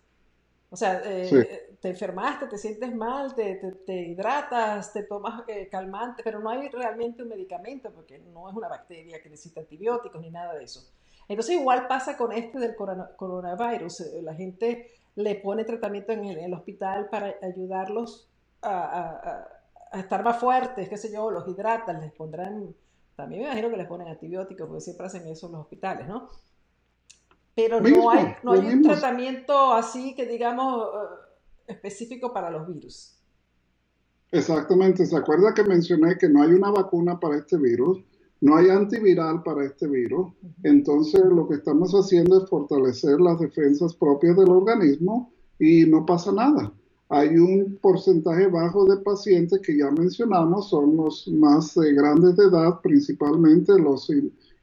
[0.71, 3.53] O sea, eh, te enfermaste, te sientes mal, te,
[3.85, 8.55] te, hidratas, te tomas eh, calmante, pero no hay realmente un medicamento porque no es
[8.55, 10.89] una bacteria que necesita antibióticos ni nada de eso.
[11.27, 14.01] Entonces igual pasa con este del coronavirus.
[14.01, 18.29] Eh, la gente le pone tratamiento en el, hospital para ayudarlos
[18.61, 19.47] a,
[19.93, 22.75] estar más fuertes, qué sé yo, los hidratan, les pondrán
[23.15, 26.29] También me imagino que les ponen antibióticos, porque siempre hacen eso en los hospitales, ¿no?
[27.55, 33.17] Pero no hay, no hay un tratamiento así que digamos eh, específico para los virus.
[34.31, 38.03] Exactamente, ¿se acuerda que mencioné que no hay una vacuna para este virus?
[38.41, 40.31] No hay antiviral para este virus.
[40.63, 46.31] Entonces lo que estamos haciendo es fortalecer las defensas propias del organismo y no pasa
[46.31, 46.71] nada.
[47.09, 52.45] Hay un porcentaje bajo de pacientes que ya mencionamos, son los más eh, grandes de
[52.45, 54.11] edad, principalmente los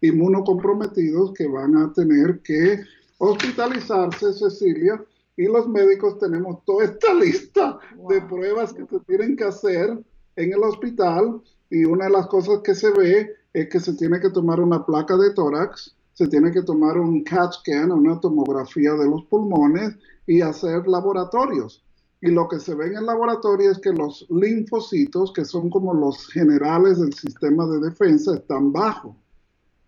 [0.03, 2.81] inmunocomprometidos que van a tener que
[3.17, 5.03] hospitalizarse, Cecilia,
[5.37, 7.79] y los médicos tenemos toda esta lista
[8.11, 9.99] de pruebas que se tienen que hacer
[10.37, 11.41] en el hospital
[11.71, 14.85] y una de las cosas que se ve es que se tiene que tomar una
[14.85, 19.97] placa de tórax, se tiene que tomar un CAT scan, una tomografía de los pulmones
[20.27, 21.85] y hacer laboratorios.
[22.21, 25.95] Y lo que se ve en el laboratorio es que los linfocitos, que son como
[25.95, 29.15] los generales del sistema de defensa, están bajos.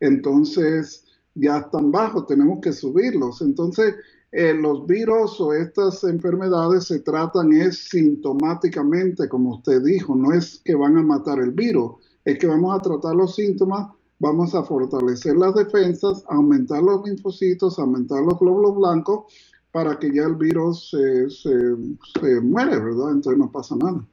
[0.00, 3.40] Entonces, ya están bajos, tenemos que subirlos.
[3.40, 3.94] Entonces,
[4.32, 10.60] eh, los virus o estas enfermedades se tratan es sintomáticamente, como usted dijo, no es
[10.64, 11.94] que van a matar el virus,
[12.26, 13.88] es que vamos a tratar los síntomas,
[14.18, 19.32] vamos a fortalecer las defensas, aumentar los linfocitos, aumentar los glóbulos blancos
[19.70, 23.12] para que ya el virus se, se, muere, ¿verdad?
[23.12, 24.04] Entonces no pasa nada.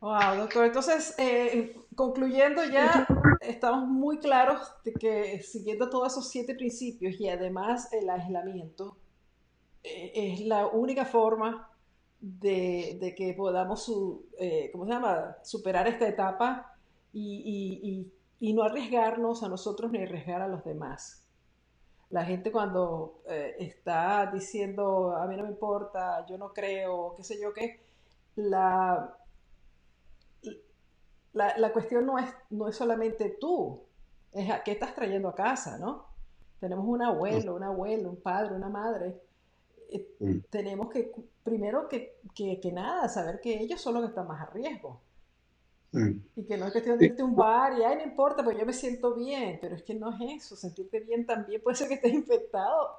[0.00, 0.64] Wow, doctor.
[0.64, 3.06] Entonces, eh, concluyendo ya,
[3.42, 8.96] estamos muy claros de que siguiendo todos esos siete principios y además el aislamiento,
[9.82, 11.68] eh, es la única forma
[12.20, 13.92] de, que podamos,
[14.38, 16.73] eh, ¿cómo se llama?, superar esta etapa
[17.14, 18.12] y,
[18.52, 21.26] no arriesgarnos a nosotros ni arriesgar a los demás.
[22.10, 27.24] La gente cuando eh, está diciendo, a mí no me importa, yo no creo, qué
[27.24, 27.80] sé yo qué,
[28.36, 29.16] la,
[31.32, 33.82] la, cuestión no es, no es solamente tú,
[34.32, 36.06] es a qué estás trayendo a casa, ¿no?
[36.60, 39.20] Tenemos un abuelo, un abuelo, un padre, una madre
[39.90, 40.38] eh, mm.
[40.50, 41.12] tenemos que,
[41.42, 45.00] primero que, que, nada, saber que ellos son los que están más a riesgo.
[46.34, 48.58] Y que no es cuestión de irte a un bar y, ay, no importa, pues
[48.58, 51.88] yo me siento bien, pero es que no es eso, sentirte bien también puede ser
[51.88, 52.90] que estés infectado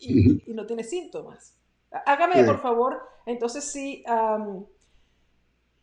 [0.00, 1.56] y, no tienes síntomas.
[2.06, 4.38] Hágame, por favor, entonces sí, ah,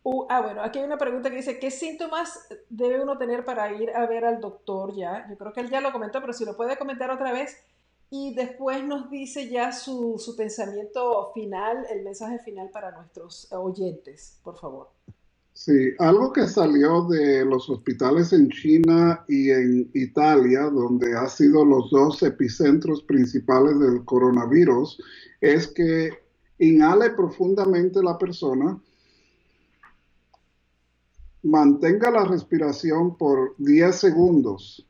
[0.04, 4.06] bueno, aquí hay una pregunta que dice, ¿qué síntomas debe uno tener para ir a
[4.06, 5.26] ver al doctor ya?
[5.30, 7.56] Yo creo que él ya lo comentó, pero si lo puede comentar otra vez,
[8.10, 14.38] y después nos dice ya su, su, pensamiento final, el mensaje final para nuestros oyentes,
[14.44, 14.90] por favor.
[15.54, 21.64] Sí, algo que salió de los hospitales en China y en Italia, donde ha sido
[21.64, 25.00] los dos epicentros principales del coronavirus,
[25.40, 26.10] es que
[26.58, 28.80] inhale profundamente la persona,
[31.42, 34.88] mantenga la respiración por 10 segundos.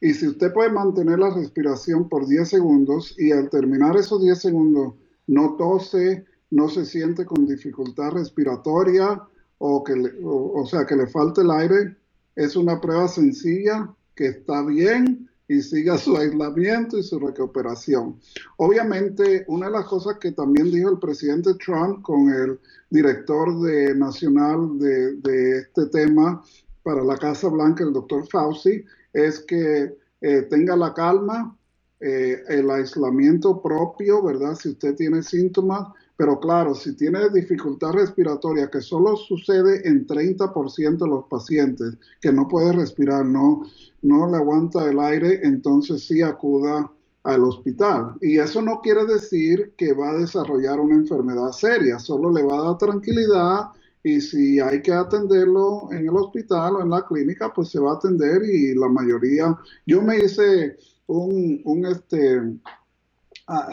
[0.00, 4.38] Y si usted puede mantener la respiración por 10 segundos y al terminar esos 10
[4.38, 4.94] segundos
[5.26, 9.22] no tose, no se siente con dificultad respiratoria
[9.64, 9.94] o, que
[10.24, 11.96] o, sea que le falte el aire,
[12.34, 18.18] es una prueba sencilla que está bien y siga su aislamiento y su recuperación.
[18.56, 22.58] Obviamente, una de las cosas que también dijo el presidente Trump con el
[22.90, 26.42] director de, nacional de, de este tema
[26.82, 31.56] para la Casa Blanca, el doctor Fauci, es que eh, tenga la calma,
[32.00, 34.56] eh, el aislamiento propio, ¿verdad?
[34.56, 35.86] Si usted tiene síntomas,
[36.22, 42.30] pero claro, si tiene dificultad respiratoria, que solo sucede en 30% de los pacientes, que
[42.32, 43.64] no puede respirar, no,
[44.02, 46.88] no le aguanta el aire, entonces sí acuda
[47.24, 48.14] al hospital.
[48.20, 52.56] Y eso no quiere decir que va a desarrollar una enfermedad seria, solo le va
[52.56, 53.70] a dar tranquilidad
[54.04, 57.94] y si hay que atenderlo en el hospital o en la clínica, pues se va
[57.94, 60.76] a atender y la mayoría, yo me hice
[61.08, 62.42] un, un este,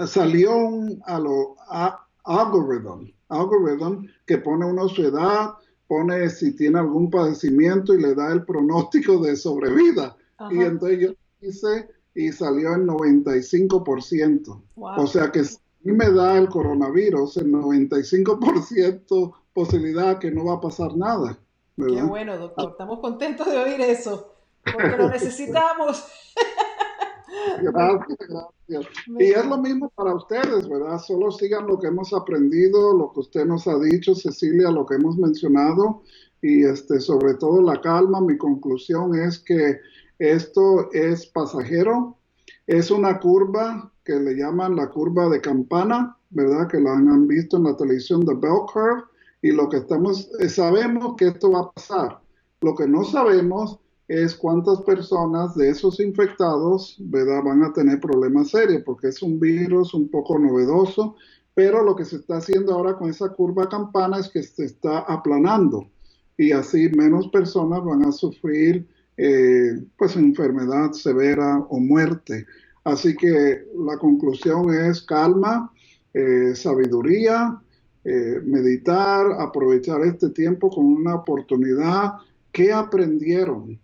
[0.07, 1.55] salió un a lo,
[2.29, 5.53] algorithm, que pone una su edad,
[5.87, 10.15] pone si tiene algún padecimiento y le da el pronóstico de sobrevida.
[10.51, 11.09] Y entonces yo
[11.41, 14.61] hice y salió en 95%.
[14.75, 20.61] O sea que si me da el coronavirus, el 95% posibilidad que no va a
[20.61, 21.37] pasar nada.
[21.75, 22.71] Qué bueno, doctor.
[22.71, 26.05] Estamos contentos de oír eso, porque lo necesitamos.
[29.17, 30.99] Y es lo mismo para ustedes, ¿verdad?
[30.99, 34.95] Solo sigan lo que hemos aprendido, lo que usted nos ha dicho, Cecilia, lo que
[34.95, 36.03] hemos mencionado,
[36.41, 38.21] y este, sobre todo la calma.
[38.21, 39.79] Mi conclusión es que
[40.19, 42.17] esto es pasajero,
[42.67, 46.67] es una curva que le llaman la curva de campana, ¿verdad?
[46.67, 49.03] Que la han visto en la televisión de Bell Curve
[49.41, 52.19] y lo que estamos, eh, sabemos que esto va a pasar.
[52.61, 53.79] Lo que no sabemos
[54.09, 59.93] es cuántas personas de esos infectados van a tener problemas serios, porque es un virus
[59.93, 61.15] un poco novedoso,
[61.53, 64.99] pero lo que se está haciendo ahora con esa curva campana es que se está
[64.99, 65.87] aplanando
[66.37, 72.47] y así menos personas van a sufrir eh, pues enfermedad severa o muerte.
[72.85, 75.71] Así que la conclusión es calma,
[76.13, 77.61] eh, sabiduría,
[78.05, 82.13] eh, meditar, aprovechar este tiempo con una oportunidad.
[82.51, 83.79] ¿Qué aprendieron?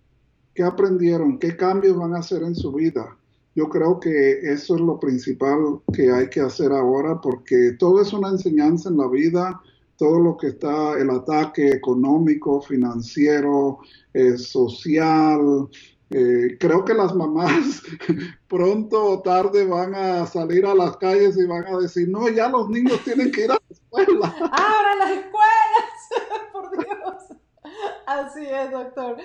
[0.56, 1.38] ¿Qué aprendieron?
[1.38, 3.18] ¿Qué cambios van a hacer en su vida?
[3.56, 8.14] Yo creo que eso es lo principal que hay que hacer ahora porque todo es
[8.14, 9.62] una enseñanza en la vida,
[9.98, 13.80] todo lo que está, el ataque económico, financiero,
[14.14, 15.70] eh, social,
[16.10, 17.82] eh, creo que las mamás
[18.48, 22.48] pronto o tarde van a salir a las calles y van a decir, no, ya
[22.48, 24.36] los niños tienen que ir a la escuela.
[24.40, 27.40] Ahora las escuelas, por Dios.
[28.06, 29.18] Así es, doctor.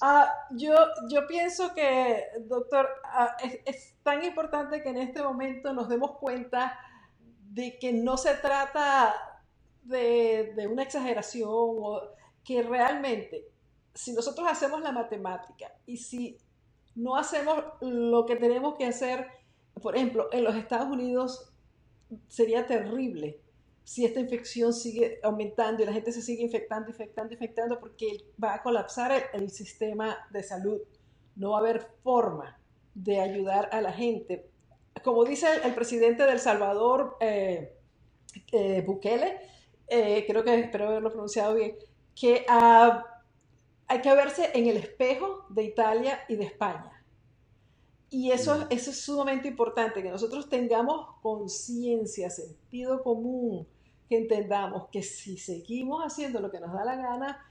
[0.00, 0.74] Ah, yo,
[1.10, 6.78] yo pienso que, doctor, ah, es, tan importante que en este momento nos demos cuenta
[7.50, 9.14] de que no se trata
[9.82, 12.02] de, de una exageración o
[12.44, 13.48] que realmente
[13.94, 16.38] si nosotros hacemos la matemática y si
[16.94, 19.26] no hacemos lo que tenemos que hacer,
[19.82, 21.52] por ejemplo, en los Estados Unidos
[22.28, 23.40] sería terrible
[23.88, 28.52] si esta infección sigue aumentando y la gente se sigue infectando, infectando, infectando, porque va
[28.52, 30.78] a colapsar el, sistema de salud.
[31.36, 32.60] No va a haber forma
[32.92, 34.44] de ayudar a la gente.
[35.02, 37.78] Como dice el, presidente del Salvador, eh,
[38.52, 39.38] eh, Bukele,
[39.86, 41.74] eh, creo que espero haberlo pronunciado bien,
[42.14, 43.02] que a
[43.86, 46.92] hay que verse en el espejo de Italia y de España.
[48.10, 48.66] Y eso, mm.
[48.68, 53.66] eso es sumamente importante, que nosotros tengamos conciencia, sentido común,
[54.08, 57.46] que entendamos que si seguimos haciendo lo que nos da la gana,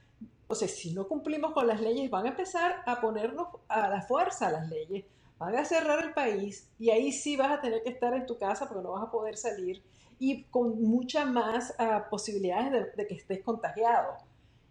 [0.48, 4.02] o sea, si no cumplimos con las leyes, van a empezar a ponernos a la
[4.02, 5.06] fuerza las leyes,
[5.38, 8.38] van a cerrar el país y ahí sí vas a tener que estar en tu
[8.38, 9.84] casa porque no vas a poder salir
[10.20, 14.16] y con muchas más ah, posibilidades de, que estés contagiado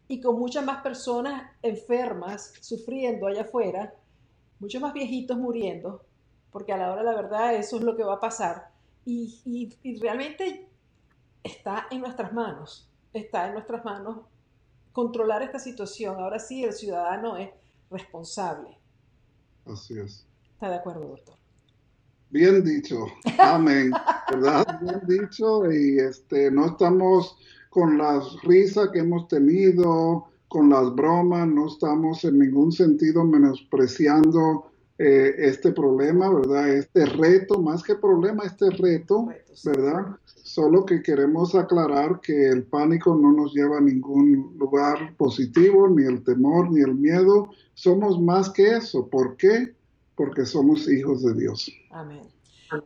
[0.09, 3.95] y con muchas más personas enfermas sufriendo allá afuera,
[4.59, 6.03] muchos más viejitos muriendo,
[6.51, 8.71] porque a la hora la verdad eso es lo que va a pasar.
[9.05, 10.66] Y, realmente
[11.47, 14.19] está en nuestras manos, está en nuestras manos
[14.93, 16.19] controlar esta situación.
[16.19, 17.51] Ahora sí, el ciudadano es
[17.91, 18.79] responsable.
[19.65, 20.27] Así es.
[20.55, 21.35] ¿Está de acuerdo, doctor?
[22.31, 23.07] Bien dicho,
[23.39, 23.93] amén,
[24.31, 24.81] ¿verdad?
[24.81, 27.37] Bien dicho y este, no estamos
[27.71, 34.73] con las risas que hemos tenido, con las bromas, no estamos en ningún sentido menospreciando
[34.99, 36.69] eh, este problema, ¿verdad?
[36.71, 39.29] Este reto, más que problema, este reto,
[39.65, 40.17] ¿verdad?
[40.27, 46.05] Solo que queremos aclarar que el pánico no nos lleva a ningún lugar positivo, ni
[46.05, 47.51] el temor, ni el miedo.
[47.75, 49.07] Somos más que eso.
[49.09, 49.75] ¿Por qué?
[50.15, 51.71] Porque somos hijos de Dios.
[51.91, 52.23] Amén.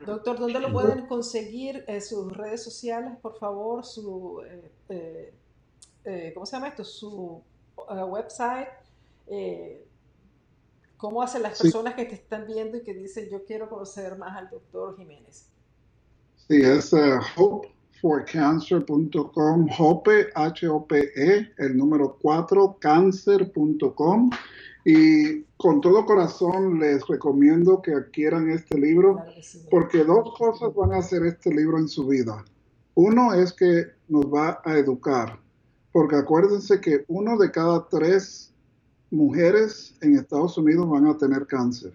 [0.06, 1.84] Doctor, ¿dónde lo pueden conseguir?
[1.86, 4.42] Eh, sus redes sociales, por favor, su,
[4.88, 5.32] eh,
[6.04, 6.84] eh, ¿cómo se llama esto?
[6.84, 7.42] Su
[7.88, 8.68] website.
[11.00, 14.36] ¿Cómo hacen las personas que te están viendo y que dicen, yo quiero conocer más
[14.36, 15.46] al doctor Jiménez?
[16.46, 16.94] Sí, es
[17.36, 24.30] hopeforcancer.com, hope, H-O-P-E, el número 4, cancer.com.
[24.84, 29.24] Y con todo corazón les recomiendo que adquieran este libro
[29.70, 32.44] porque dos cosas van a hacer este libro en su vida.
[32.94, 35.40] Uno es que nos va a educar,
[35.92, 38.49] porque acuérdense que uno de cada tres
[39.10, 41.92] mujeres en Estados Unidos van a tener cáncer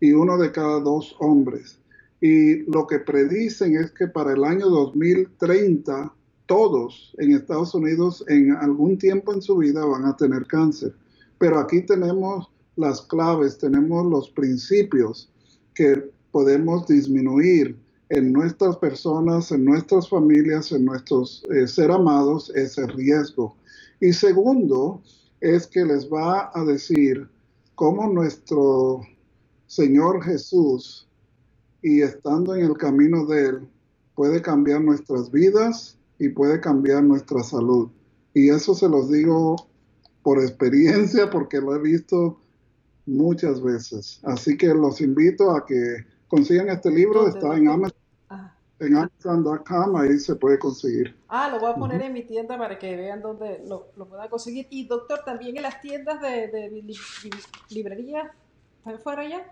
[0.00, 1.78] y uno de cada dos hombres.
[2.20, 6.12] Y lo que predicen es que para el año 2030
[6.46, 10.94] todos en Estados Unidos en algún tiempo en su vida van a tener cáncer.
[11.38, 15.30] Pero aquí tenemos las claves, tenemos los principios
[15.74, 17.76] que podemos disminuir
[18.08, 23.56] en nuestras personas, en nuestras familias, en nuestros eh, ser amados ese riesgo.
[24.00, 25.02] Y segundo,
[25.40, 27.28] es que les va a decir
[27.74, 29.00] cómo nuestro
[29.66, 31.06] Señor Jesús,
[31.82, 33.68] y estando en el camino de Él,
[34.14, 37.88] puede cambiar nuestras vidas y puede cambiar nuestra salud.
[38.34, 39.56] Y eso se los digo
[40.22, 42.38] por experiencia, porque lo he visto
[43.06, 44.20] muchas veces.
[44.24, 47.99] Así que los invito a que consigan este libro, está en Amazon.
[48.80, 51.14] En Amazon.com, ahí se puede conseguir.
[51.28, 54.28] Ah, lo voy a poner en mi tienda para que vean dónde lo, lo puedan
[54.28, 54.66] conseguir.
[54.70, 56.84] Y doctor, también en las tiendas de, de
[57.68, 58.32] librería,
[58.78, 59.46] ¿están fuera ya?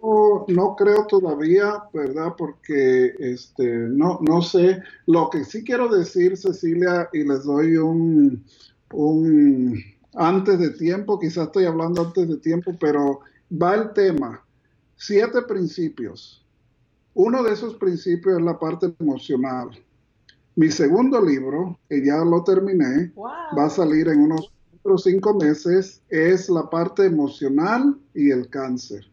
[0.00, 2.34] no creo todavía, ¿verdad?
[2.36, 4.82] Porque este, no, no sé.
[5.06, 8.44] Lo que sí quiero decir, Cecilia, y les doy un,
[8.92, 9.82] un
[10.14, 13.20] antes de tiempo, quizás estoy hablando antes de tiempo, pero
[13.50, 14.44] va el tema.
[14.96, 16.44] Siete principios.
[17.18, 19.70] Uno de esos principios es la parte emocional.
[20.54, 24.52] Mi segundo libro, que ya lo terminé, va a salir en unos
[25.02, 29.10] cinco meses, es la parte emocional y el cáncer.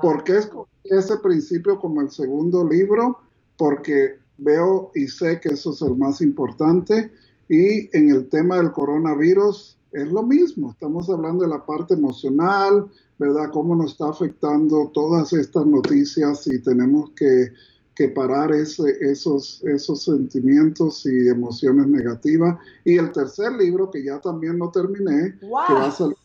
[0.00, 3.18] ¿Por qué escogí ese principio como el segundo libro?
[3.56, 7.10] Porque veo y sé que eso es el más importante.
[7.48, 10.70] Y en el tema del coronavirus es lo mismo.
[10.70, 12.86] Estamos hablando de la parte emocional,
[13.18, 13.50] ¿verdad?
[13.52, 17.52] Cómo nos está afectando todas estas noticias y tenemos que
[17.98, 22.56] que parar ese, esos, esos sentimientos y emociones negativas.
[22.84, 26.16] Y el tercer libro, que ya también lo terminé, que va a salir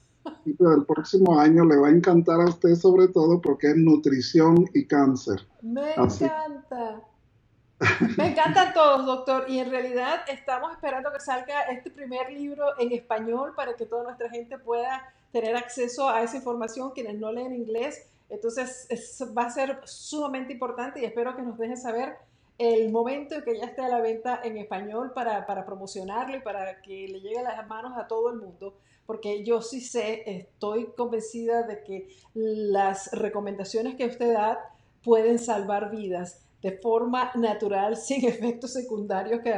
[0.46, 4.86] el próximo año, le va a encantar a usted sobre todo porque es nutrición y
[4.86, 5.48] cáncer.
[5.64, 7.02] Me encanta.
[8.18, 9.46] Me encantan todos, doctor.
[9.48, 14.04] Y en realidad estamos esperando que salga este primer libro en español para que toda
[14.04, 18.88] nuestra gente pueda tener acceso a esa información, quienes no leen inglés entonces
[19.38, 22.16] va a ser sumamente importante y espero que nos dejen saber
[22.58, 26.42] el momento en que ya esté a la venta en español para, para, promocionarlo y
[26.42, 30.24] para que le llegue a las manos a todo el mundo, porque yo sí sé,
[30.26, 34.60] estoy convencida de que las recomendaciones que usted da
[35.04, 39.54] pueden salvar vidas de forma natural, sin efectos secundarios que,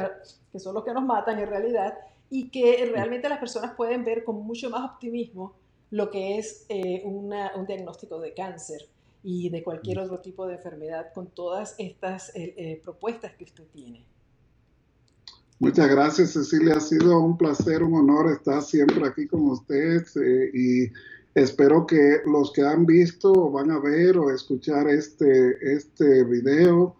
[0.52, 1.94] que son los que nos matan en realidad,
[2.28, 5.54] y que realmente las personas pueden ver con mucho más optimismo
[5.90, 7.30] lo que es eh, un
[7.66, 8.80] diagnóstico de cáncer
[9.22, 13.64] y de cualquier otro tipo de enfermedad con todas estas eh, eh, propuestas que usted
[13.72, 14.04] tiene.
[15.58, 16.76] Muchas gracias, Cecilia.
[16.76, 20.04] Ha sido un placer, un honor estar siempre aquí con usted
[20.52, 20.88] y
[21.36, 26.96] espero que los que han visto van a ver o escuchar este, este video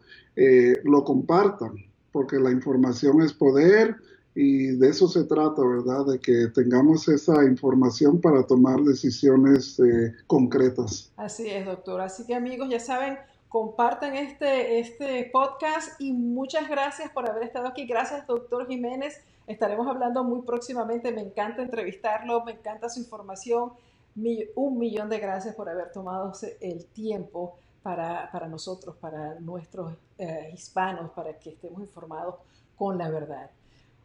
[0.85, 1.73] lo compartan,
[2.13, 3.97] porque la información es poder
[4.37, 6.05] y de eso se trata, ¿verdad?
[6.05, 11.11] De que tengamos esa información para tomar decisiones eh, concretas.
[11.17, 12.03] Así es, doctor.
[12.03, 13.17] Así que amigos, ya saben,
[13.49, 17.87] compartan este, este podcast y muchas gracias por haber estado aquí.
[17.87, 19.19] Gracias, doctor Jiménez.
[19.47, 21.13] Estaremos hablando muy próximamente.
[21.13, 23.73] Me encanta entrevistarlo, me encanta su información.
[24.55, 30.51] Un millón de gracias por haber tomado el tiempo para, para nosotros, para nuestros eh,
[30.53, 32.37] hispanos, para que estemos informados
[32.77, 33.51] con la verdad.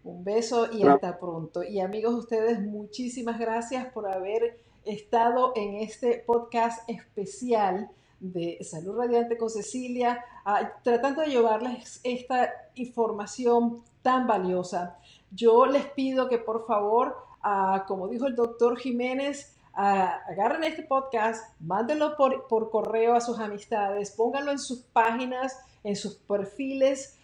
[0.03, 1.63] Un beso y hasta pronto.
[1.63, 7.89] Y amigos, ustedes, muchísimas gracias por haber estado en este podcast especial
[8.19, 14.97] de Salud Radiante con Cecilia, ah, tratando de llevarles esta información tan valiosa.
[15.31, 20.83] Yo les pido que por favor, ah, como dijo el doctor Jiménez, ah, agarren este
[20.83, 27.17] podcast, mándenlo por, por, correo a sus amistades, pónganlo en sus páginas, en sus perfiles,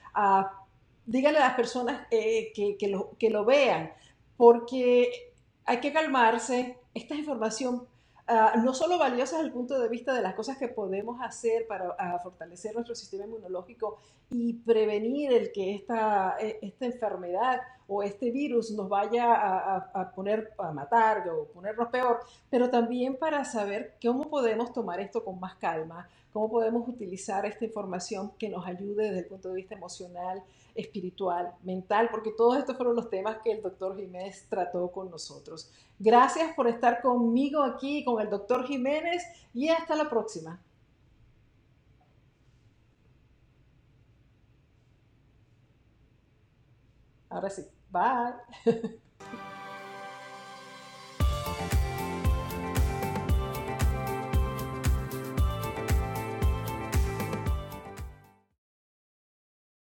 [1.06, 3.92] díganle a las personas eh, que, lo, que lo vean,
[4.36, 5.32] porque
[5.66, 6.78] hay que calmarse.
[6.94, 7.88] Esta información
[8.28, 11.68] ah, no solo valiosa desde el punto de vista de las cosas que podemos hacer
[11.68, 14.00] para fortalecer nuestro sistema inmunológico
[14.32, 20.12] y prevenir el que esta, e, esta enfermedad o este virus nos vaya a, a,
[20.12, 22.20] poner a matar o ponernos peor,
[22.50, 27.66] pero también para saber cómo podemos tomar esto con más calma, cómo podemos utilizar esta
[27.66, 30.44] información que nos ayude desde el punto de vista emocional,
[30.76, 35.72] espiritual, mental, porque todos estos fueron los temas que el doctor Jiménez trató con nosotros.
[35.98, 39.24] Gracias por estar conmigo aquí, con el doctor Jiménez,
[39.54, 40.62] y hasta la próxima.
[47.30, 47.66] Ahora sí,
[47.98, 48.34] Bye.